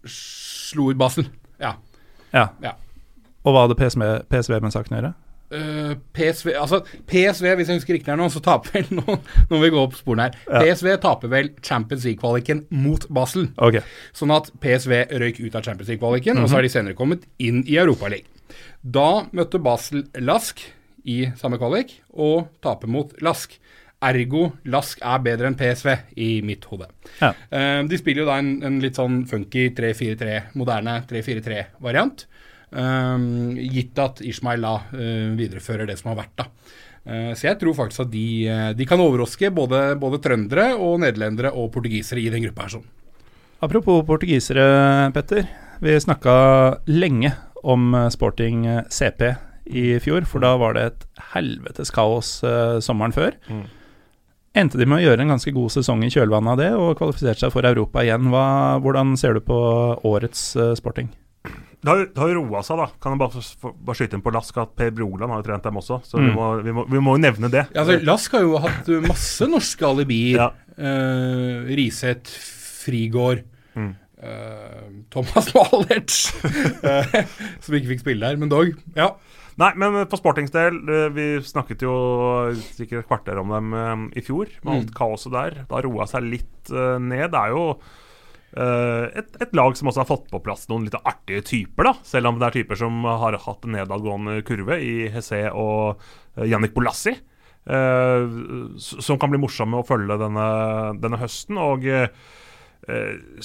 [0.08, 1.28] slo ut Basel.
[1.62, 1.76] Ja.
[2.34, 2.48] Ja.
[2.64, 2.74] ja.
[3.46, 5.14] Og hva hadde PSV, PSV med saken å gjøre?
[5.48, 9.14] Uh, eh, PSV, altså PSV, hvis jeg husker riktig her nå, så taper vel nå,
[9.48, 10.40] Nå vil vi gå opp sporene her.
[10.44, 10.60] Ja.
[10.64, 13.48] PSV taper vel Champions League-kvaliken mot Basel.
[13.56, 13.80] Okay.
[14.16, 16.44] Sånn at PSV røyk ut av Champions League-kvaliken, mm -hmm.
[16.44, 18.26] og så har de senere kommet inn i Europaligaen.
[18.82, 20.60] Da møtte Basel Lask
[21.04, 23.58] i samme kvalik, og taper mot Lask.
[24.04, 26.86] Ergo Lask er bedre enn PSV, i mitt hode.
[27.20, 27.32] Ja.
[27.50, 32.26] Uh, de spiller jo da en, en litt sånn funky 3-4-3, moderne 3-4-3-variant.
[32.68, 36.34] Um, gitt at Ishmael da uh, viderefører det som har vært.
[36.36, 36.48] da.
[37.08, 41.00] Uh, så jeg tror faktisk at de, uh, de kan overraske både, både, trøndere og
[41.04, 42.76] nederlendere og portugisere i den gruppa her.
[42.76, 42.88] sånn.
[43.64, 45.48] Apropos portugisere, Petter.
[45.82, 46.34] Vi snakka
[46.90, 47.32] lenge
[47.66, 49.32] om Sporting CP
[49.66, 52.38] i fjor, for da var det et helvetes kaos
[52.82, 53.34] sommeren før.
[53.50, 53.64] Mm.
[54.58, 57.46] Endte de med å gjøre en ganske god sesong i kjølvannet av det, og kvalifiserte
[57.46, 58.30] seg for Europa igjen.
[58.30, 58.44] Hva,
[58.82, 59.58] hvordan ser du på
[60.06, 61.10] årets Sporting?
[61.78, 62.88] Det har, det har roa seg, da.
[62.98, 63.42] Kan jeg bare,
[63.86, 66.00] bare skyte inn på Lask at Per Broland har jo trent dem også.
[66.06, 66.24] Så mm.
[66.24, 67.64] vi, må, vi, må, vi, må, jo nevne det.
[67.70, 70.40] Ja, altså, Lask har jo hatt masse norske alibier.
[70.42, 70.50] Ja.
[70.78, 72.34] Uh, Riseth,
[72.82, 73.44] Frigård
[73.78, 73.92] mm.
[74.22, 76.14] uh, Thomas Malert,
[76.82, 77.16] uh,
[77.62, 78.74] som ikke fikk spille der, men dog.
[78.98, 79.12] Ja.
[79.58, 80.76] Nei, men på Sportings del,
[81.16, 81.94] vi snakket jo
[82.76, 83.72] sikkert et kvarter om dem
[84.14, 84.94] i fjor, med alt mm.
[84.94, 85.62] kaoset der.
[85.70, 87.26] Da roa seg litt ned.
[87.34, 88.07] Det er jo Eh,
[88.56, 91.92] et, et, lag som også har fått på plass noen litt artige typer, da.
[92.06, 96.00] Selv om det er typer som har hatt en nedadgående kurve i Hesse og
[96.40, 97.14] Jannik eh, Bolassi.
[97.68, 98.24] Uh,
[98.80, 100.46] som kan bli morsomme å følge denne,
[101.02, 101.60] denne høsten.
[101.60, 102.08] Og uh,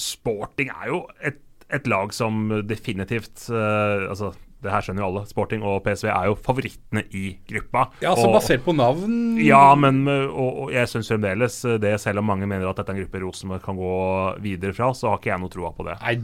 [0.00, 4.32] Sporting er jo et, et lag som definitivt uh, Altså
[4.64, 5.24] det her skjønner jo alle.
[5.30, 7.86] Sporting og PSV er jo favorittene i gruppa.
[8.02, 9.38] Ja, altså og, Basert på navn?
[9.44, 12.98] Ja, men og, og jeg syns fremdeles det, selv om mange mener at dette er
[12.98, 13.96] en gruppe Rosenborg kan gå
[14.44, 15.98] videre fra, så har ikke jeg noe troa på det.
[16.02, 16.16] Nei,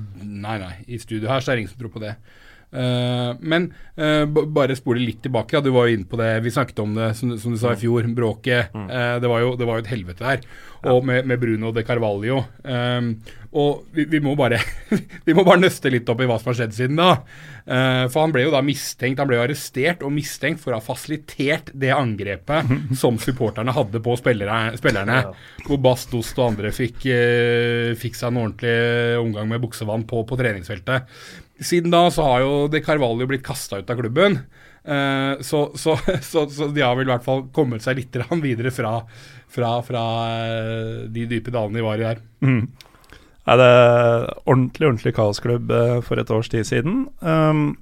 [0.44, 0.76] nei, nei.
[0.88, 2.16] I studio her så er det ingen som tror på det.
[2.70, 5.56] Uh, men uh, bare spole litt tilbake.
[5.56, 6.30] Ja, du var jo inne på det.
[6.44, 7.82] Vi snakket om det som, som du sa i mm.
[7.82, 8.10] fjor.
[8.14, 8.74] Bråket.
[8.76, 8.86] Mm.
[8.86, 10.60] Uh, det, var jo, det, var jo, et helvete der.
[10.88, 12.38] Og med, med, Bruno de Carvalho.
[12.64, 13.10] Um,
[13.50, 14.60] og vi, vi, må bare
[15.26, 17.08] Vi må bare nøste litt opp i hva som har skjedd siden da.
[18.08, 20.84] for han ble jo da mistenkt, han ble jo arrestert og mistenkt for å ha
[20.84, 22.70] fasilitert det angrepet
[23.02, 25.18] som supporterne hadde på spillere, spillerne.
[25.66, 27.02] Hvor Bastost og andre fikk,
[28.00, 31.10] fikk seg en ordentlig omgang med buksevann på, på treningsfeltet.
[31.60, 34.40] Siden da så har jo De Carvalho blitt kasta ut av klubben.
[34.80, 35.96] Uh, så, så,
[36.30, 39.00] så, så, de har vel i hvert fall kommet seg litt videre fra,
[39.50, 40.04] fra, fra
[40.40, 42.24] uh, de dype dalene de var i her.
[42.40, 42.64] Mm.
[43.50, 43.70] Er det
[44.46, 47.06] ordentlig, ordentlig kaosklubb uh, for et års tid siden?
[47.20, 47.78] Um,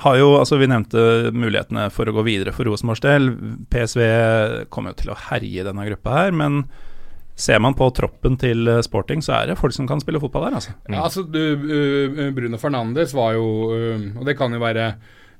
[0.00, 3.32] har jo, altså Vi nevnte mulighetene for å gå videre for Rosenborgs del.
[3.74, 4.04] PSV
[4.70, 6.64] kommer jo til å herje denne gruppa her, men
[7.40, 10.42] Ser man på troppen til eh, Sporting, så er det folk som kan spille fotball
[10.44, 10.74] der, altså.
[10.90, 11.38] Ja, altså du,
[12.36, 13.46] Bruno Fernandes var jo
[14.18, 14.90] Og det kan jo være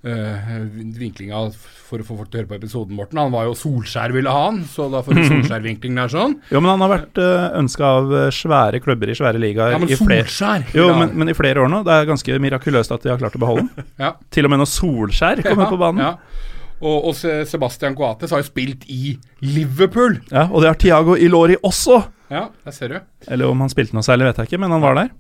[0.03, 3.19] vinklinga for å få folk til å høre på episoden, Morten.
[3.21, 6.39] Han var jo Solskjær ville ha han, så da får du Solskjær-vinkling der sånn.
[6.49, 9.93] Jo, men han har vært uh, ønska av svære klubber i svære ligaer ja, men
[9.93, 10.71] i Solskjær!
[10.77, 11.83] Jo, men, men, i flere år nå.
[11.85, 13.91] Det er ganske mirakuløst at de har klart å beholde den.
[14.01, 14.15] ja.
[14.33, 16.07] Til og med når Solskjær kommer ja, på banen.
[16.07, 16.49] Ja.
[16.81, 17.17] Og, og
[17.51, 20.17] Sebastian Coates har jo spilt i Liverpool.
[20.33, 22.01] Ja, Og det har Tiago Ilori også.
[22.33, 23.01] Ja, der ser du.
[23.29, 25.11] Eller om han spilte noe særlig, vet jeg ikke, men han var der.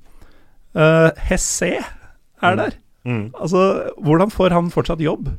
[0.72, 2.78] Uh, Hesse er der.
[3.04, 3.14] Mm.
[3.14, 3.30] Mm.
[3.34, 5.30] Altså, hvordan får han fortsatt jobb?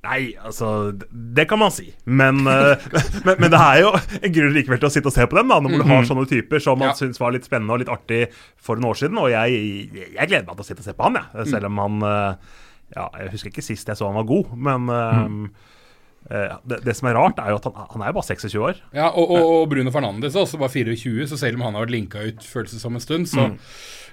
[0.00, 1.90] Nei, altså Det kan man si.
[2.04, 2.72] Men, uh,
[3.26, 5.52] men, men, det er jo en grunn likevel til å sitte og se på dem,
[5.52, 6.08] da, når du har mm-hmm.
[6.08, 6.96] sånne typer som man ja.
[6.98, 8.22] syns var litt spennende og litt artig
[8.56, 9.20] for en år siden.
[9.20, 9.58] Og jeg,
[9.92, 11.50] jeg gleder meg til å sitte og se på han, jeg.
[11.52, 12.54] Selv om han uh,
[12.94, 15.44] ja, Jeg husker ikke sist jeg så han var god, men mm.
[16.32, 18.60] uh, det, det, som er rart, er jo at han, han er jo bare 26
[18.70, 18.84] år.
[18.96, 21.98] Ja, Og, og, og Bruno Fernandes også bare 24, så selv om han har vært
[21.98, 23.60] linka ut føles som en stund, så, mm.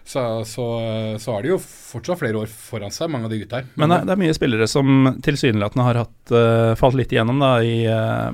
[0.07, 0.65] Så, så,
[1.19, 3.67] så, er det jo fortsatt flere år foran seg, mange av de gutta her.
[3.75, 7.51] Men, men det, er mye spillere som tilsynelatende har hatt, uh, falt litt igjennom da,
[7.59, 8.31] i, uh,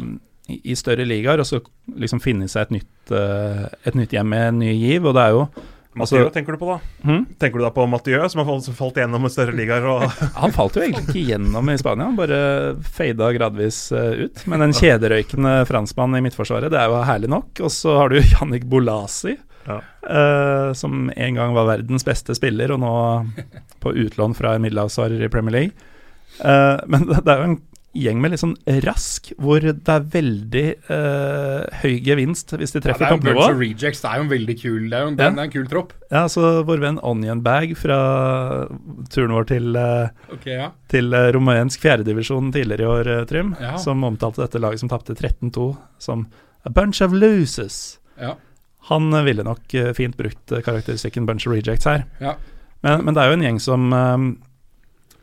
[0.53, 1.63] i, i større ligaer, og så
[1.97, 5.07] liksom finne seg et nytt, et nytt hjem med en ny giv.
[5.09, 5.47] og det er jo
[5.93, 6.77] Mathieu altså, tenker du på, da?
[7.05, 7.25] Hmm?
[7.37, 9.85] Tenker du da på Mathieu, som har falt, falt gjennom større ligaer?
[10.41, 12.39] han falt jo egentlig ikke gjennom i Spania, han bare
[12.95, 14.45] fada gradvis uh, ut.
[14.49, 17.61] Men en kjederøykende franskmann i midtforsvaret, det er jo herlig nok.
[17.61, 19.35] Og så har du Jannik Bolasi.
[19.67, 19.79] Ja.
[20.07, 22.93] uh, som en gang var verdens beste spiller, og nå
[23.83, 25.91] på utlån fra en middelhavsvarer i Premier League.
[26.39, 27.61] Uh, men det, er jo en
[27.93, 33.05] gjeng med litt sånn rask, hvor det er veldig uh, høy gevinst hvis de treffer
[33.05, 33.43] ja, toppnivå.
[33.77, 35.29] Det er jo en veldig kul Det er jo en, ja.
[35.29, 35.93] det er en kul tropp.
[36.09, 37.99] Ja, så vår venn Onion Bag fra
[39.13, 40.71] turen vår til, uh, okay, ja.
[40.91, 43.75] til uh, rumensk fjerdedivisjon tidligere i år, Trym, ja.
[43.81, 45.69] som omtalte dette laget som tapte 13-2
[46.01, 46.25] som
[46.65, 47.99] a bunch of losers.
[48.17, 48.35] Ja.
[48.89, 52.03] Han ville nok fint brukt karakteristikken bunch of rejects her.
[52.19, 52.35] Ja.
[52.83, 53.85] Men, men, det er jo en gjeng som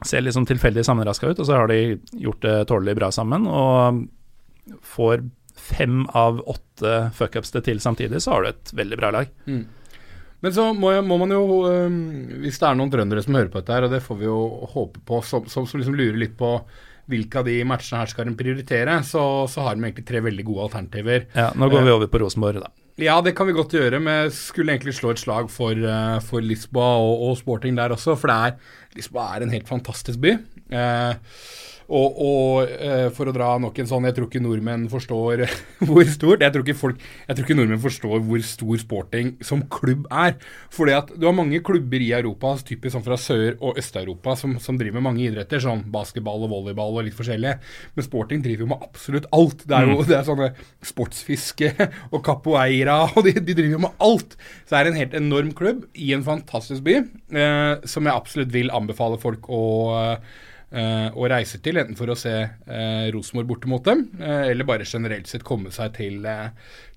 [0.07, 3.45] ser litt sånn tilfeldig sammenraska ut, og så har de gjort det tålelig bra sammen.
[3.45, 5.27] Og får
[5.61, 9.31] fem av åtte fuckups det til samtidig, så har du et veldig bra lag.
[9.47, 9.65] Mm.
[10.41, 11.99] Men så må, må, man jo, um,
[12.41, 14.39] hvis det er noen trøndere som hører på dette her, og det får vi jo
[14.73, 16.55] håpe på, som, som, som liksom lurer litt på
[17.11, 20.47] hvilke av de matchene her skal en prioritere, så, så har de egentlig tre veldig
[20.47, 21.27] gode alternativer.
[21.35, 22.71] Ja, Nå går vi over på Rosenborg, da.
[22.99, 24.01] Ja, det kan vi godt gjøre.
[24.03, 27.95] Men jeg skulle egentlig slå et slag for, uh, for Lisboa og, og, sporting der
[27.95, 28.17] også.
[28.19, 28.59] For er,
[28.97, 30.37] Lisboa er en helt fantastisk by.
[30.73, 31.15] Uh,
[31.91, 35.43] og, og uh, for å dra nok en sånn Jeg tror ikke nordmenn forstår
[35.89, 39.65] hvor stort jeg tror, ikke folk, jeg tror ikke nordmenn forstår hvor stor sporting som
[39.73, 40.37] klubb er.
[40.73, 44.57] Fordi at du har mange klubber i Europa, typisk sånn fra Sør- og Øst-Europa, som,
[44.63, 47.57] som, driver med mange idretter, sånn basketball og volleyball og litt forskjellig.
[47.97, 49.65] Men sporting driver jo med absolutt alt.
[49.67, 50.05] Det er jo mm.
[50.11, 50.51] det er sånne
[50.93, 51.73] sportsfiske
[52.11, 54.39] og capoeira, og de, de driver jo med alt.
[54.63, 57.01] Så det er en helt enorm klubb i en fantastisk by,
[57.35, 59.65] eh, som jeg absolutt vil anbefale folk å
[59.99, 64.47] eh, Uh, å reise til, enten for å se eh, Rosenborg borte mot dem, uh,
[64.47, 66.23] eller bare generelt sett komme seg til,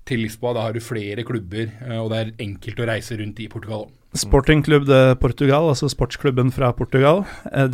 [0.06, 0.54] til Lisboa.
[0.54, 3.88] Da har du flere klubber, og det er enkelt å reise rundt i Portugal.
[4.14, 7.24] Sporting Club de Portugal, altså sportsklubben fra Portugal,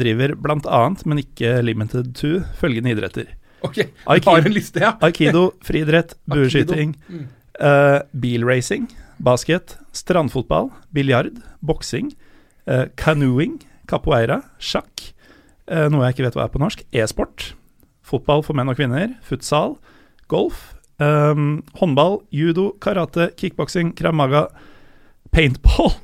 [0.01, 3.35] driver bl.a., men ikke limited to, følgende idretter.
[3.61, 4.95] Ok, Aikido, har en liste, ja.
[5.05, 7.29] Aikido, friidrett, bueskyting, mm.
[8.25, 8.89] bilracing,
[9.21, 12.15] basket, strandfotball, biljard, boksing,
[12.97, 13.61] canoeing,
[13.91, 15.20] capoeira, sjakk Eh,
[15.71, 17.53] noe jeg ikke vet hva er på norsk, e-sport.
[18.03, 19.77] Fotball for menn og kvinner, futsal,
[20.31, 24.49] golf, um, håndball, judo, karate, kickboksing, kramaga,
[25.35, 25.95] paintball.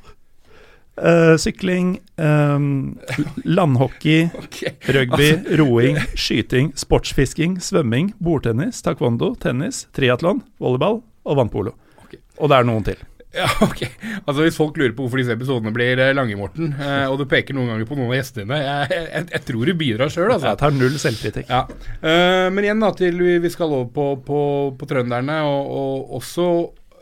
[0.97, 2.97] Uh, sykling, um,
[3.45, 4.73] landhockey, okay.
[4.87, 5.59] rugby, altså.
[5.61, 11.75] roing, skyting, sportsfisking, svømming, bordtennis, taekwondo, tennis, triatlon, volleyball og vannpolo.
[12.07, 12.23] Okay.
[12.39, 13.05] Og det er noen til.
[13.35, 13.83] Ja, ok.
[14.23, 17.25] Altså Hvis folk lurer på hvorfor disse episodene blir eh, lange, Morten, eh, og du
[17.29, 20.53] peker noen ganger på noen av gjestene jeg, jeg, jeg tror du bidrar sjøl, altså.
[20.53, 21.51] Jeg tar null selvkritikk.
[21.51, 21.65] Ja.
[22.01, 24.41] Uh, men igjen da, til vi, vi skal over på, på,
[24.79, 26.47] på trønderne, og, og også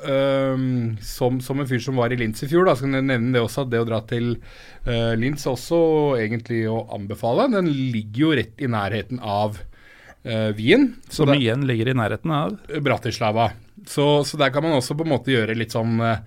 [0.09, 3.35] um, som, som, en fyr som var i Linz i fjor, da, skal jeg nevne
[3.35, 4.33] det også, at det å dra til
[4.87, 5.79] uh, Linz også
[6.21, 7.47] egentlig å anbefale.
[7.53, 10.93] Den ligger jo rett i nærheten av uh, Wien.
[11.13, 13.51] Som igjen ligger i nærheten av Bratislava.
[13.89, 16.17] Så, så, der kan man også på en måte gjøre litt sånn uh,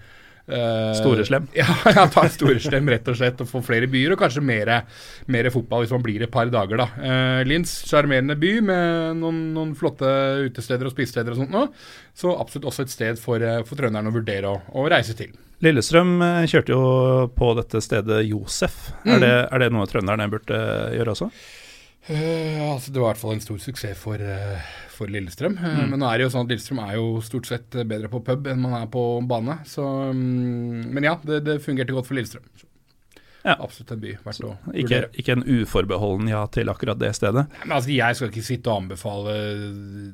[0.96, 1.48] Storeslem?
[1.58, 5.84] Ja, ja, ta storeslem rett og slett, og få flere byer, og kanskje mer fotball
[5.84, 6.88] hvis man blir et par dager, da.
[6.96, 10.08] Uh, Lins, sjarmerende by med noen, noen, flotte
[10.48, 11.66] utesteder og spisesteder og sånt nå.
[12.16, 15.36] Så absolutt også et sted for, for trønderne å vurdere å, å, reise til.
[15.64, 16.82] Lillestrøm kjørte jo
[17.34, 18.92] på dette stedet Josef.
[19.02, 19.16] Mm.
[19.16, 20.60] Er, det, er det noe trønderne burde
[20.94, 21.32] gjøre også?
[22.08, 24.68] Uh, altså det var i hvert fall en stor suksess for, uh,
[24.98, 25.58] for Lillestrøm.
[25.58, 25.84] Uh, mm.
[25.92, 28.48] Men nå er det jo sånn at Lillestrøm er jo stort sett bedre på pub
[28.50, 29.60] enn man er på bane.
[29.68, 32.48] Så, um, men ja, det, det, fungerte godt for Lillestrøm.
[33.44, 33.54] Ja.
[33.54, 37.44] Absolutt en by verdt å ikke, ikke, en uforbeholden ja til akkurat det stedet?
[37.62, 39.36] Men altså, Jeg skal ikke sitte og anbefale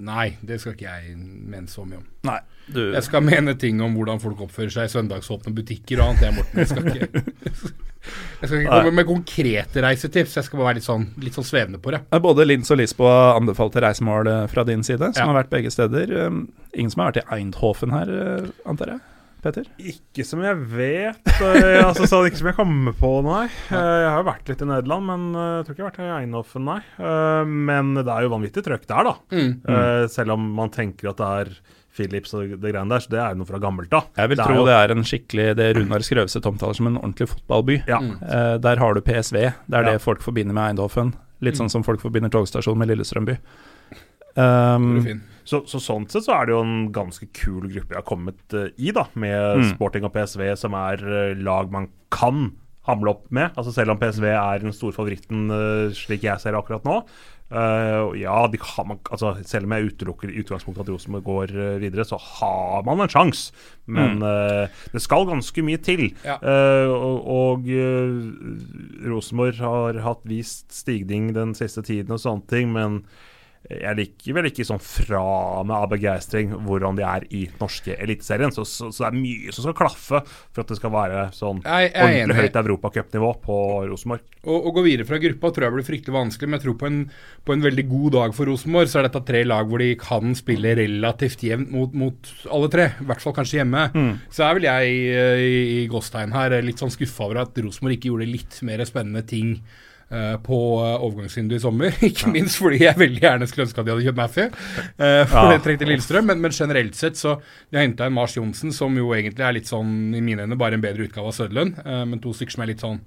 [0.05, 2.05] Nei, det skal ikke jeg mene så mye om.
[2.29, 2.37] Nei,
[2.69, 2.83] du...
[2.93, 6.29] Jeg skal mene ting om hvordan folk oppfører seg i søndagsåpne butikker og annet.
[6.29, 7.75] Jeg, Morten, jeg skal ikke
[8.41, 11.47] Jeg skal ikke komme med konkrete reisetips, jeg skal bare være litt sånn, litt sånn
[11.49, 12.03] svevende på det.
[12.25, 15.31] Både Linz og Lisboa anbefalte reisemål eh, fra din side, som ja.
[15.31, 16.13] har vært begge steder.
[16.27, 19.05] Um, ingen som har vært i Eindhoven her, eh, antar jeg?
[19.45, 19.67] Peter?
[19.77, 21.31] Ikke som jeg vet.
[21.35, 23.47] Eh, altså, så ikke som jeg kommer på, nei.
[23.69, 26.15] Jeg har jo vært litt i Nederland, men jeg tror ikke jeg har vært i
[26.19, 26.81] Eindhoven, nei.
[27.69, 29.17] Men det er jo vanvittig trøkk der, da.
[29.37, 30.09] Mm.
[30.13, 31.57] Selv om man tenker at det er
[31.95, 34.09] Philips og det greiene der, så det er jo noe fra gammelt av.
[34.19, 34.65] Jeg vil det tro jo...
[34.69, 37.79] det er en skikkelig det Runar Skrøvseth omtaler som en ordentlig fotballby.
[37.91, 38.01] Ja.
[38.03, 38.17] Mm.
[38.23, 39.39] Eh, der har du PSV.
[39.39, 39.95] Det er ja.
[39.95, 41.15] det folk forbinder med Eindhoven.
[41.45, 41.77] Litt sånn mm.
[41.77, 43.39] som folk forbinder togstasjonen med Lillestrømby.
[44.35, 44.97] Um,
[45.47, 48.57] så, så, sånn sett så er det jo en ganske kul gruppe jeg har kommet
[48.57, 49.69] uh, i, da, med mm.
[49.77, 52.49] Sporting og PSV, som er uh, lag man kan
[52.89, 53.55] hamle opp med.
[53.57, 57.03] Altså Selv om PSV er den store favoritten, uh, slik jeg ser det akkurat nå,
[57.55, 58.49] Uh, ja,
[58.89, 62.83] man, altså, selv om jeg utelukker i utgangspunktet at Rosenborg går uh, videre, så har
[62.87, 63.53] man en sjanse.
[63.87, 64.25] Men mm.
[64.25, 66.09] uh, det skal ganske mye til.
[66.25, 66.39] Ja.
[66.89, 67.69] og, og
[69.13, 73.03] Rosenborg har hatt vist stigning den siste tiden og sånne ting, men
[73.65, 75.23] jeg liker vel ikke sånn fra
[75.65, 78.53] med av begeistring hvordan de er i norske Eliteserien.
[78.53, 81.63] Så, så, så, det er mye som skal klaffe for at det skal være sånn
[81.65, 83.59] ordentlig høyt europacupnivå på
[83.89, 84.27] Rosenborg.
[84.45, 86.99] Å, gå videre fra gruppa tror jeg blir fryktelig vanskelig, men jeg tror på en,
[87.49, 90.37] på en veldig god dag for Rosenborg, så er dette tre lag hvor de kan
[90.37, 92.91] spille relativt jevnt mot, mot alle tre.
[93.01, 93.87] I hvert fall kanskje hjemme.
[93.97, 94.13] Mm.
[94.29, 98.13] Så er vel jeg i, i Gåstein her litt sånn skuffa over at Rosenborg ikke
[98.13, 99.57] gjorde litt mer spennende ting
[100.45, 101.97] på uh, overgangsvinduet i sommer.
[102.09, 104.49] Ikke minst fordi jeg veldig gjerne skulle ønske at de hadde kjøpt Maffey.
[105.01, 106.31] Uh, for det trengte Lillestrøm.
[106.31, 107.37] Men, men, generelt sett så
[107.71, 110.59] De har henta en Mars Johnsen, som jo egentlig er litt sånn, i mine øyne,
[110.61, 111.81] bare en bedre utgave av Søderlund.
[111.85, 113.01] men to stykker som er litt sånn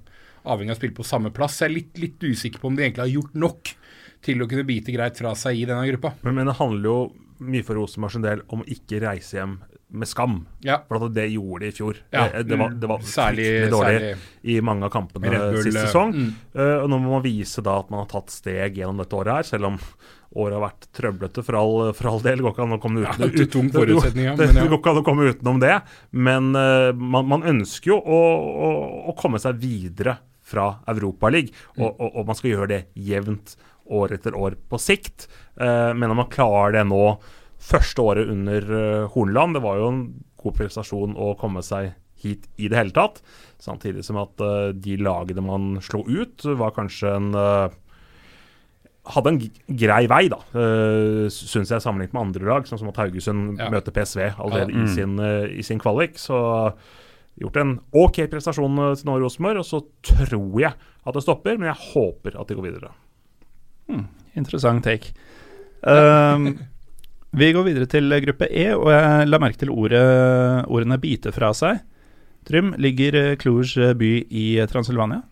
[0.48, 1.60] avhengig av å spille på samme plass.
[1.62, 3.72] Jeg er litt, litt usikker på om de egentlig har gjort nok
[4.24, 6.14] til å kunne bite greit fra seg i denne gruppa.
[6.24, 6.98] Men, men det handler jo
[7.48, 9.58] mye for Rosenborg sin del om å ikke reise hjem
[9.88, 10.46] med skam.
[10.60, 10.82] Ja.
[10.88, 11.96] For det gjorde de i fjor.
[12.10, 12.26] Ja.
[12.32, 14.14] Det, det, var, det var særlig, dårlig særlig.
[14.42, 16.14] i mange av kampene sist sesong.
[16.14, 16.30] Mm.
[16.52, 19.38] Uh, og nå må man vise da at man har tatt steg gjennom dette året
[19.38, 19.78] her, selv om
[20.38, 22.40] året har vært trøblete for all, for all del.
[22.40, 23.86] Det går ikke an å komme utenom ja,
[24.28, 24.50] ja, det.
[24.58, 25.78] Det går ikke an å komme utenom det.
[26.12, 28.20] Men uh, man, man, ønsker jo å,
[28.68, 28.70] å,
[29.08, 31.80] å, komme seg videre fra Europaligaen, mm.
[31.80, 33.56] og, og, og man skal gjøre det jevnt
[33.88, 35.30] år etter år på sikt.
[35.56, 37.02] Uh, men om man klarer det nå
[37.58, 39.56] første året under uh, Hornland.
[39.58, 40.04] Det var jo en
[40.38, 43.20] god prestasjon å komme seg hit i det hele tatt.
[43.62, 47.68] Samtidig som at uh, de lagene man slo ut, var kanskje en uh,
[49.08, 49.40] hadde en
[49.80, 52.68] grei vei, da, uh, syns jeg, sammenlignet med andre lag.
[52.68, 53.70] Sånn som at Haugesund ja.
[53.72, 54.84] møter PSV allerede ja, mm.
[54.84, 56.18] i, sin, uh, i, sin, kvalik.
[56.20, 56.38] Så
[57.38, 59.62] gjort en OK prestasjon til nå Rosenborg.
[59.62, 62.92] Og så tror jeg at det stopper, men jeg håper at de går videre.
[63.88, 65.14] Hmm, interessant take.
[65.80, 66.58] Um,
[67.36, 70.04] Vi går videre til gruppe E, og jeg la merke til ordet,
[70.66, 71.82] ordene 'bite fra seg'.
[72.48, 75.22] Trym, ligger Cluj by i Transylvania?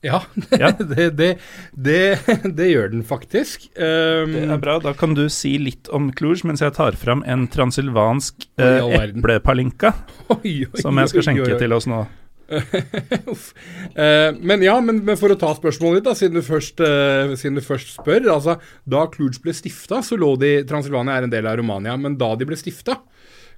[0.00, 0.20] Ja,
[0.62, 0.70] ja.
[0.78, 1.38] det, det,
[1.74, 3.66] det, det, gjør den faktisk.
[3.74, 4.78] Um, det er bra.
[4.78, 9.92] Da kan du si litt om Cluj mens jeg tar fram en transylvansk uh, eplepalinka
[10.82, 12.04] som jeg skal skjenke til oss nå.
[13.98, 17.34] uh, men ja, men, men, for å ta spørsmålet ditt, da, siden du først, uh,
[17.36, 18.30] siden du først spør.
[18.32, 18.56] altså,
[18.88, 21.96] Da Cluj ble stifta, så lå de Transylvania er en del av Romania.
[22.00, 23.00] Men da de ble stifta,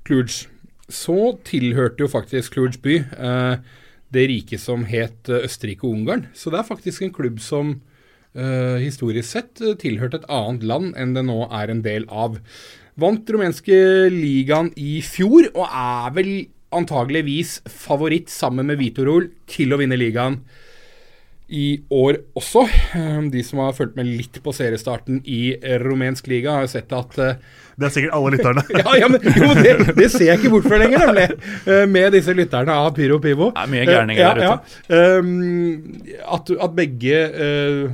[0.08, 0.42] Cluj,
[0.90, 3.54] så tilhørte jo faktisk Cluj by uh,
[4.10, 6.26] det riket som het Østerrike og Ungarn.
[6.34, 7.78] Så det er faktisk en klubb som
[8.30, 12.36] historisk sett tilhørte et annet land enn det nå er en del av.
[12.94, 13.74] Vant rumenske
[14.14, 16.30] ligaen i fjor, og er vel
[16.74, 20.40] antageligvis favoritt sammen med Vitorol til å vinne ligaen
[21.50, 22.62] i år også.
[22.94, 26.92] Ehm, de som har fulgt med litt på seriestarten i rumensk liga, har jo sett
[26.94, 27.32] at uh,
[27.74, 28.64] Det er sikkert alle lytterne.
[28.84, 31.26] ja, ja, men jo, det, det, ser jeg ikke bort fra lenger, nemlig.
[31.66, 33.50] Uh, med disse lytterne av Pyro Pivo.
[33.56, 34.76] Det er mye gærninger uh, ja, der ute.
[34.94, 35.16] Ja.
[35.18, 37.24] Um, at, at, begge,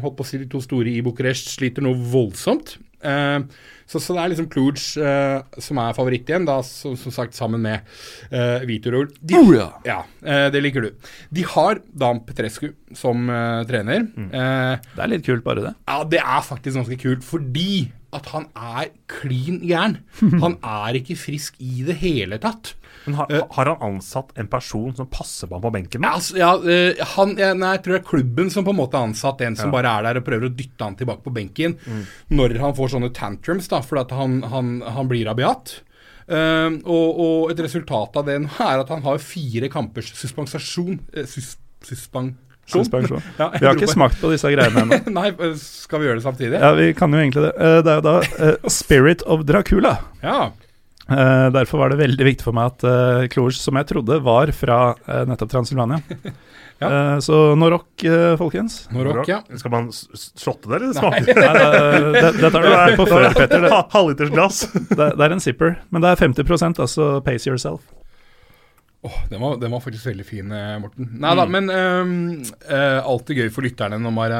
[0.03, 2.77] holdt på å si de to store i Bucuresti, sliter noe voldsomt.
[3.01, 3.40] Uh,
[3.86, 7.36] så, så, det er liksom Kluge uh, som er favoritt igjen, da, som, som sagt
[7.38, 7.86] sammen med
[8.32, 9.08] uh, Vitorol.
[9.20, 9.68] De, oh, ja.
[9.86, 11.12] ja uh, det liker du.
[11.34, 13.28] De har Dan Petrescu som
[13.68, 14.06] trener.
[14.16, 14.30] Mm.
[14.30, 15.72] det er litt kult, bare det.
[15.88, 17.86] Ja, det er faktisk ganske kult, fordi
[18.16, 20.01] at han er klin gæren.
[20.43, 22.74] Han er ikke frisk i det hele tatt.
[23.06, 26.05] Men har, uh, har, han ansatt en person som passer på ham på benken?
[26.09, 28.98] Altså, ja, uh, han, jeg, nei, jeg tror det er klubben som på en måte
[28.98, 29.74] har ansatt en som ja.
[29.76, 32.01] bare er der og prøver å dytte han tilbake på benken mm.
[32.34, 35.76] når han får sånne tantrums, da, fordi at han, han, han blir rabiat.
[36.26, 40.98] Uh, og, og, et resultat av det nå er at han har fire kampers suspensasjon
[41.30, 41.55] sus,
[41.86, 42.34] suspensjon
[42.66, 43.22] Suspensjon.
[43.40, 45.01] Ja, vi har ikke smakt på disse greiene ennå.
[45.18, 45.30] Nei,
[45.60, 46.60] skal vi gjøre det samtidig?
[46.60, 47.55] Ja, vi kan jo egentlig det.
[47.86, 49.98] Det er jo da uh, Spirit of Dracula.
[50.24, 50.48] Ja.
[51.10, 54.51] Uh, derfor var det veldig viktig for meg at uh, eh, som jeg trodde, var
[54.51, 56.01] fra uh, nettopp Transylvania.
[56.82, 56.88] ja.
[56.88, 58.80] uh, så Norok, uh, folkens.
[58.90, 59.38] Norok, ja.
[59.55, 61.36] Skal man shotte det, eller smake det?
[62.18, 63.68] det, dette er du på før, Petter.
[63.94, 64.64] Halvliters glass.
[64.74, 67.86] det, det, er en zipper, men det er 50% altså pace yourself.
[69.06, 70.52] Oh, den, var, den var faktisk veldig fin,
[70.82, 71.10] Morten.
[71.22, 71.56] Nei da, mm.
[71.56, 72.12] men um,
[73.06, 74.36] alltid gøy for lytterne når man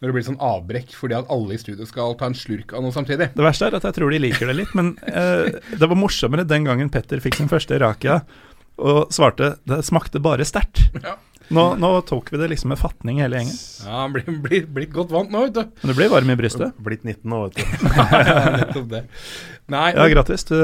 [0.00, 2.84] når det blir sånn avbrekk fordi at alle i studio skal ta en slurk av
[2.84, 3.30] noe samtidig.
[3.34, 6.46] Det verste er at jeg tror de liker det litt, men uh, det var morsommere
[6.48, 8.22] den gangen Petter fikk sin første rakia
[8.80, 10.86] og svarte det smakte bare sterkt.
[11.04, 11.18] Ja.
[11.50, 13.56] Nå, nå, tok vi det liksom med fatning hele gjengen.
[13.82, 15.64] Ja, han blir, blir, blitt godt vant nå, vet du.
[15.82, 16.78] Men du blir varm i brystet.
[16.78, 17.90] Blitt 19 nå, vet du.
[17.98, 19.02] ja, nettopp det.
[19.70, 20.46] Nei, ja, grattis.
[20.46, 20.56] Du,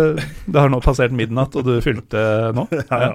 [0.46, 2.22] det har nå passert midnatt, og du fylte
[2.54, 2.68] nå.
[2.78, 3.12] ja, ja.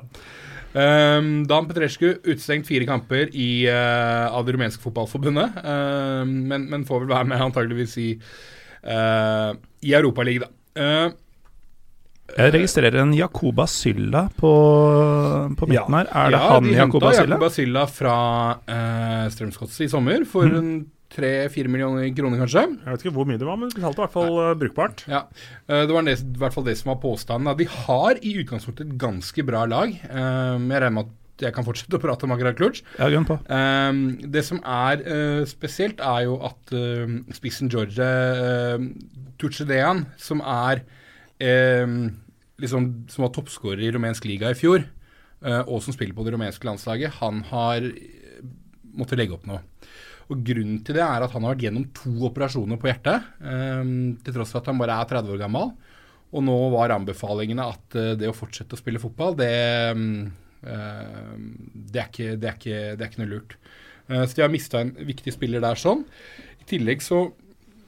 [0.72, 5.64] Um, Dan Petrescu utestengt fire kamper i, uh, av det rumenske fotballforbundet.
[5.64, 8.14] Uh, men, men, får vel være med antageligvis i,
[8.88, 9.52] uh,
[9.84, 10.56] i Europaligaen, da.
[10.76, 11.20] Uh,
[12.38, 14.52] jeg registrerer en Jakoba Sylla på,
[15.58, 16.02] på midten ja.
[16.02, 16.10] her.
[16.10, 17.38] Er det ja, han Jakoba Sylla?
[17.38, 18.16] Jakoba Sylla fra
[18.58, 20.58] uh, Strømsgodset i sommer for mm.
[20.60, 20.74] en
[21.12, 22.66] tre-fire millioner kroner, kanskje.
[22.72, 25.06] Jeg vet ikke hvor mye det var, men de betalte i hvert fall uh, brukbart.
[25.12, 25.26] Ja,
[25.68, 27.58] uh, Det var det, i hvert fall det som var påstanden.
[27.60, 29.92] De har i utgangspunktet et ganske bra lag.
[29.92, 32.36] Jeg regner med at jeg kan fortsette å prate om.
[32.38, 33.38] Ja, på.
[33.50, 34.02] Um,
[34.34, 38.78] det som er uh, spesielt, er jo at uh, spissen George uh,
[39.42, 40.84] Tuchedean, som er
[41.42, 44.84] liksom, som var toppskårer i rumensk liga i fjor,
[45.42, 47.88] og som spiller på det rumenske landslaget, han har
[48.94, 49.58] måttet legge opp nå.
[50.30, 54.36] Og Grunnen til det er at han har vært gjennom to operasjoner på hjertet, til
[54.36, 55.74] tross for at han bare er 30 år gammel.
[56.30, 59.52] Og nå var anbefalingene at det å fortsette å spille fotball, det
[59.98, 60.30] um,
[60.62, 61.38] Eh,
[61.74, 63.58] det er, ikke, det, er ikke, det er ikke noe lurt.
[64.08, 66.06] Eh, så de har mista en viktig spiller der sånn.
[66.62, 67.24] I tillegg så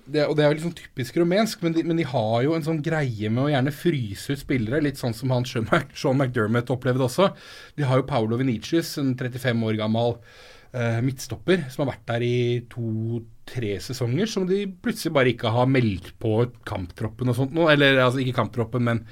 [0.05, 2.65] det, og det er jo liksom typisk rumensk, men de, men de, har jo en
[2.65, 7.05] sånn greie med å gjerne fryse ut spillere, litt sånn som han Sean McDermott opplevde
[7.07, 7.29] også.
[7.77, 12.27] De har jo Paolo Venicius, en 35 år gammel uh, midtstopper, som har vært der
[12.27, 12.37] i
[12.71, 16.35] to-tre sesonger, som de plutselig bare ikke har meldt på
[16.67, 17.71] kamptroppen og sånt noe.
[17.73, 19.03] Eller altså ikke kamptroppen, men,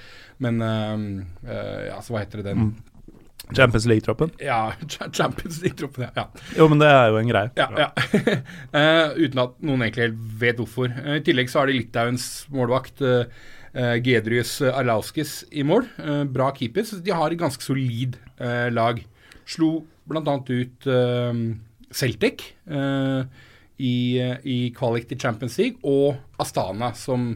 [0.43, 1.07] men uh,
[1.47, 2.90] uh, ja, så hva heter det den mm.
[3.55, 4.31] Champions League-troppen?
[4.41, 4.73] Ja,
[5.17, 6.27] Champions League-troppen, ja.
[6.57, 7.51] Jo, men det er jo en greie.
[7.57, 7.89] Ja, ja.
[8.73, 10.91] uh, uten at noen egentlig helt vet hvorfor.
[10.97, 13.25] Uh, I tillegg så har de Litauens målvakt uh,
[14.03, 15.85] Gedrius Arlauskis i mål.
[16.27, 18.17] bra keeper, så de har et ganske solid
[18.75, 18.99] lag.
[19.47, 20.33] Slo bl.a.
[20.35, 20.87] ut
[21.95, 22.43] Celtic
[23.79, 27.29] i, i kvalik til Champions League, og Astana, som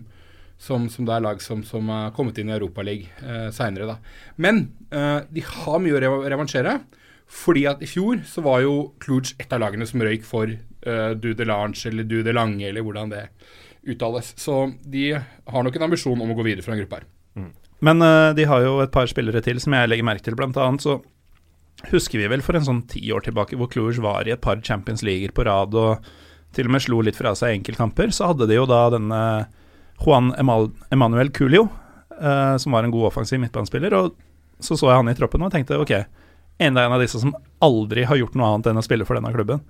[0.57, 3.97] som, som, det er lag som, som er kommet inn i Europaligaen eh, seinere.
[4.41, 6.79] Men eh, de har mye å revansjere.
[7.25, 11.11] Fordi at i fjor så var jo Cluj et av lagene som røyk for eh,
[11.17, 13.23] Du de Lange eller Du de Lange, eller hvordan det
[13.85, 14.33] uttales.
[14.37, 17.07] Så de har nok en ambisjon om å gå videre fra en gruppe her.
[17.35, 17.51] Mm.
[17.89, 20.37] Men eh, de har jo et par spillere til som jeg legger merke til.
[20.37, 20.99] Blant annet så
[21.91, 24.61] husker vi vel for en sånn ti år tilbake hvor Cluj var i et par
[24.63, 26.07] Champions Leaguer på rad og
[26.55, 28.13] til og med slo litt fra seg enkeltkamper.
[28.15, 29.21] Så hadde de jo da denne
[30.01, 30.33] Juan
[30.91, 31.67] Emanuel Culio,
[32.19, 33.95] uh, som var en god offensiv midtbanespiller.
[33.97, 34.15] Og
[34.59, 35.95] så så jeg han i troppen og tenkte ok,
[36.63, 39.33] enda en av disse som aldri har gjort noe annet enn å spille for denne
[39.35, 39.63] klubben.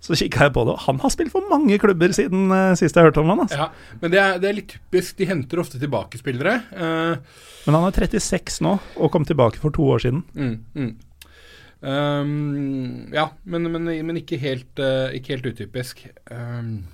[0.00, 2.96] Så kikka jeg på det, og han har spilt for mange klubber siden uh, sist
[2.96, 3.42] jeg hørte om han.
[3.44, 3.66] Altså.
[3.66, 5.18] Ja, men det er, det er, litt typisk.
[5.18, 6.54] De henter ofte tilbake spillere.
[6.72, 7.20] Uh,
[7.66, 10.24] men han er 36 nå, og kom tilbake for to år siden.
[10.32, 10.92] Mm, mm.
[11.80, 16.02] Um, ja, men, men, men, ikke helt, uh, ikke helt utypisk.
[16.32, 16.86] Um,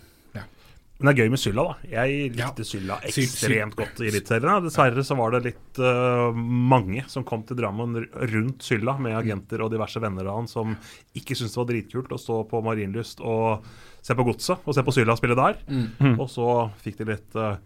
[0.97, 1.89] men det er gøy med Sylla, da.
[1.93, 2.69] Jeg likte ja.
[2.71, 4.65] Sylla ekstremt godt i Eliteserien.
[4.65, 7.99] Dessverre så var det litt uh, mange som kom til Drammen
[8.33, 10.73] rundt Sylla, med agenter og diverse venner av han som
[11.13, 13.67] ikke syntes det var dritkult å stå på Marienlyst og
[14.01, 15.61] se på Godset og se på Sylla spille der.
[15.69, 16.15] Mm.
[16.15, 16.49] Og så
[16.81, 17.59] fikk de litt uh,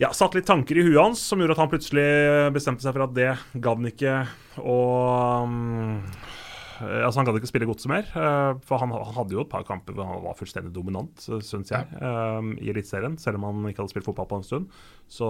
[0.00, 2.08] ja, satt litt tanker i huet hans som gjorde at han plutselig
[2.56, 3.30] bestemte seg for at det
[3.60, 4.16] gadd han ikke.
[4.64, 6.00] Og um,
[6.82, 8.06] altså Han kan ikke spille godset mer.
[8.10, 11.72] Eh, for han, hadde jo et par kamper hvor han var fullstendig dominant, eh, syns
[11.72, 12.40] jeg, ja.
[12.60, 13.18] i Eliteserien.
[13.20, 14.80] Selv om han ikke hadde spilt fotball på en stund.
[15.08, 15.28] Så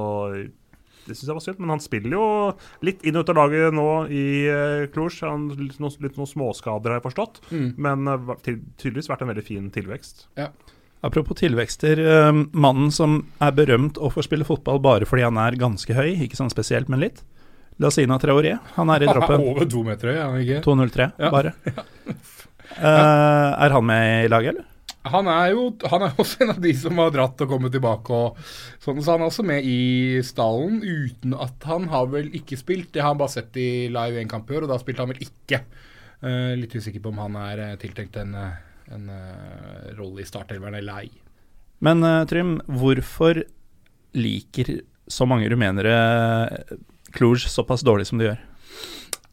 [1.07, 1.61] det syns jeg var synd.
[1.63, 2.29] Men han spiller jo
[2.87, 5.21] litt inn og ut av laget nå i uh, Cluj.
[5.57, 7.43] Litt, noen, litt noen småskader, har jeg forstått.
[7.53, 7.69] Mm.
[7.87, 10.27] Men uh, tydeligvis vært en veldig fin tilvekst.
[10.41, 10.51] Ja.
[11.07, 12.01] Apropos tilvekster.
[12.57, 16.39] mannen som er berømt og får spille fotball bare fordi han er ganske høy, ikke
[16.39, 17.21] sånn spesielt, men litt.
[17.83, 19.43] Lasina Traoré, han er i droppen.
[19.53, 20.63] Over to meter høy, er han ikke?
[20.65, 21.35] 2,03, ja.
[21.35, 21.55] bare.
[22.77, 24.65] Uh, er han med i laget, eller?
[25.07, 28.13] Han er jo han er også en av de som har dratt og kommet tilbake.
[28.13, 28.41] og
[28.83, 32.91] sånn, Så han er også med i stallen, uten at han har vel ikke spilt.
[32.93, 35.15] Det har han bare sett i live én kamp i år, og da spilte han
[35.15, 35.63] vel ikke.
[36.25, 40.79] Uh, litt usikker på om han er uh, tiltenkt en, en uh, rolle i startelveren
[40.81, 41.11] eller ei.
[41.87, 43.43] Men Trym, hvorfor
[44.17, 44.79] liker
[45.13, 45.93] så mange rumenere
[47.17, 48.45] Cluj såpass dårlig som de gjør?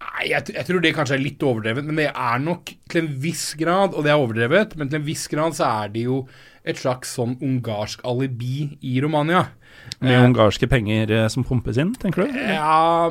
[0.04, 1.86] Nei, jeg, jeg, tror det kanskje er litt overdrevet.
[1.88, 5.08] Men det er nok til en viss grad, og det er overdrevet, men til en
[5.08, 6.24] viss grad så er det jo
[6.64, 9.48] et slags sånn ungarsk alibi i Romania.
[10.00, 12.38] Med eh, ungarske penger eh, som pumpes inn, tenker du?
[12.40, 13.10] Ja,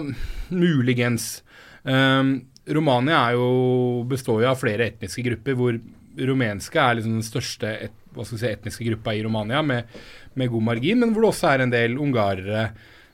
[0.53, 1.43] muligens.
[1.83, 2.39] Um,
[2.71, 5.77] Romania jo, består jo av flere etniske grupper, hvor
[6.23, 7.95] rumenske er liksom den største et,
[8.29, 9.91] si, etniske gruppa i Romania, med,
[10.39, 12.67] med, god margin, men hvor det også er en del ungarere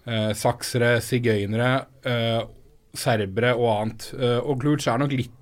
[0.08, 1.72] eh, saksere, sigøynere,
[2.08, 2.40] eh,
[2.98, 4.08] serbere og annet.
[4.18, 5.34] Eh, og Kluc er nok litt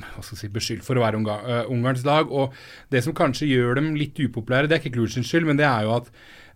[0.00, 2.30] hva skal jeg si, beskyldt for å være unga, uh, Ungarns lag.
[2.30, 2.54] Og
[2.94, 5.86] det som kanskje gjør dem litt upopulære, det er ikke Klucins skyld, men det er
[5.86, 6.10] jo at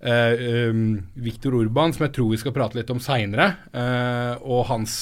[0.07, 0.85] uh, um,
[1.27, 4.97] Viktor Urban, som jeg tror vi skal prate litt om seinere, uh, og hans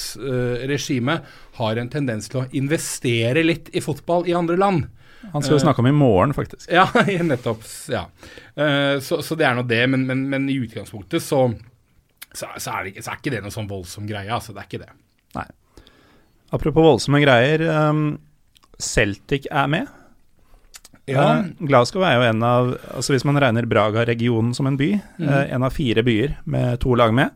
[0.65, 1.19] regime
[1.59, 4.89] har en tendens til å investere litt i fotball i andre land.
[5.31, 6.67] Han skal vi snakke om i morgen, faktisk.
[6.73, 6.89] Ja,
[7.23, 7.61] nettopp.
[7.93, 8.07] Ja.
[8.99, 11.45] Så, så, det er nå det, men, men, men i utgangspunktet så
[12.33, 14.29] så, så, er ikke, så, er ikke, det noe sånn voldsom greie.
[14.33, 14.93] Altså, det er ikke det.
[15.37, 15.47] Nei.
[16.53, 17.63] Apropos voldsomme greier.
[17.69, 18.05] Um,
[18.81, 19.91] Celtic er med.
[21.09, 21.43] Ja.
[21.43, 25.27] Uh, Glasgow er jo en av altså Hvis man regner Braga-regionen som en by, mm.
[25.27, 27.33] uh, en av fire byer med to lag med.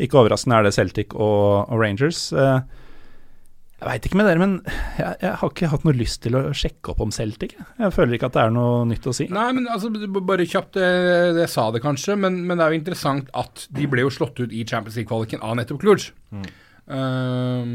[0.00, 2.28] Ikke overraskende er det Celtic og, og Rangers.
[2.32, 2.60] Uh,
[3.80, 4.54] jeg veit ikke med dere, men
[4.98, 7.54] jeg, jeg, har ikke hatt noe lyst til å sjekke opp om Celtic.
[7.80, 9.24] Jeg føler ikke at det er noe nytt å si.
[9.32, 9.88] Nei, men altså,
[10.20, 13.88] bare kjapt, jeg, jeg sa det kanskje, men, men, det er jo interessant at de
[13.88, 16.10] ble jo slått ut i Champions League-kvaliken av nettopp Cluj.
[16.28, 16.44] Mm.
[16.90, 17.72] Um,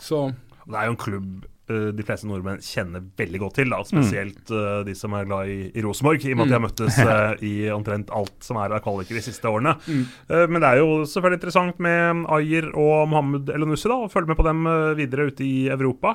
[0.00, 0.24] så
[0.64, 3.72] Det er jo en klubb de fleste nordmenn kjenner veldig godt til.
[3.72, 3.80] Da.
[3.86, 6.62] Spesielt uh, de som er glad i, i Rosenborg, i og med at de har
[6.62, 6.66] mm.
[6.68, 9.74] møttes uh, i omtrent alt som er av kvaliker de siste årene.
[9.86, 10.04] Mm.
[10.30, 14.38] Uh, men det er jo selvfølgelig interessant med Ayer og Mohammed Elonussi å følge med
[14.38, 14.62] på dem
[14.98, 16.14] videre ute i Europa.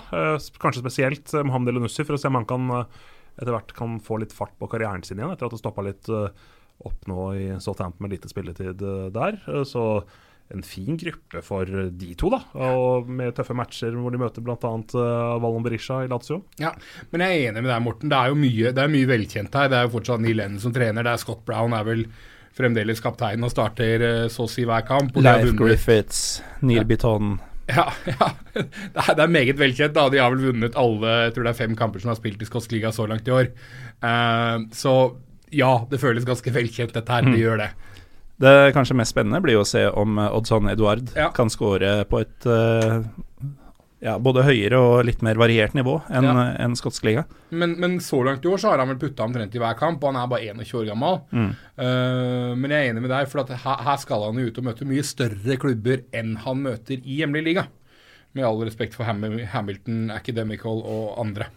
[0.61, 4.33] kanskje spesielt Mohammed Elonussi, for å se om han kan etter hvert kan få litt
[4.35, 8.15] fart på karrieren sin igjen, etter at det stoppa litt opp nå i Southampton med
[8.15, 8.83] lite spilletid
[9.15, 9.39] der.
[9.67, 10.03] så
[10.55, 12.41] en fin gruppe for de to, da.
[12.67, 14.57] Og med tøffe matcher hvor de møter bl.a.
[14.57, 16.41] Uh, Vallon Berisha i Lazio.
[16.61, 16.73] Ja,
[17.13, 18.11] men jeg er enig med deg, Morten.
[18.11, 19.71] Det er jo mye, det er mye velkjent her.
[19.71, 21.07] Det er jo fortsatt Neil Lennon som trener.
[21.07, 22.05] Det er Scott Brown er vel
[22.57, 25.15] fremdeles kaptein og starter uh, så å si hver kamp.
[25.21, 26.89] Leif Griffiths, Neil ja.
[26.93, 27.39] Bitton.
[27.71, 28.25] Ja, ja.
[28.51, 29.93] Det, er, meget velkjent.
[29.95, 32.41] da De har vel vunnet alle jeg tror det er fem kamper som har spilt
[32.43, 33.47] i skotsk liga så langt i år.
[34.03, 34.95] Uh, så
[35.55, 37.23] ja, det føles ganske velkjent, dette her.
[37.23, 37.39] Det mm.
[37.39, 37.69] gjør det.
[38.41, 41.29] Det kanskje mest spennende blir jo å se om eh, Oddson Eduard ja.
[41.35, 43.03] kan skåre på et uh,
[44.01, 46.45] ja, både høyere og litt mer variert nivå enn ja.
[46.63, 47.27] en skotsk liga.
[47.49, 50.01] Men, men, så langt i år så har han vel putta omtrent i hver kamp,
[50.01, 51.19] og han er bare 21 år gammel.
[51.29, 51.51] Mm.
[51.77, 54.67] Uh, men jeg er enig med deg, for her, her, skal han jo ut og
[54.71, 57.67] møte mye større klubber enn han møter i hjemlig liga.
[58.33, 59.21] Med all respekt for Ham
[59.53, 61.51] Hamilton, Academical og andre.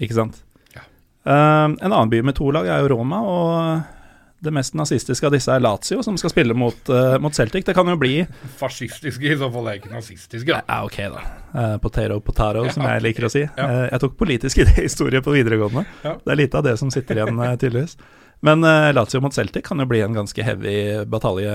[0.00, 0.42] Ikke sant.
[0.74, 0.82] Ja.
[1.22, 3.94] Uh, en annen by med to lag er jo Roma, og
[4.38, 7.64] det mest nazistiske av disse er Lazio, som skal spille mot, uh, mot Celtic.
[7.66, 8.20] Det kan jo bli
[8.58, 9.70] Fascistiske, i så fall.
[9.70, 10.52] Er ikke nazistiske.
[10.52, 10.60] Da.
[10.68, 11.24] Ja, ok, da.
[11.54, 13.42] Uh, potero potaro, som jeg liker å si.
[13.48, 13.66] Ja.
[13.66, 15.82] Uh, jeg tok politisk idéhistorie på videregående.
[16.06, 16.14] Ja.
[16.22, 17.98] Det er lite av det som sitter igjen, tydeligvis.
[18.46, 18.62] Men
[18.94, 21.50] Lazio mot Celtic kan jo bli en ganske heavy batalje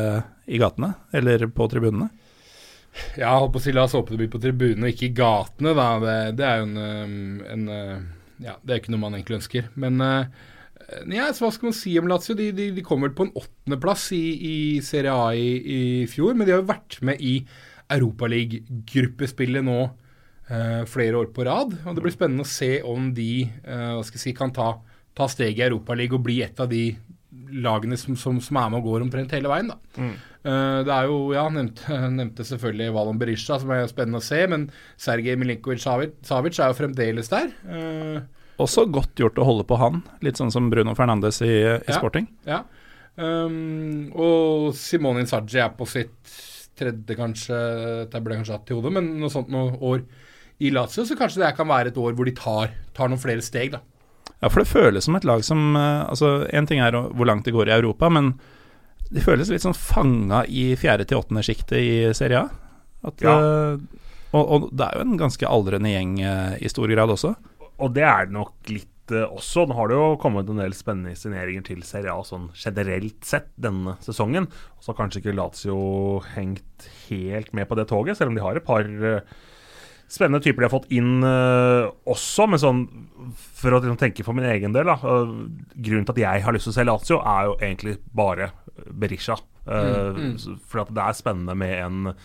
[0.51, 2.09] i gatene, eller på tribunene.
[3.15, 5.71] Ja, holdt på å si la oss håpe det blir på tribunene, ikke i gatene,
[5.79, 5.85] da.
[6.03, 7.15] Det, det er jo en,
[7.55, 7.63] en,
[8.43, 9.71] Ja, det er ikke noe man egentlig ønsker.
[9.79, 10.03] Men
[11.13, 12.35] ja, så hva skal man si om Lazio?
[12.37, 14.55] De, de, de kom vel på en åttendeplass i, i
[14.85, 15.81] Serie A i, i,
[16.11, 17.35] fjor, men de har jo vært med i
[17.93, 21.75] Europaliga-gruppespillet nå eh, flere år på rad.
[21.83, 24.75] og Det blir spennende å se om de eh, hva skal jeg si, kan ta,
[25.15, 26.87] ta steget i Europaligaen og bli et av de
[27.53, 29.71] lagene som, som, som, er med og går omtrent hele veien.
[29.73, 29.79] da.
[29.97, 30.13] Mm.
[30.43, 34.41] Uh, det er jo, ja, nevnte, nevnte selvfølgelig Valon Berisha, som er spennende å se,
[34.51, 34.67] men
[34.99, 37.53] Sergej Milinkovic-Savic er jo fremdeles der.
[37.63, 41.95] Uh, også godt gjort å holde på han, litt sånn som Bruno Fernandes i, i
[41.95, 42.27] Sporting.
[42.49, 42.63] Ja.
[43.15, 46.33] Um, og Simone Inzaggi er på sitt
[46.79, 47.57] tredje, kanskje,
[48.09, 50.01] det ble kanskje hatt i hodet, men noe sånt noe år
[50.63, 53.43] i Lazio, så kanskje det kan være et år hvor de tar, tar noen flere
[53.45, 53.83] steg, da.
[54.43, 57.45] Ja, for det føles som et lag som eh, Altså, én ting er hvor langt
[57.47, 58.33] det går i Europa, men
[59.13, 62.73] de føles litt sånn fanga i fjerde til åttende sjiktet i Serie A.
[63.07, 63.33] At, ja.
[63.35, 64.03] uh,
[64.33, 67.33] og, og, det er jo en ganske aldrende gjeng uh, i stor grad også
[67.81, 69.65] og det er det nok litt uh, også.
[69.67, 73.49] Nå har det jo kommet en del spennende signeringer til Serie A sånn generelt sett
[73.61, 74.49] denne sesongen.
[74.79, 75.79] Så har kanskje ikke Lazio
[76.33, 79.23] hengt helt med på det toget, selv om de har et par uh,
[80.13, 82.49] spennende typer de har fått inn uh, også.
[82.51, 82.83] Men sånn,
[83.33, 86.69] for å liksom, tenke for min egen del, da, grunnen til at jeg har lyst
[86.69, 88.53] til å se Lazio, er jo egentlig bare
[88.89, 89.39] Berisha.
[89.63, 90.55] Mm, mm.
[90.67, 92.15] For det er spennende med en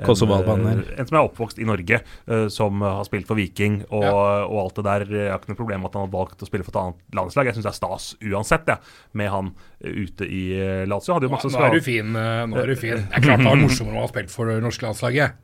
[0.00, 0.80] Kosovo-albaner.
[0.80, 2.00] En, en, som er oppvokst i Norge,
[2.30, 4.14] uh, som har spilt for Viking og, ja.
[4.46, 5.06] og, alt det der.
[5.12, 7.20] Jeg har ikke noe problem med at han har valgt å spille for et annet
[7.20, 7.50] landslag.
[7.50, 8.78] Jeg syns det er stas uansett, ja,
[9.18, 10.42] med han ute i
[10.88, 11.16] Lazio.
[11.16, 12.12] Hadde jo masse nå, er du fin.
[12.12, 13.00] Nå er du fin.
[13.02, 15.40] Det er klart det var morsommere å ha spilt for det norske landslaget.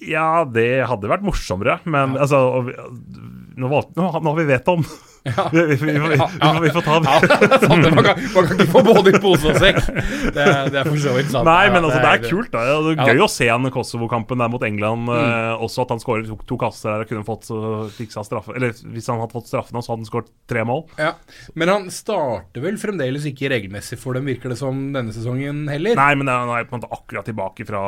[0.00, 2.24] Ja, det hadde vært morsommere, men ja.
[2.24, 4.84] altså nå, nå, nå, har vi vet om
[5.22, 5.46] ja.
[5.52, 6.16] Vi, vi, vi,
[6.62, 7.10] vi, får ta det.
[7.10, 7.18] Ja,
[7.68, 9.80] man, kan, man, kan, ikke få både i pose og sekk.
[9.84, 11.48] Det, det, er for så vidt sant.
[11.48, 12.50] Nei, men altså, det er kult.
[12.54, 15.10] da Det er Gøy å se han Kosovo-kampen der mot England.
[15.10, 15.16] Mm.
[15.18, 17.50] Eh, også at han skårer to, to kasser der og kunne fått
[17.96, 20.86] fiksa straffe Eller hvis han hadde fått straffene, så hadde han skåret tre mål.
[21.00, 21.12] Ja.
[21.58, 25.98] Men han starter vel fremdeles ikke regelmessig for dem, virker det som, denne sesongen heller?
[26.00, 27.82] Nei, men han er på en måte akkurat tilbake fra,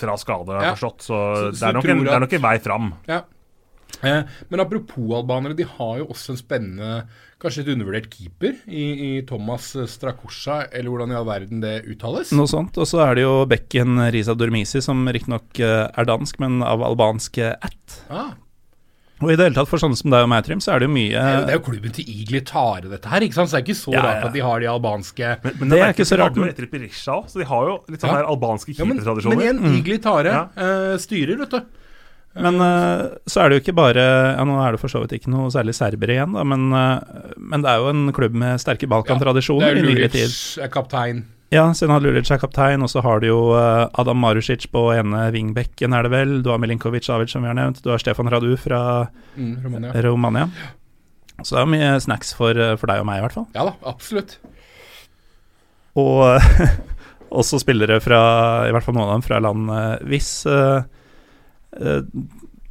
[0.00, 1.06] fra skade, har jeg forstått.
[1.06, 2.92] Så, så, så det, er nok en, det er nok en vei fram.
[3.10, 3.22] Ja.
[4.02, 6.92] Eh, men apropos albanere, de har jo også en spennende,
[7.42, 12.32] kanskje et undervurdert keeper i, i Thomas Strakosha, eller hvordan i all verden det uttales?
[12.36, 12.78] Noe sånt.
[12.80, 16.82] Og så er det jo bekken Risa Dormisi, som riktignok eh, er dansk, men av
[16.86, 18.00] albansk ætt.
[18.08, 18.32] Ah.
[19.22, 20.88] Og i det hele tatt, for sånne som deg og meg, Trym, så er det
[20.88, 23.24] jo mye Det er jo, det er jo klubben til Igli Tare, dette her.
[23.24, 23.50] ikke sant?
[23.50, 25.78] Så det er ikke så ja, rart at de har de albanske Men, men det,
[25.78, 26.40] er ikke så rart.
[26.40, 28.26] med etter Berisha så de har jo litt sånne ja.
[28.34, 29.38] albanske keepertradisjoner.
[29.38, 29.78] Ja, men, men igjen, mm.
[29.80, 31.80] Igli Tare uh, styrer, vet du.
[32.34, 34.02] Men uh, så er det jo ikke bare
[34.34, 37.30] ja, Nå er det for så vidt ikke noe særlig serbere igjen, da, men, uh,
[37.38, 40.34] men det er jo en klubb med sterke Balkan-tradisjoner ja, i nyere tid.
[40.64, 41.22] er kaptein.
[41.54, 45.28] Ja, Senad Lulic er kaptein, og så har du jo uh, Adam Marusic på ene
[45.34, 46.32] vingbekken, er det vel.
[46.42, 47.78] Du har Milinkovic Avic, som vi har nevnt.
[47.84, 48.80] Du har Stefan Radu fra
[49.36, 49.92] mm, Romania.
[50.08, 50.48] Romania.
[51.42, 53.46] Så det er mye snacks for, for, deg og meg, i hvert fall.
[53.54, 54.40] Ja da, absolutt.
[56.02, 56.24] Og
[57.44, 58.20] også spillere fra,
[58.66, 59.70] i hvert fall noen av dem, fra land
[60.10, 60.82] hvis Eh,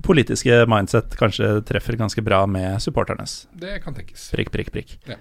[0.04, 3.46] politiske mindset kanskje treffer ganske bra med supporternes.
[3.56, 4.30] Det kan tenkes.
[4.36, 4.96] Prikk, prikk, prikk.
[5.08, 5.18] Ja.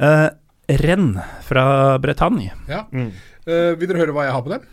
[0.00, 0.28] Uh,
[0.80, 1.12] Renn
[1.44, 1.64] fra
[2.00, 2.54] Bretagne.
[2.70, 2.86] Ja.
[2.92, 3.12] Mm.
[3.44, 4.66] Uh, vil dere høre hva jeg har på dem?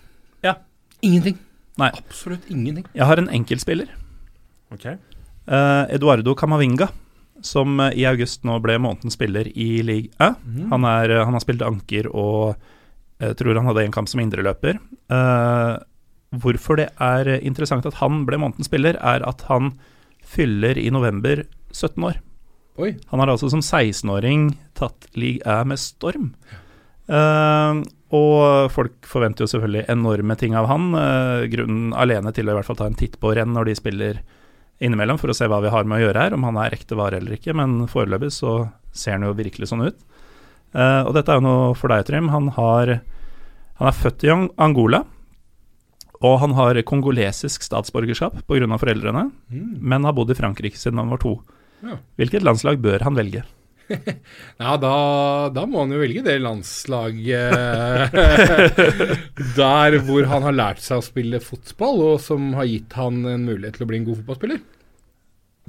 [0.45, 0.55] Ja.
[1.03, 1.37] Ingenting.
[1.81, 1.91] Nei.
[1.97, 2.87] Absolutt ingenting.
[2.95, 3.91] Jeg har en enkeltspiller.
[4.71, 4.97] Okay.
[5.49, 6.87] Uh, Eduardo Camavinga,
[7.43, 10.33] som i august nå ble månedens spiller i league A.
[10.45, 10.69] Mm.
[10.71, 12.53] Han, er, han, har spilt anker og
[13.21, 14.79] jeg tror han hadde en kamp som indreløper.
[15.11, 15.77] Uh,
[16.31, 19.73] hvorfor det er interessant at han ble månedens spiller, er at han
[20.31, 21.43] fyller i november
[21.73, 22.19] 17 år.
[22.79, 22.93] Oi.
[23.11, 26.31] Han har altså som 16-åring tatt league A med storm.
[27.11, 27.83] Uh,
[28.15, 30.91] og folk forventer jo selvfølgelig enorme ting av han.
[30.95, 33.77] Uh, grunnen alene til å i hvert fall ta en titt på renn når de
[33.79, 34.21] spiller
[34.81, 36.97] innimellom, for å se hva vi har med å gjøre her, om han er ekte
[36.97, 37.53] vare eller ikke.
[37.57, 38.55] Men foreløpig så
[38.95, 39.99] ser han jo virkelig sånn ut.
[40.71, 42.31] Uh, og dette er jo noe for deg, Trym.
[42.31, 42.97] Han, har,
[43.81, 45.03] han er født i Angola.
[46.21, 48.77] Og han har kongolesisk statsborgerskap pga.
[48.77, 49.79] foreldrene, mm.
[49.81, 51.39] men har bodd i Frankrike siden han var to.
[51.81, 51.97] Ja.
[52.21, 53.43] Hvilket landslag bør han velge?
[54.61, 54.93] ja, da,
[55.51, 58.13] da, må han jo velge det landslaget
[59.57, 63.47] der hvor han har lært seg å spille fotball, og som har gitt han en
[63.49, 64.61] mulighet til å bli en god fotballspiller.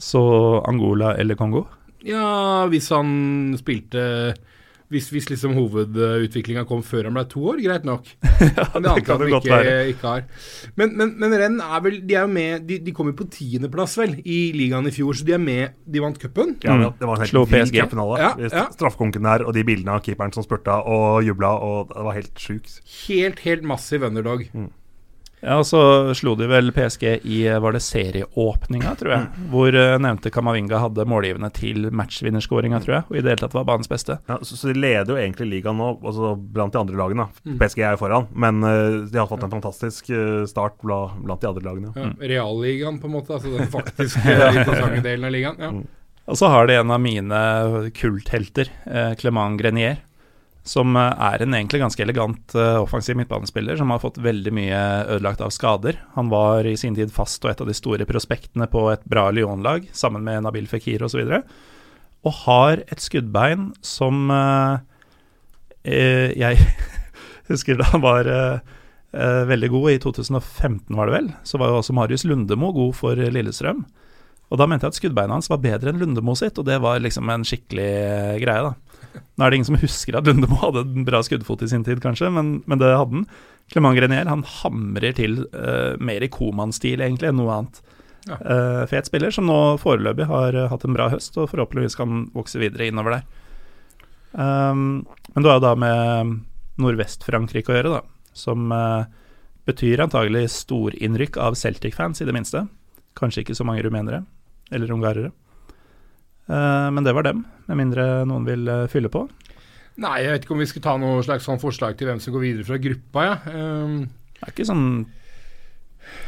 [0.02, 0.22] Så
[0.68, 1.66] Angola eller Kongo?
[2.06, 4.34] Ja, hvis han spilte
[4.92, 8.10] hvis, hvis liksom hovedutviklinga kom før han ble to år, greit nok.
[8.22, 9.78] ja, det, det kan det godt ikke, være.
[9.92, 10.26] Ikke har.
[10.78, 13.26] Men, men, men Renn er vel De er jo med De, de kom jo på
[13.32, 16.56] tiendeplass, vel, i ligaen i fjor, så de er med De vant cupen.
[16.64, 18.20] Ja, det var en helt vill cupfinale.
[18.22, 18.66] Ja, ja.
[18.74, 22.46] Straffekonken der, og de bildene av keeperen som spurta og jubla, og det var helt
[22.46, 22.78] sjukt.
[23.06, 24.44] Helt, helt massiv underdog.
[24.52, 24.70] Mm.
[25.42, 25.80] Ja, og så
[26.14, 29.24] slo de vel PSG i var det serieåpninga, tror jeg.
[29.26, 29.46] Mm.
[29.50, 33.06] Hvor uh, nevnte Kamavinga hadde målgivende til matchvinnerskåringa, tror jeg.
[33.10, 34.20] Og i det hele tatt var banens beste.
[34.30, 37.26] Ja, så, så, de leder jo egentlig ligaen nå, altså blant de andre lagene.
[37.42, 37.56] Mm.
[37.58, 41.42] PSG er jo foran, men uh, de har fått en fantastisk uh, start blant, blant
[41.42, 41.90] de andre lagene.
[41.96, 42.14] Ja, mm.
[42.22, 43.34] Realligaen, på en måte.
[43.34, 45.58] Altså den faktiske interessante delen av ligaen.
[45.58, 45.74] Ja.
[45.74, 45.90] Mm.
[46.30, 47.38] Og så har de en av mine
[47.98, 48.68] kulthelter,
[49.18, 49.98] Clement Grenier
[50.62, 54.82] som eh, er en egentlig ganske elegant uh, offensiv midtbanespiller som har fått veldig mye
[55.16, 55.98] ødelagt av skader.
[56.14, 59.28] Han var i sin tid fast og et av de store prospektene på et bra
[59.34, 61.24] Lyon-lag, sammen med Nabil Fikir osv.
[61.24, 61.42] Og, så
[62.22, 64.78] og har et skuddbein som uh,
[65.82, 66.62] uh, Jeg
[67.50, 68.30] husker da han var
[69.12, 71.26] veldig god, i 2015 var det vel.
[71.44, 73.82] Så var jo også Marius Lundemo god for Lillestrøm.
[74.48, 77.02] Og da mente jeg at skuddbeinet hans var bedre enn Lundemo sitt, og det var
[77.04, 77.90] liksom en skikkelig
[78.40, 78.72] greie, da.
[79.12, 82.02] Nå er det ingen som husker at Lundemo hadde en bra skuddfot i sin tid,
[82.04, 83.26] kanskje, men, men det hadde han.
[83.72, 87.80] Clement Grenier han hamrer til uh, mer i Koman-stil egentlig enn noe annet.
[88.28, 88.38] Ja.
[88.38, 92.26] Uh, fet spiller som nå foreløpig har uh, hatt en bra høst og forhåpentligvis kan
[92.36, 93.24] vokse videre innover der.
[94.32, 95.02] Um,
[95.32, 96.36] men du har jo da med
[96.82, 98.72] Nordvest-Frankrike å gjøre, da, som
[99.68, 102.64] betyr antagelig storinnrykk av Celtic-fans, i det minste.
[103.18, 104.22] Kanskje ikke så mange rumenere
[104.72, 105.30] eller ungarere.
[106.50, 109.26] Eh, men det var dem, med mindre noen vil eh, fylle på.
[110.02, 112.34] Nei, jeg vet ikke om vi skal ta noe slags sånn forslag til hvem som
[112.34, 113.26] går videre fra gruppa.
[113.26, 113.34] Ja.
[113.52, 113.98] Um,
[114.32, 114.86] det er ikke sånn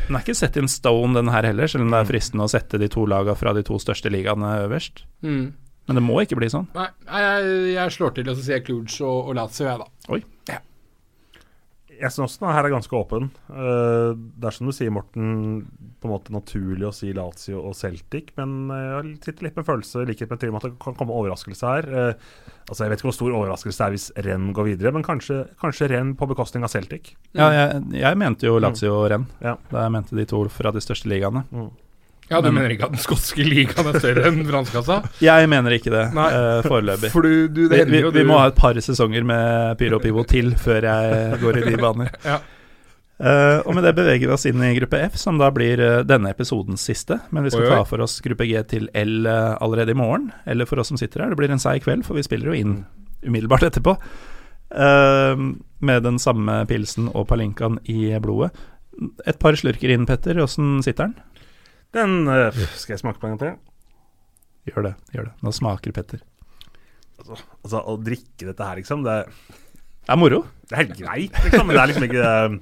[0.05, 2.53] Den er ikke sett in stone, den her heller, selv om det er fristende å
[2.53, 5.07] sette de to lagene fra de to største ligaene øverst.
[5.25, 5.49] Mm.
[5.89, 6.69] Men det må ikke bli sånn.
[6.77, 10.13] Nei, jeg, jeg slår til og så sier Cluj og, og Lazio, jeg, da.
[10.15, 10.21] Oi.
[12.05, 13.31] Jeg syns den her er ganske åpen.
[13.49, 15.65] Uh, det er som du sier, Morten,
[16.01, 20.03] på en måte naturlig å si Lazio og Celtic, men jeg sitter litt med følelse,
[20.03, 21.89] i likhet med Trym, at det kan komme overraskelse her.
[21.89, 25.07] Uh, altså Jeg vet ikke hvor stor overraskelse det er hvis Renn går videre, men
[25.07, 27.15] kanskje, kanskje Renn på bekostning av Celtic.
[27.33, 29.57] Ja, jeg, jeg mente jo Lazio og Renn, ja.
[29.73, 31.47] da jeg mente de to fra de største ligaene.
[31.55, 31.73] Mm.
[32.31, 35.03] Ja, Du men, mener ikke at den skotske ligaen er større enn franskkassa?
[35.23, 37.11] Jeg mener ikke det, uh, foreløpig.
[37.13, 40.55] For du, du, vi, vi, vi, må ha et par sesonger med Pyro Pivo til
[40.57, 42.15] før jeg går i de baner.
[42.33, 42.41] ja.
[43.15, 46.01] Uh, og med det beveger vi oss inn i gruppe F, som da blir uh,
[46.07, 47.21] denne episodens siste.
[47.31, 47.77] Men vi skal oi, oi.
[47.77, 50.31] ta for oss gruppe G til L uh, allerede i morgen.
[50.51, 52.59] Eller for oss som sitter her, det blir en seig kveld, for vi spiller jo
[52.59, 52.79] inn
[53.25, 53.99] umiddelbart etterpå.
[55.81, 58.51] med den samme pilsen og palinkaen i blodet.
[59.27, 60.41] Et par slurker inn, Petter.
[60.43, 61.15] Åssen sitter den?
[61.95, 63.55] Den uh, Skal jeg smake på en gang til?
[64.71, 64.95] Gjør det.
[65.15, 66.23] gjør det Nå smaker Petter.
[67.21, 70.43] Altså, altså, å drikke dette her, liksom Det, det er moro.
[70.67, 71.69] Det er helt greit, liksom.
[71.69, 72.57] Men det er liksom ikke uh...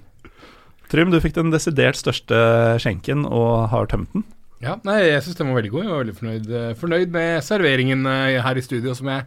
[0.93, 2.37] Trym, du fikk den desidert største
[2.83, 4.27] skjenken og har tømt den.
[4.61, 5.87] Ja, nei, jeg syns den var veldig god.
[5.87, 6.51] Jeg var veldig fornøyd,
[6.83, 8.05] fornøyd med serveringen
[8.45, 9.25] her i studio, som jeg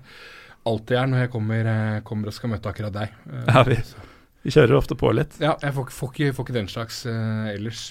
[0.70, 1.72] alltid er når jeg kommer,
[2.06, 3.18] kommer og skal møte akkurat deg.
[3.50, 3.80] Ja, vi,
[4.46, 5.40] vi kjører ofte på litt.
[5.42, 7.88] Ja, jeg får, får, ikke, får ikke, den slags uh, ellers.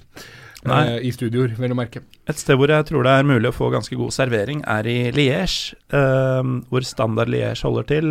[0.64, 2.00] Uh, I studioer, vel å merke.
[2.30, 4.98] Et sted hvor jeg tror det er mulig å få ganske god servering, er i
[5.12, 5.76] Liège.
[5.92, 8.08] Uh, hvor Standard Liège holder til.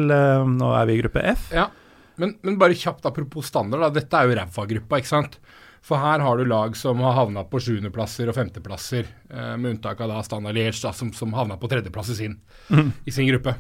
[0.54, 1.50] nå er vi i gruppe F.
[1.56, 1.68] Ja,
[2.22, 3.92] men, men bare kjapt apropos standard, da.
[3.98, 5.40] Dette er jo ræva-gruppa, ikke sant?
[5.84, 9.10] For her har du lag som har havna på sjuendeplasser og femteplasser,
[9.58, 12.38] med unntak av da Standard Liège, da, som, som havna på tredjeplass i sin,
[12.70, 12.94] mm.
[13.10, 13.58] i sin gruppe.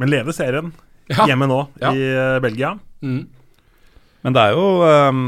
[0.00, 0.70] Men leder serien
[1.10, 1.26] ja.
[1.26, 1.92] hjemme nå, ja.
[1.92, 2.76] i Belgia.
[3.02, 3.26] Mm.
[4.26, 5.20] Men det er jo um,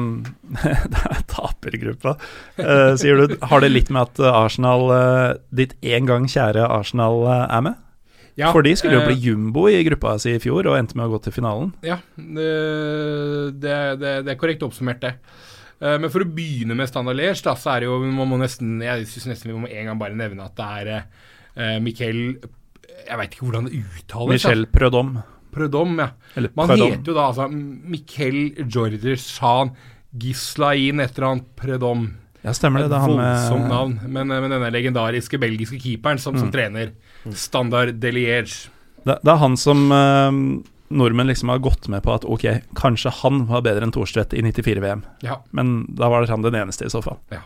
[0.92, 2.16] Det er tapergruppa,
[2.58, 3.36] uh, sier du.
[3.50, 7.86] Har det litt med at Arsenal, uh, ditt en gang kjære Arsenal, uh, er med?
[8.38, 11.10] Ja, For de skulle jo bli jumbo i gruppa si i fjor og endte med
[11.10, 11.74] å gå til finalen.
[11.84, 12.50] Ja, det,
[13.60, 15.10] det, det, er korrekt oppsummert, det.
[15.80, 18.82] Men for å begynne med Standard Liège, da, så er det jo Man må nesten
[18.84, 23.32] Jeg syns nesten vi må en gang bare nevne at det er Miquel Jeg veit
[23.32, 24.34] ikke hvordan det uttales.
[24.34, 25.14] Michel Prødom.
[25.52, 26.10] Prødom, ja.
[26.38, 26.92] Eller Man Prødom.
[26.94, 29.74] heter jo da altså Mikkel Jordi Jean
[30.18, 32.08] Gislain et eller annet Prødom.
[32.42, 32.90] Ja, stemmer det.
[32.92, 33.96] det er Voldsomt navn.
[34.08, 36.40] Men, men, denne legendariske belgiske keeperen som, mm.
[36.40, 36.92] som trener.
[37.36, 38.70] Standard Deliège.
[39.04, 40.38] Det, det, er han som eh,
[40.88, 42.46] nordmenn liksom har gått med på at ok,
[42.76, 45.04] kanskje han var bedre enn Thorstvedt i 94-VM.
[45.24, 45.40] Ja.
[45.56, 47.20] Men da var det han den eneste, i så fall.
[47.32, 47.44] Ja.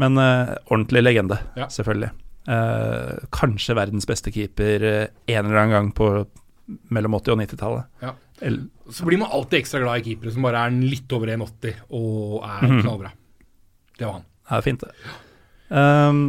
[0.00, 1.68] Men eh, ordentlig legende, ja.
[1.70, 2.12] selvfølgelig.
[2.50, 6.12] Eh, kanskje verdens beste keeper en eller annen gang på
[6.66, 7.88] mellom 80- og 90-tallet.
[8.02, 8.12] Ja.
[8.90, 12.38] Så blir man alltid ekstra glad i keepere som bare er litt over 1,80 og
[12.46, 12.78] er mm.
[12.82, 13.12] knallbra.
[13.98, 14.28] Det var han.
[14.48, 15.18] Det er fint, det.
[15.72, 16.22] Um,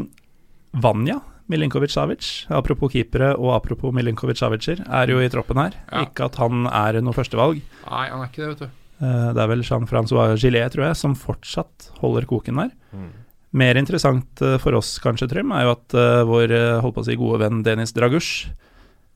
[0.83, 1.19] Vanja
[1.51, 5.75] Milinkovic-Savic, apropos keepere og apropos Milinkovic-Savic'er, er jo i troppen her.
[5.89, 6.05] Ja.
[6.05, 7.59] Ikke at han er noe førstevalg.
[7.83, 8.79] Nei, han er ikke det, vet du.
[9.03, 12.71] Uh, det er vel Jean-Francois Gillet, tror jeg, som fortsatt holder koken der.
[12.95, 13.11] Mm.
[13.59, 16.55] Mer interessant uh, for oss kanskje, Trym, er jo at uh, vår
[16.85, 18.53] holdt på å si gode venn Denis Dragush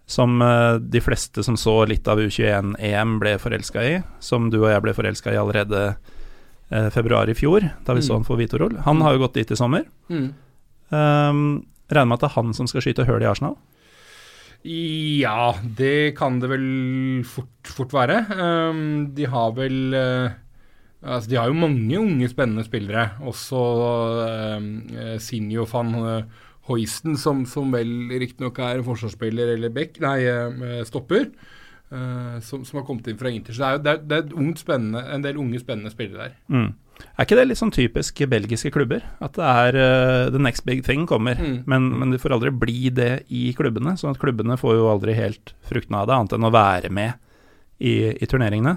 [0.07, 3.95] som uh, de fleste som så litt av U21-EM, ble forelska i.
[4.23, 8.07] Som du og jeg ble forelska i allerede uh, februar i fjor, da vi mm.
[8.07, 8.77] så han for Vitorol.
[8.87, 9.83] Han har jo gått dit i sommer.
[10.07, 10.29] Mm.
[10.87, 11.41] Um,
[11.91, 13.57] regner med at det er han som skal skyte høl i Arsenal?
[14.67, 16.67] Ja, det kan det vel
[17.27, 18.23] fort, fort være.
[18.31, 18.81] Um,
[19.15, 20.43] de har vel uh,
[20.97, 23.03] Altså, de har jo mange unge, spennende spillere.
[23.21, 23.59] Også
[24.25, 30.81] uh, Sinjo van uh, Hoisten, som, som vel riktignok er forsvarsspiller eller back, nei, eh,
[30.87, 31.29] stopper,
[31.93, 33.55] uh, som, som, har kommet inn fra Inter.
[33.55, 36.35] Så det er jo det er, det er ungt, en del unge, spennende spillere der.
[36.51, 36.73] Mm.
[37.07, 39.05] Er ikke det litt sånn typisk belgiske klubber?
[39.23, 41.61] At det er uh, the next big thing kommer, mm.
[41.69, 43.95] men, men du får aldri bli det i klubbene.
[43.95, 47.15] sånn at klubbene får jo aldri helt fruktene av det, annet enn å være med
[47.77, 48.75] i, i turneringene.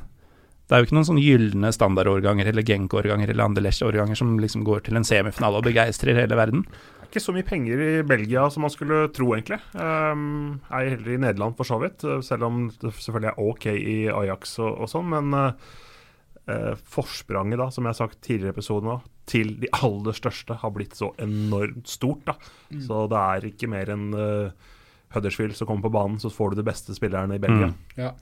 [0.70, 4.84] Det er jo ikke noen sånn gylne standardårganger eller Genk-årganger eller Anderlecht-årganger som liksom går
[4.86, 6.62] til en semifinale og begeistrer hele verden
[7.10, 9.60] ikke så mye penger i Belgia som man skulle tro, egentlig.
[9.74, 13.66] Um, ei heller i Nederland for så vidt, eh, selv om det selvfølgelig er OK
[13.74, 15.10] i Ajax og, og sånn.
[15.12, 20.56] Men uh, forspranget, da, som jeg har sagt tidligere i episoden, til de aller største
[20.62, 22.24] har blitt så enormt stort.
[22.30, 22.38] da.
[22.70, 22.84] Mm.
[22.86, 24.70] Så det er ikke mer enn uh,
[25.10, 27.72] Huddersfield som kommer på banen, så får du de beste spillerne i Belgia.
[27.72, 27.94] Mm.
[27.98, 28.12] Ja,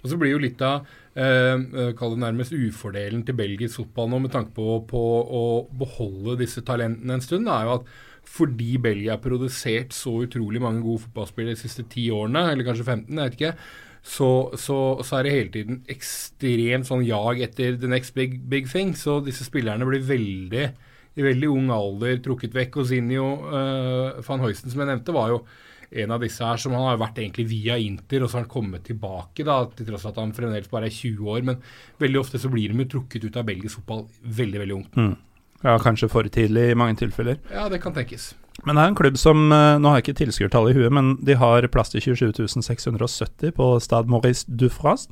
[0.00, 4.22] og så blir jo litt av eh, kall det nærmest ufordelen til belgisk fotball nå
[4.24, 7.92] med tanke på, på, å beholde disse talentene en stund, er jo at
[8.28, 12.86] fordi Belgia har produsert så utrolig mange gode fotballspillere de siste ti årene, eller kanskje
[12.86, 13.54] 15, jeg vet ikke,
[14.08, 18.68] så, så, så, er det hele tiden ekstremt sånn jag etter the next big, big
[18.70, 18.94] thing.
[18.96, 20.68] Så disse spillerne blir veldig
[21.18, 22.78] i veldig ung alder trukket vekk.
[22.80, 25.42] Og Zinio uh, van Hoisten, som jeg nevnte, var jo
[25.88, 28.52] en av disse her som han har vært egentlig via Inter, og så har han
[28.52, 31.46] kommet tilbake, da, til tross at han fremdeles bare er 20 år.
[31.48, 31.62] Men
[32.00, 35.00] veldig ofte så blir de jo trukket ut av belgisk fotball veldig, veldig ungt.
[35.00, 35.16] Mm.
[35.64, 37.40] Ja, kanskje for tidlig i mange tilfeller.
[37.50, 38.30] Ja, det kan tenkes.
[38.66, 41.16] Men det er en klubb som eh, Nå har jeg ikke tilskuertallet i huet, men
[41.24, 45.06] de har plass til 27.670 på Stade Maurice Dufras,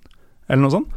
[0.49, 0.97] eller noe sånt.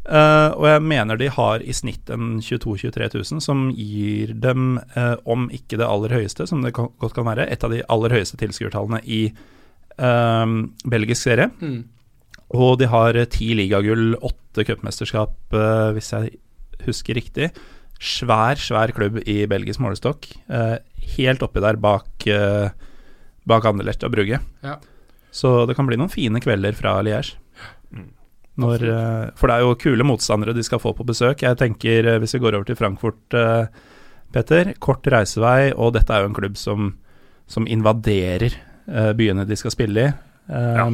[0.00, 4.78] Uh, og jeg mener de har i snitt en 22 000-23 000, som gir dem,
[4.96, 7.82] uh, om ikke det aller høyeste, som det kan, godt kan være, et av de
[7.84, 9.20] aller høyeste tilskuertallene i
[10.00, 10.46] uh,
[10.88, 11.50] belgisk serie.
[11.60, 11.84] Mm.
[12.56, 15.36] Og de har ti ligagull, åtte cupmesterskap,
[15.94, 16.32] hvis jeg
[16.88, 17.52] husker riktig
[18.00, 20.30] svær, svær klubb i belgisk målestokk.
[20.48, 20.78] Eh,
[21.16, 22.70] helt oppi der bak, eh,
[23.46, 24.40] bak Anderlecht og Brugge.
[24.64, 24.78] Ja.
[25.30, 27.36] Så det kan bli noen fine kvelder fra Liège.
[27.92, 28.08] Mm.
[28.56, 31.42] Når, eh, for det er jo kule motstandere de skal få på besøk.
[31.42, 33.66] Jeg tenker eh, Hvis vi går over til Frankfurt, eh,
[34.32, 34.74] Petter.
[34.78, 36.96] Kort reisevei, og dette er jo en klubb som,
[37.46, 38.54] som invaderer
[38.88, 40.12] eh, byene de skal spille i.
[40.50, 40.90] Ja.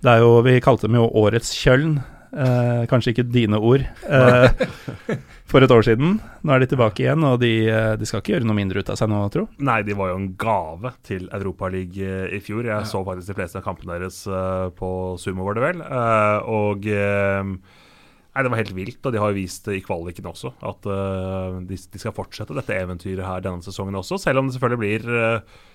[0.00, 2.00] Det er jo, Vi kalte dem jo årets Kjøln
[2.30, 3.86] Eh, kanskje ikke dine ord.
[4.10, 5.16] Eh,
[5.50, 6.18] for et år siden.
[6.46, 8.90] Nå er de tilbake igjen, og de, eh, de, skal ikke gjøre noe mindre ut
[8.92, 9.44] av seg nå, tro?
[9.66, 12.64] Nei, de var jo en gave til Europaligaen i fjor.
[12.66, 12.86] Jeg ja.
[12.86, 14.90] så faktisk de fleste av kampene deres uh, på
[15.20, 15.82] Sumo, var det vel.
[15.82, 17.54] Uh, og uh,
[18.30, 21.74] Nei, Det var helt vilt, og de har jo vist i kvaliken også at de,
[21.74, 24.20] de, skal fortsette dette eventyret her denne sesongen også.
[24.22, 25.08] Selv om det selvfølgelig blir,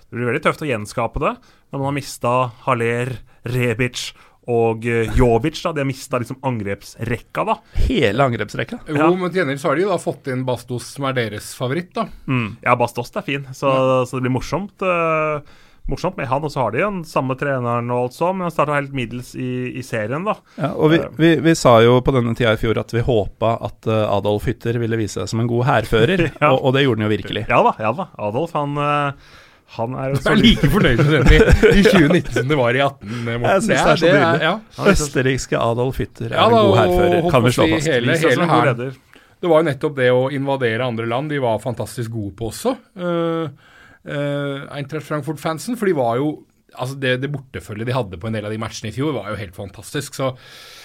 [0.08, 2.32] det blir veldig tøft å gjenskape det når man har mista
[2.64, 3.12] Haller,
[3.44, 4.06] Rebic
[4.46, 7.58] og uh, Jovic, da, de har mista liksom angrepsrekka, da.
[7.88, 8.80] Hele angrepsrekka?
[8.86, 9.10] Jo, ja.
[9.10, 11.90] men til gjengjeld så har de jo da fått inn Bastos, som er deres favoritt,
[11.96, 12.06] da.
[12.30, 12.48] Mm.
[12.62, 14.02] Ja, Bastos er fin, så, ja.
[14.06, 14.76] så det blir morsomt.
[14.78, 15.42] Uh,
[15.90, 18.54] morsomt med han, og så har de den samme treneren og alt sånn, men han
[18.54, 20.36] starta helt middels i, i, serien, da.
[20.58, 23.56] Ja, og vi, vi, vi, sa jo på denne tida i fjor at vi håpa
[23.66, 26.52] at Adolf Hytter ville vise seg som en god hærfører, ja.
[26.52, 27.44] og, og, det gjorde han jo virkelig.
[27.50, 28.08] Ja da, ja da.
[28.30, 29.34] Adolf, han uh,
[29.74, 31.38] han er, du er like fornøyd med den i,
[31.80, 33.46] i 2019 som det var i 18, Morten.
[33.46, 34.46] Jeg synes det er så nydelig.
[34.46, 34.86] Ja.
[34.92, 37.90] Østerrikske Adolf Hitter er ja, da, en god hærfører, kan vi slå fast.
[37.90, 38.72] Hele, hele her,
[39.36, 42.72] det var jo nettopp det å invadere andre land de var fantastisk gode på også.
[42.96, 43.50] Uh,
[44.08, 46.30] uh, Eintracht Frankfurt-fansen, for de var jo
[46.76, 49.32] altså det, det bortefølget de hadde på en del av de matchene i fjor, var
[49.32, 50.16] jo helt fantastisk.
[50.16, 50.75] Så Eh,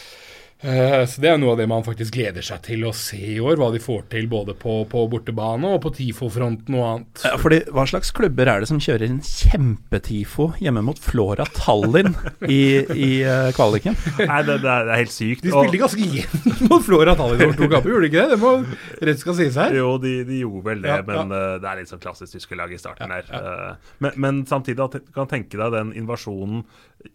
[0.61, 3.57] så Det er noe av det man faktisk gleder seg til å se i år.
[3.57, 7.23] Hva de får til både på, på bortebane og på TIFO-fronten og annet.
[7.25, 12.13] Ja, fordi Hva slags klubber er det som kjører en kjempetifo hjemme mot Flora Tallinn
[12.45, 12.61] i,
[12.93, 13.97] i uh, kvaliken?
[14.19, 15.45] Nei, det, det, er, helt sykt.
[15.45, 18.35] De spilte ganske jevnt mot Flora Tallinn over to kamper, gjorde de ikke det?
[18.35, 19.75] Det må rett skal sies her.
[19.81, 21.41] Jo, de, de gjorde vel det, ja, men ja.
[21.41, 23.81] Uh, det er litt sånn klassisk tyskerlag i starten der.
[24.03, 26.65] Men, men, samtidig kan tenke deg den invasjonen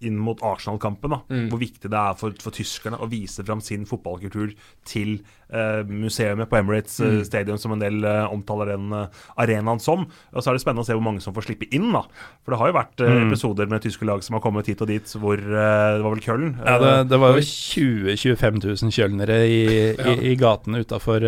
[0.05, 1.17] inn mot Arsenal-kampen.
[1.31, 1.47] Mm.
[1.53, 4.55] Hvor viktig det er for, for, tyskerne å vise fram sin fotballkultur
[4.89, 5.19] til
[5.51, 7.21] eh, museet på Emirates mm.
[7.29, 8.93] Stadium, som en del eh, omtaler den
[9.37, 10.07] arenaen som.
[10.33, 11.91] Og Så er det spennende å se hvor mange som får slippe inn.
[11.95, 12.05] da.
[12.45, 13.19] For det har jo vært mm.
[13.27, 15.73] episoder med tyske lag som har kommet hit og dit, hvor det
[16.05, 16.55] var vel Köln?
[16.63, 19.61] Ja, det, det var jo 20 000-25 000 kjølnere i,
[19.97, 20.15] ja.
[20.17, 21.27] i, i gatene utafor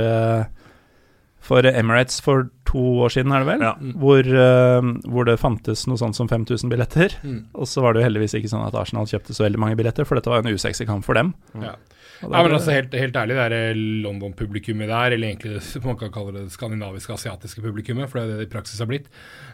[1.49, 3.65] for Emirates for to år siden, er det vel?
[3.65, 3.75] Ja.
[4.03, 7.15] Hvor, uh, hvor, det fantes noe sånt som 5000 billetter.
[7.25, 7.41] Mm.
[7.57, 10.09] Og så var det jo heldigvis ikke sånn at Arsenal kjøpte så veldig mange billetter,
[10.09, 11.33] for dette var en usexy kamp for dem.
[11.63, 11.77] Ja.
[12.23, 16.11] Ja, men altså helt, helt ærlig, det er London-publikummet der, eller egentlig det, man kan
[16.15, 19.07] kalle det det skandinaviske asiatiske publikummet, for det er det det i praksis har blitt,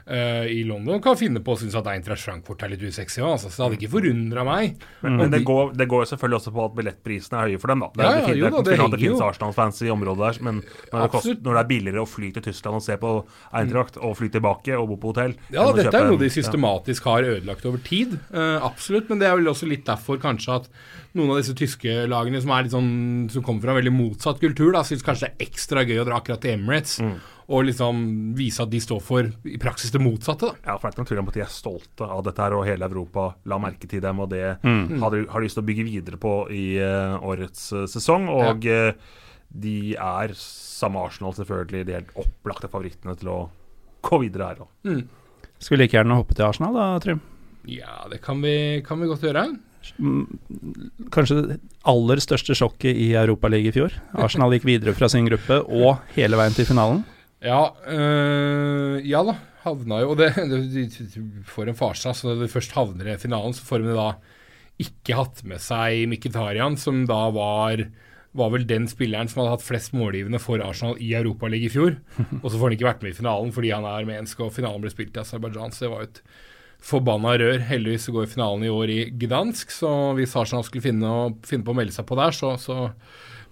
[0.08, 3.34] uh, i London kan finne på å synes at Eintracht Frankfurt er litt usexy òg.
[3.34, 4.80] Altså, så det hadde ikke forundra meg.
[5.04, 7.84] Men, men det, går, det går selvfølgelig også på at billettprisene er høye for dem,
[7.84, 7.90] da.
[7.94, 11.04] Det, ja, ja, jo, da, det, det, det finnes Arsenal-fans i området der, men når
[11.04, 13.14] det, koster, når det, er billigere å fly til Tyskland og se på
[13.60, 17.26] Eintracht, og fly tilbake og bo på hotell Ja, dette er noe de systematisk har
[17.28, 20.70] ødelagt over tid, uh, absolutt, men det er vel også litt derfor kanskje at
[21.14, 22.90] noen av disse tyske lagene som, er litt sånn,
[23.30, 26.06] som kommer fra en veldig motsatt kultur, da, syns kanskje det er ekstra gøy å
[26.08, 26.98] dra akkurat til Emirates.
[27.02, 27.14] Mm.
[27.54, 27.98] Og liksom
[28.38, 30.48] vise at de står for i praksis det motsatte.
[30.48, 30.70] da.
[30.72, 32.56] Ja, for det er ikke noen tvil om at de er stolte av dette her,
[32.56, 34.22] og hele Europa la merke til dem.
[34.24, 34.96] Og det mm.
[35.02, 38.30] har, de, har de lyst til å bygge videre på i uh, årets uh, sesong.
[38.32, 38.88] Og ja.
[38.88, 39.20] uh,
[39.54, 43.38] de er, samme Arsenal selvfølgelig, de helt opplagte favorittene til å
[44.08, 44.64] gå videre her.
[44.88, 45.04] Mm.
[45.60, 47.22] Skulle like gjerne hoppe til Arsenal da, Trym?
[47.70, 49.46] Ja, det kan vi, kan vi godt gjøre
[51.14, 51.56] kanskje det
[51.90, 53.96] aller største sjokket i Europaligaen i fjor.
[54.16, 57.02] Arsenal gikk videre fra sin gruppe og hele veien til finalen.
[57.44, 59.36] Ja, øh, ja da.
[59.64, 62.12] Havna jo Og det, de får en farse.
[62.12, 64.08] Så når de først havner i finalen, så får de da
[64.80, 67.84] ikke hatt med seg Mkhitarian, som da var
[68.34, 71.94] var vel den spilleren som hadde hatt flest målgivende for Arsenal i Europaligaen i fjor.
[72.42, 74.82] Og så får han ikke vært med i finalen fordi han er armensk, og finalen
[74.82, 75.74] ble spilt i Aserbajdsjan.
[75.74, 76.20] Så det var jo et
[76.84, 77.62] forbanna rør.
[77.68, 81.14] Heldigvis går finalen i år i Gdansk, så hvis Arsenal skulle finne,
[81.46, 82.90] finne, på å melde seg på der, så, så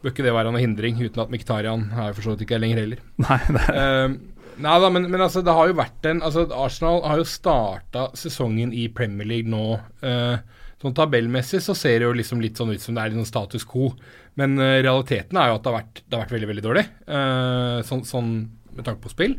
[0.02, 2.82] bør ikke det være noen hindring, uten at Miktarian er for så vidt ikke lenger
[2.84, 3.02] heller.
[3.24, 3.82] Nei, det er...
[4.12, 4.20] Uh,
[4.62, 8.10] nei da, men, men, altså, det har jo vært en altså, Arsenal har jo starta
[8.20, 9.78] sesongen i Premier League nå.
[10.04, 10.36] Uh,
[10.82, 13.30] sånn Tabellmessig så ser det jo liksom litt sånn ut som det er litt sånn
[13.30, 13.94] status quo.
[14.36, 16.88] Men uh, realiteten er jo at det har vært, det har vært veldig, veldig dårlig,
[17.88, 18.32] sånn, sånn
[18.72, 19.38] med tanke på spill.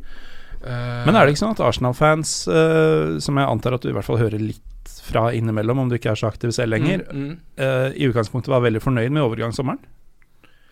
[0.64, 3.96] Uh, Men er det ikke sånn at Arsenal-fans, uh, som jeg antar at du i
[3.96, 7.28] hvert fall hører litt fra innimellom, om du ikke er så aktiv selv lenger, mm,
[7.28, 7.36] mm.
[7.60, 9.82] Uh, i utgangspunktet var veldig fornøyd med overgangssommeren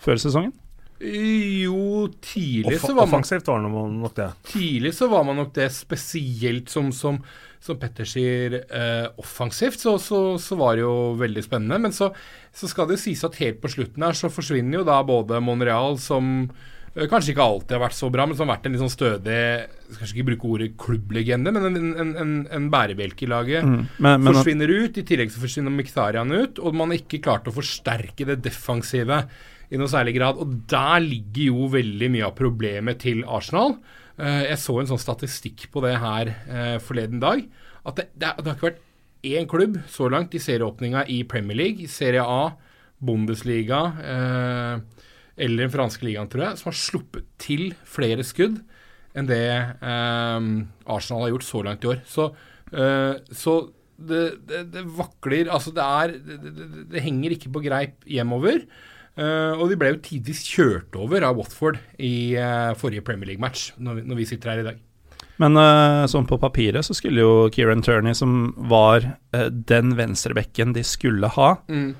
[0.01, 0.55] før sesongen?
[1.01, 4.27] Jo, tidlig Off så var man Offensivt var man nok det.
[4.51, 7.17] Tidlig så var man nok det, spesielt som, som,
[7.61, 8.59] som Petter sier,
[9.21, 11.79] offensivt, så, så, så, var det jo veldig spennende.
[11.87, 12.11] Men så,
[12.53, 15.41] så skal det jo sies at helt på slutten her så forsvinner jo da både
[15.41, 18.73] Monreal som Eh, kanskje ikke alltid har vært så bra, men som har vært en
[18.75, 19.37] litt sånn stødig
[19.91, 23.65] Kanskje ikke bruke ordet klubblegende, men en, en, en, en bærebjelke i laget.
[23.67, 23.79] Mm.
[23.97, 24.99] Men, men, forsvinner ut.
[24.99, 26.61] I tillegg så forsvinner Miktarian ut.
[26.63, 29.17] Og man har ikke klart å forsterke det defensive
[29.71, 30.39] i noe særlig grad.
[30.39, 33.75] Og der ligger jo veldig mye av problemet til Arsenal.
[34.15, 37.43] Uh, jeg så en sånn statistikk på det her uh, forleden dag.
[37.83, 38.83] At det, det, det, har ikke vært
[39.27, 42.51] én klubb så langt i serieåpninga i Premier League, Serie A,
[43.01, 45.05] Bundesliga eh,
[45.37, 48.61] eller den franske ligaen, tror jeg, som har sluppet til flere skudd
[49.17, 50.45] enn det eh,
[50.87, 52.01] Arsenal har gjort så langt i år.
[52.07, 52.29] Så,
[52.71, 53.55] eh, så
[54.01, 56.53] det, det, det, vakler Altså, det er det,
[56.93, 58.63] det, henger ikke på greip hjemover.
[59.19, 63.73] Uh, og de ble jo tidvis kjørt over av Watford i uh, forrige Premier League-match,
[63.75, 64.77] når, når, vi sitter her i dag.
[65.43, 69.03] Men uh, sånn på papiret så skulle jo Kieran Turney, som var
[69.51, 71.91] den venstrebekken de skulle ha, mm.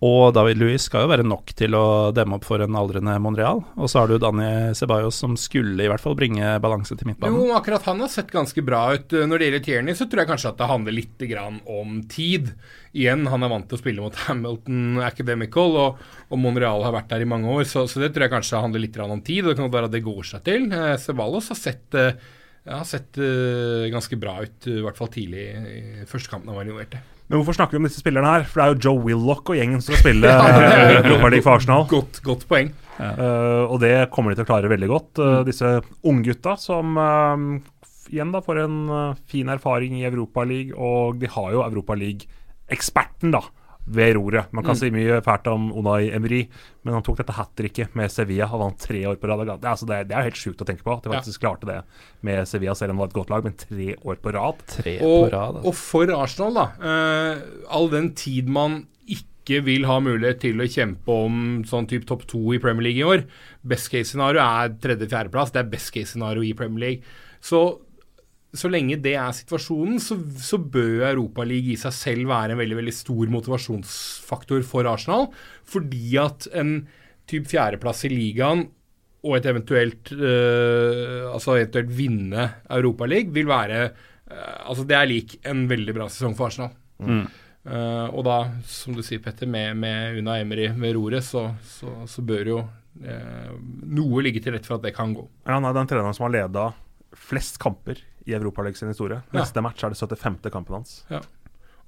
[0.00, 3.58] Og David Louis skal jo være nok til å demme opp for en aldrende Monreal.
[3.76, 7.36] Og så har du Dani Ceballos som skulle i hvert fall bringe balanse til midtbanen.
[7.36, 9.12] Jo, akkurat han har sett ganske bra ut.
[9.12, 11.26] Når det gjelder Tierney, så tror jeg kanskje at det handler litt
[11.68, 12.48] om tid.
[12.96, 16.02] Igjen, han er vant til å spille mot Hamilton Academical, og,
[16.32, 18.86] og Monreal har vært der i mange år, så, så, det tror jeg kanskje handler
[18.86, 19.44] litt om tid.
[19.52, 20.70] Det kan være at det går seg til.
[20.72, 22.16] Eh, Ceballos har sett, eh,
[22.72, 26.68] har sett uh, ganske bra ut, i hvert fall tidlig i første kampen han var
[26.68, 27.06] involvert i.
[27.30, 28.46] Men hvorfor snakker vi om disse spillerne her?
[28.50, 31.84] For det er jo Joe Willoch og gjengen som skal spille ja, Europaliga for Arsenal.
[31.90, 32.72] Godt, godt poeng.
[32.98, 33.12] Ja.
[33.14, 35.20] Uh, og det kommer de til å klare veldig godt.
[35.22, 35.76] Uh, disse
[36.10, 37.46] unggutta som uh,
[38.10, 38.76] igjen da får en
[39.30, 43.44] fin erfaring i Europaligaen, og de har jo Europaliga-eksperten, da
[43.90, 44.52] ved roret.
[44.54, 44.80] Man kan mm.
[44.80, 46.44] si mye fælt om Unai Emery,
[46.86, 49.42] men han tok dette hat tricket med Sevilla og vant tre år på rad.
[49.50, 51.48] Det, altså det, det er helt sjukt å tenke på at de faktisk ja.
[51.48, 51.80] klarte det
[52.26, 54.62] med Sevilla, selv om det var et godt lag, men tre år på rad.
[54.76, 55.66] Tre og, på rad altså.
[55.66, 56.66] og for Arsenal, da.
[56.78, 62.06] Uh, all den tid man ikke vil ha mulighet til å kjempe om sånn type
[62.06, 63.26] topp to i Premier League i år.
[63.66, 65.54] Best case scenario er tredje-fjerdeplass.
[65.56, 67.16] Det er best case scenario i Premier League.
[67.42, 67.80] Så
[68.56, 72.78] så lenge det er situasjonen, så, så bør Europaligaen i seg selv være en veldig
[72.80, 75.28] veldig stor motivasjonsfaktor for Arsenal.
[75.70, 76.80] Fordi at en
[77.30, 78.66] type fjerdeplass i ligaen
[79.20, 85.36] og et eventuelt øh, altså eventuelt vinne Europaligaen vil være øh, Altså det er lik
[85.46, 86.74] en veldig bra sesong for Arsenal.
[86.98, 87.24] Mm.
[87.60, 91.90] Uh, og da, som du sier, Petter, med, med Una Emery ved roret, så, så,
[92.08, 93.50] så, bør jo uh,
[93.84, 95.26] noe ligge til rette for at det kan gå.
[95.44, 96.70] Ja, han er den treneren som har leda
[97.12, 98.00] flest kamper
[98.30, 99.20] i Europaligaen sin historie.
[99.36, 100.50] Neste match er det 75.
[100.54, 101.02] kampen hans.
[101.10, 101.20] Ja.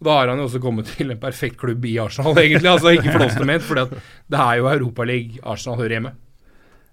[0.03, 2.69] Og Da har han jo også kommet til en perfekt klubb i Arsenal, egentlig.
[2.69, 6.15] altså Ikke flåste ment, for det er jo Europaligaen Arsenal hører hjemme.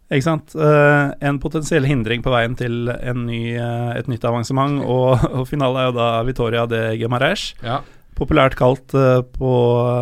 [0.10, 0.56] Ikke sant.
[0.58, 5.78] Uh, en potensiell hindring på veien til ny, uh, et nytt avansement, og, og finalen
[5.78, 7.52] er jo da Vitoria de Guimaraes.
[7.66, 7.82] Ja.
[8.18, 9.52] Populært kalt uh, på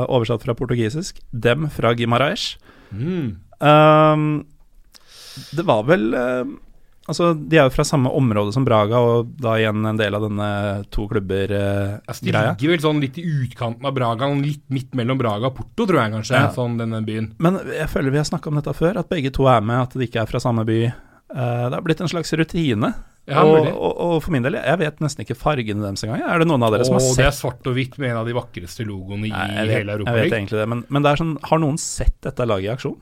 [0.07, 2.53] oversatt fra portugisisk Dem fra Guimaraes.
[2.87, 3.35] Mm.
[5.57, 6.05] det var vel
[7.07, 10.25] Altså, De er jo fra samme område som Braga, og da igjen en del av
[10.27, 10.49] denne
[10.93, 11.73] to klubber-greia.
[11.95, 15.51] Eh, altså, de ligger vel sånn litt i utkanten av Braga, litt midt mellom Braga
[15.51, 16.39] og Porto, tror jeg kanskje.
[16.43, 16.53] Ja.
[16.55, 17.31] sånn denne byen.
[17.43, 19.95] Men jeg føler vi har snakka om dette før, at begge to er med, at
[19.95, 20.81] de ikke er fra samme by.
[20.87, 22.91] Eh, det har blitt en slags rutine.
[23.27, 26.21] Ja, og, og, og, for min del, jeg vet nesten ikke fargene deres engang.
[26.23, 28.13] Er det noen av dere Åh, som har sett Det er svart og hvitt med
[28.13, 30.13] en av de vakreste logoene i Nei, vet, hele Europa.
[30.15, 32.71] Jeg vet egentlig det, men, men det er sånn, har noen sett dette laget i
[32.77, 32.95] aksjon?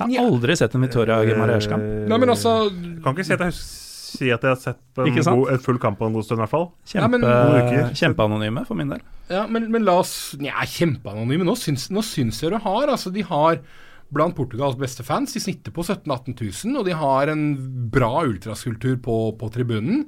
[0.00, 1.84] Jeg har aldri sett en Victoria Gimareas-kamp.
[2.10, 2.54] Nei, men altså
[3.04, 6.00] Kan ikke si at jeg, si at jeg har sett en, god, en full kamp
[6.00, 6.68] på en god stund, i hvert fall.
[6.90, 9.04] Kjempe, ja, kjempeanonyme, for min del.
[9.30, 11.46] Ja, men, men la oss Nja, kjempeanonyme.
[11.46, 12.90] Nå syns, nå syns jeg du har.
[12.90, 13.62] Altså, de har
[14.14, 15.32] blant Portugals beste fans.
[15.34, 17.44] De snitter på 17 000-18 000, og de har en
[17.94, 20.04] bra ultraskulptur på, på tribunen.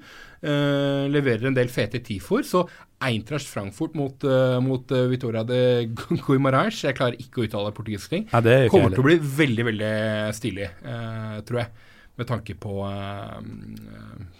[0.46, 2.44] Uh, leverer en del fete tifoer.
[2.46, 2.60] Så
[3.02, 5.88] Eintracht Frankfurt mot, uh, mot uh, Vitoria de
[6.22, 9.90] Guimaraes, jeg klarer ikke å uttale portugisiske ting, ja, kommer til å bli veldig, veldig
[10.36, 10.70] stilig,
[11.48, 12.78] tror jeg med tanke på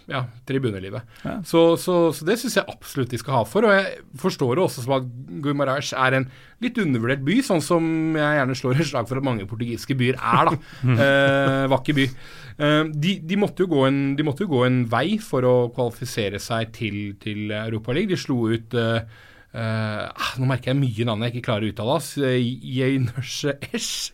[0.09, 1.03] ja, tribunelivet.
[1.21, 1.35] Ja.
[1.45, 3.67] Så, så, så, det syns jeg absolutt de skal ha for.
[3.67, 5.05] Og jeg forstår det også som at
[5.43, 6.25] Guimaraes er en
[6.63, 10.17] litt undervurdert by, sånn som jeg gjerne slår et slag for at mange portugisiske byer
[10.17, 10.97] er, da.
[11.75, 12.07] vakker by.
[12.57, 16.71] Uh, de, de, måtte en, de, måtte jo gå en, vei for å kvalifisere seg
[16.75, 18.09] til, til Europaligaen.
[18.13, 19.03] De slo ut uh,
[19.57, 20.05] Uh,
[20.37, 21.95] nå merker jeg mye navn jeg ikke klarer å uttale.
[22.29, 23.55] Jeunesse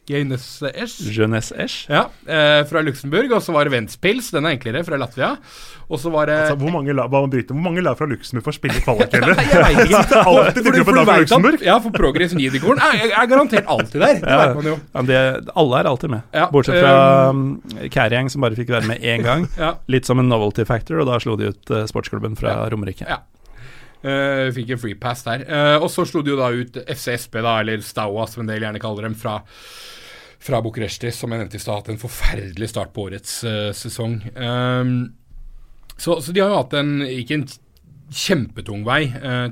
[0.08, 3.34] Jeunesse Ja, uh, fra Luxembourg.
[3.36, 5.34] Og så var det Ventspils, den er enklere, fra Latvia.
[5.92, 8.80] Og så var det altså, Hvor mange lag hvor mange lag fra Luxembourg får spille
[8.86, 9.36] kvalikhelle?
[9.36, 10.04] jeg veit ikke.
[11.68, 14.22] Ja, for Progress Nidigoren er, er, garantert alltid der.
[14.24, 14.78] Det vet man jo.
[14.94, 15.20] Ja, det,
[15.60, 16.32] alle er alltid med.
[16.34, 16.96] Ja, Bortsett fra
[17.34, 17.44] um,
[17.92, 19.50] Carriang, som bare fikk være med én gang.
[19.60, 19.76] ja.
[19.92, 23.08] Litt som en novelty factor, og da slo de ut uh, sportsklubben fra Romerike.
[23.10, 23.22] Ja.
[24.04, 25.46] Uh, fikk en free pass der.
[25.48, 28.66] Uh, og så slo de jo da ut FCSB, da, eller Staua, som en del
[28.66, 29.38] gjerne kaller dem, fra,
[30.44, 34.18] fra Bucuresti, som jeg nevnte i stad, hatt en forferdelig start på årets uh, sesong.
[34.36, 34.98] Um,
[35.96, 37.48] så, så, de har jo hatt en ikke en
[38.14, 39.08] kjempetung vei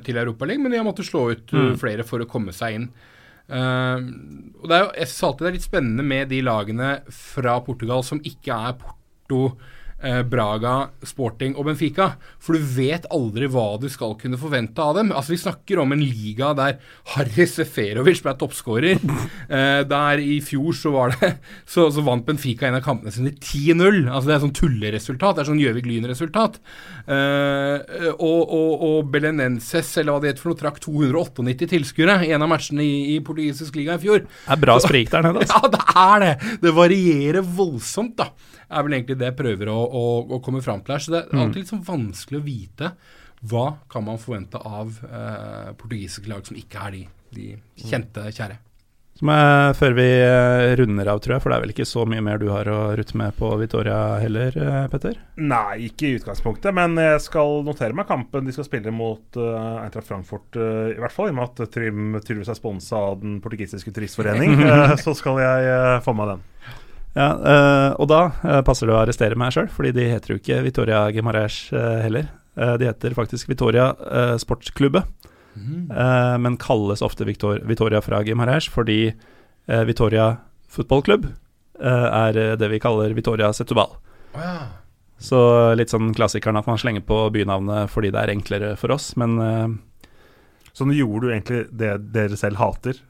[0.06, 1.72] til Europaligaen, men de har måttet slå ut mm.
[1.80, 2.84] flere for å komme seg inn.
[3.48, 7.56] og det er jo, Jeg synes alltid det er litt spennende med de lagene fra
[7.66, 9.40] Portugal som ikke er Porto
[10.02, 12.12] Braga, Sporting og Benfica.
[12.42, 15.12] For du vet aldri hva du skal kunne forvente av dem.
[15.14, 16.78] Altså Vi snakker om en liga der
[17.14, 19.02] Harry Seferovic ble toppskårer.
[19.52, 21.28] Eh, der i fjor så var det
[21.68, 24.06] så, så, vant Benfica en av kampene sine 10-0.
[24.06, 25.36] Altså Det er sånn tulleresultat.
[25.36, 26.56] Det er sånn Gjøvik Lyn-resultat.
[27.04, 32.32] Eh, og, og, og Belenenses, eller hva det heter for noe, trakk 298 tilskuere i
[32.32, 34.24] en av matchene i, i portugisisk liga i fjor.
[34.24, 35.60] Det er bra sprik der nede, altså.
[35.62, 36.56] Ja, det er det.
[36.64, 38.30] Det varierer voldsomt, da
[38.72, 40.04] er vel egentlig det jeg prøver å, å,
[40.36, 41.04] å komme fram til her.
[41.04, 41.42] Så det er mm.
[41.44, 42.92] alltid litt sånn vanskelig å vite
[43.52, 47.48] hva kan man forvente av eh, portugisiske lag som ikke er de, de
[47.88, 48.60] kjente, kjære.
[49.22, 52.22] Men før vi eh, runder av, tror jeg, for det er vel ikke så mye
[52.24, 55.20] mer du har å rutte med på Vitoria heller, eh, Petter?
[55.38, 59.84] Nei, ikke i utgangspunktet, men jeg skal notere meg kampen de skal spille mot uh,
[59.84, 60.58] Eintracht Frankfurt.
[60.58, 63.94] Uh, I hvert fall i og med at Trym tydeligvis er sponsa av den portugisiske
[63.94, 64.56] turistforening.
[64.64, 66.46] uh, så skal jeg få med den.
[67.12, 70.38] Ja, uh, og da uh, passer det å arrestere meg sjøl, fordi de heter jo
[70.40, 72.30] ikke Victoria Gimarães uh, heller.
[72.52, 73.86] de heter faktisk Vitoria
[74.36, 75.00] Sportsklubbe,
[75.56, 75.86] mm.
[76.44, 79.14] men kalles ofte Victor, Vitoria fra Gimarães fordi
[79.88, 80.26] Victoria
[80.68, 81.30] fotballklubb
[81.80, 83.96] er det vi kaller Victoria Setubal.
[84.36, 84.52] Oh, ja.
[85.16, 85.40] Så
[85.80, 89.40] litt sånn klassikeren at man slenger på bynavnet fordi det er enklere for oss, men
[90.76, 93.00] Så nå gjorde du egentlig det dere selv hater?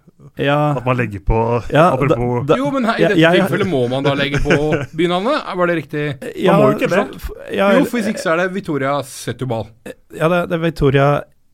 [0.40, 0.58] Ja.
[0.78, 1.38] At man legger på
[1.72, 4.40] ja, Apropos da, da, Jo, men her, i dette jeg, tilfellet må man da legge
[4.44, 4.56] på
[4.98, 5.50] bynavnet?
[5.58, 6.06] Var det riktig?
[6.36, 7.04] Ja, man må jo ikke det.
[7.52, 9.68] Ja, jo, for hvis ikke så er det Victoria Setubal.
[10.16, 11.08] Ja, det, det er Victoria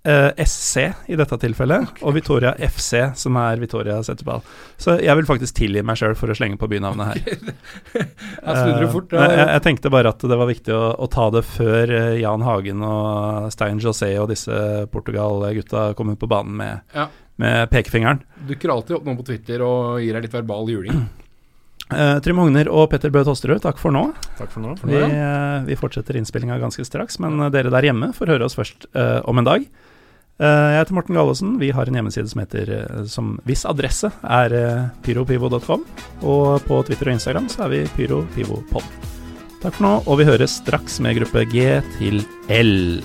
[0.08, 0.76] eh, SC
[1.06, 2.04] i dette tilfellet, okay.
[2.06, 4.42] og Victoria FC, som er Victoria Setubal.
[4.76, 7.54] Så jeg vil faktisk tilgi meg sjøl for å slenge på bynavnet her.
[7.98, 9.28] jeg, fort, ja.
[9.28, 12.44] jeg, jeg, tenkte bare at det var viktig å, å ta det før eh, Jan
[12.46, 17.08] Hagen og Stein José og disse Portugal-gutta kommer på banen med, ja
[17.38, 18.20] med pekefingeren.
[18.48, 21.04] Dukker alltid opp noen på Twitter og gir deg litt verbal juling.
[21.88, 24.08] Uh, Trym Hogner og Petter Bø Tosterud, takk for nå.
[24.40, 24.74] Takk for nå.
[24.82, 28.58] Vi, uh, vi fortsetter innspillinga ganske straks, men uh, dere der hjemme får høre oss
[28.58, 29.68] først om en dag.
[30.38, 31.58] jeg heter Morten Gallosen.
[31.58, 32.72] Vi har en hjemmeside som heter
[33.10, 34.54] som Hvis adresse er
[35.02, 35.86] pyropivo.com.
[36.22, 38.86] Og på Twitter og Instagram så er vi pyropivopod.
[39.62, 43.00] Takk for nå, og vi høres straks med gruppe G til L.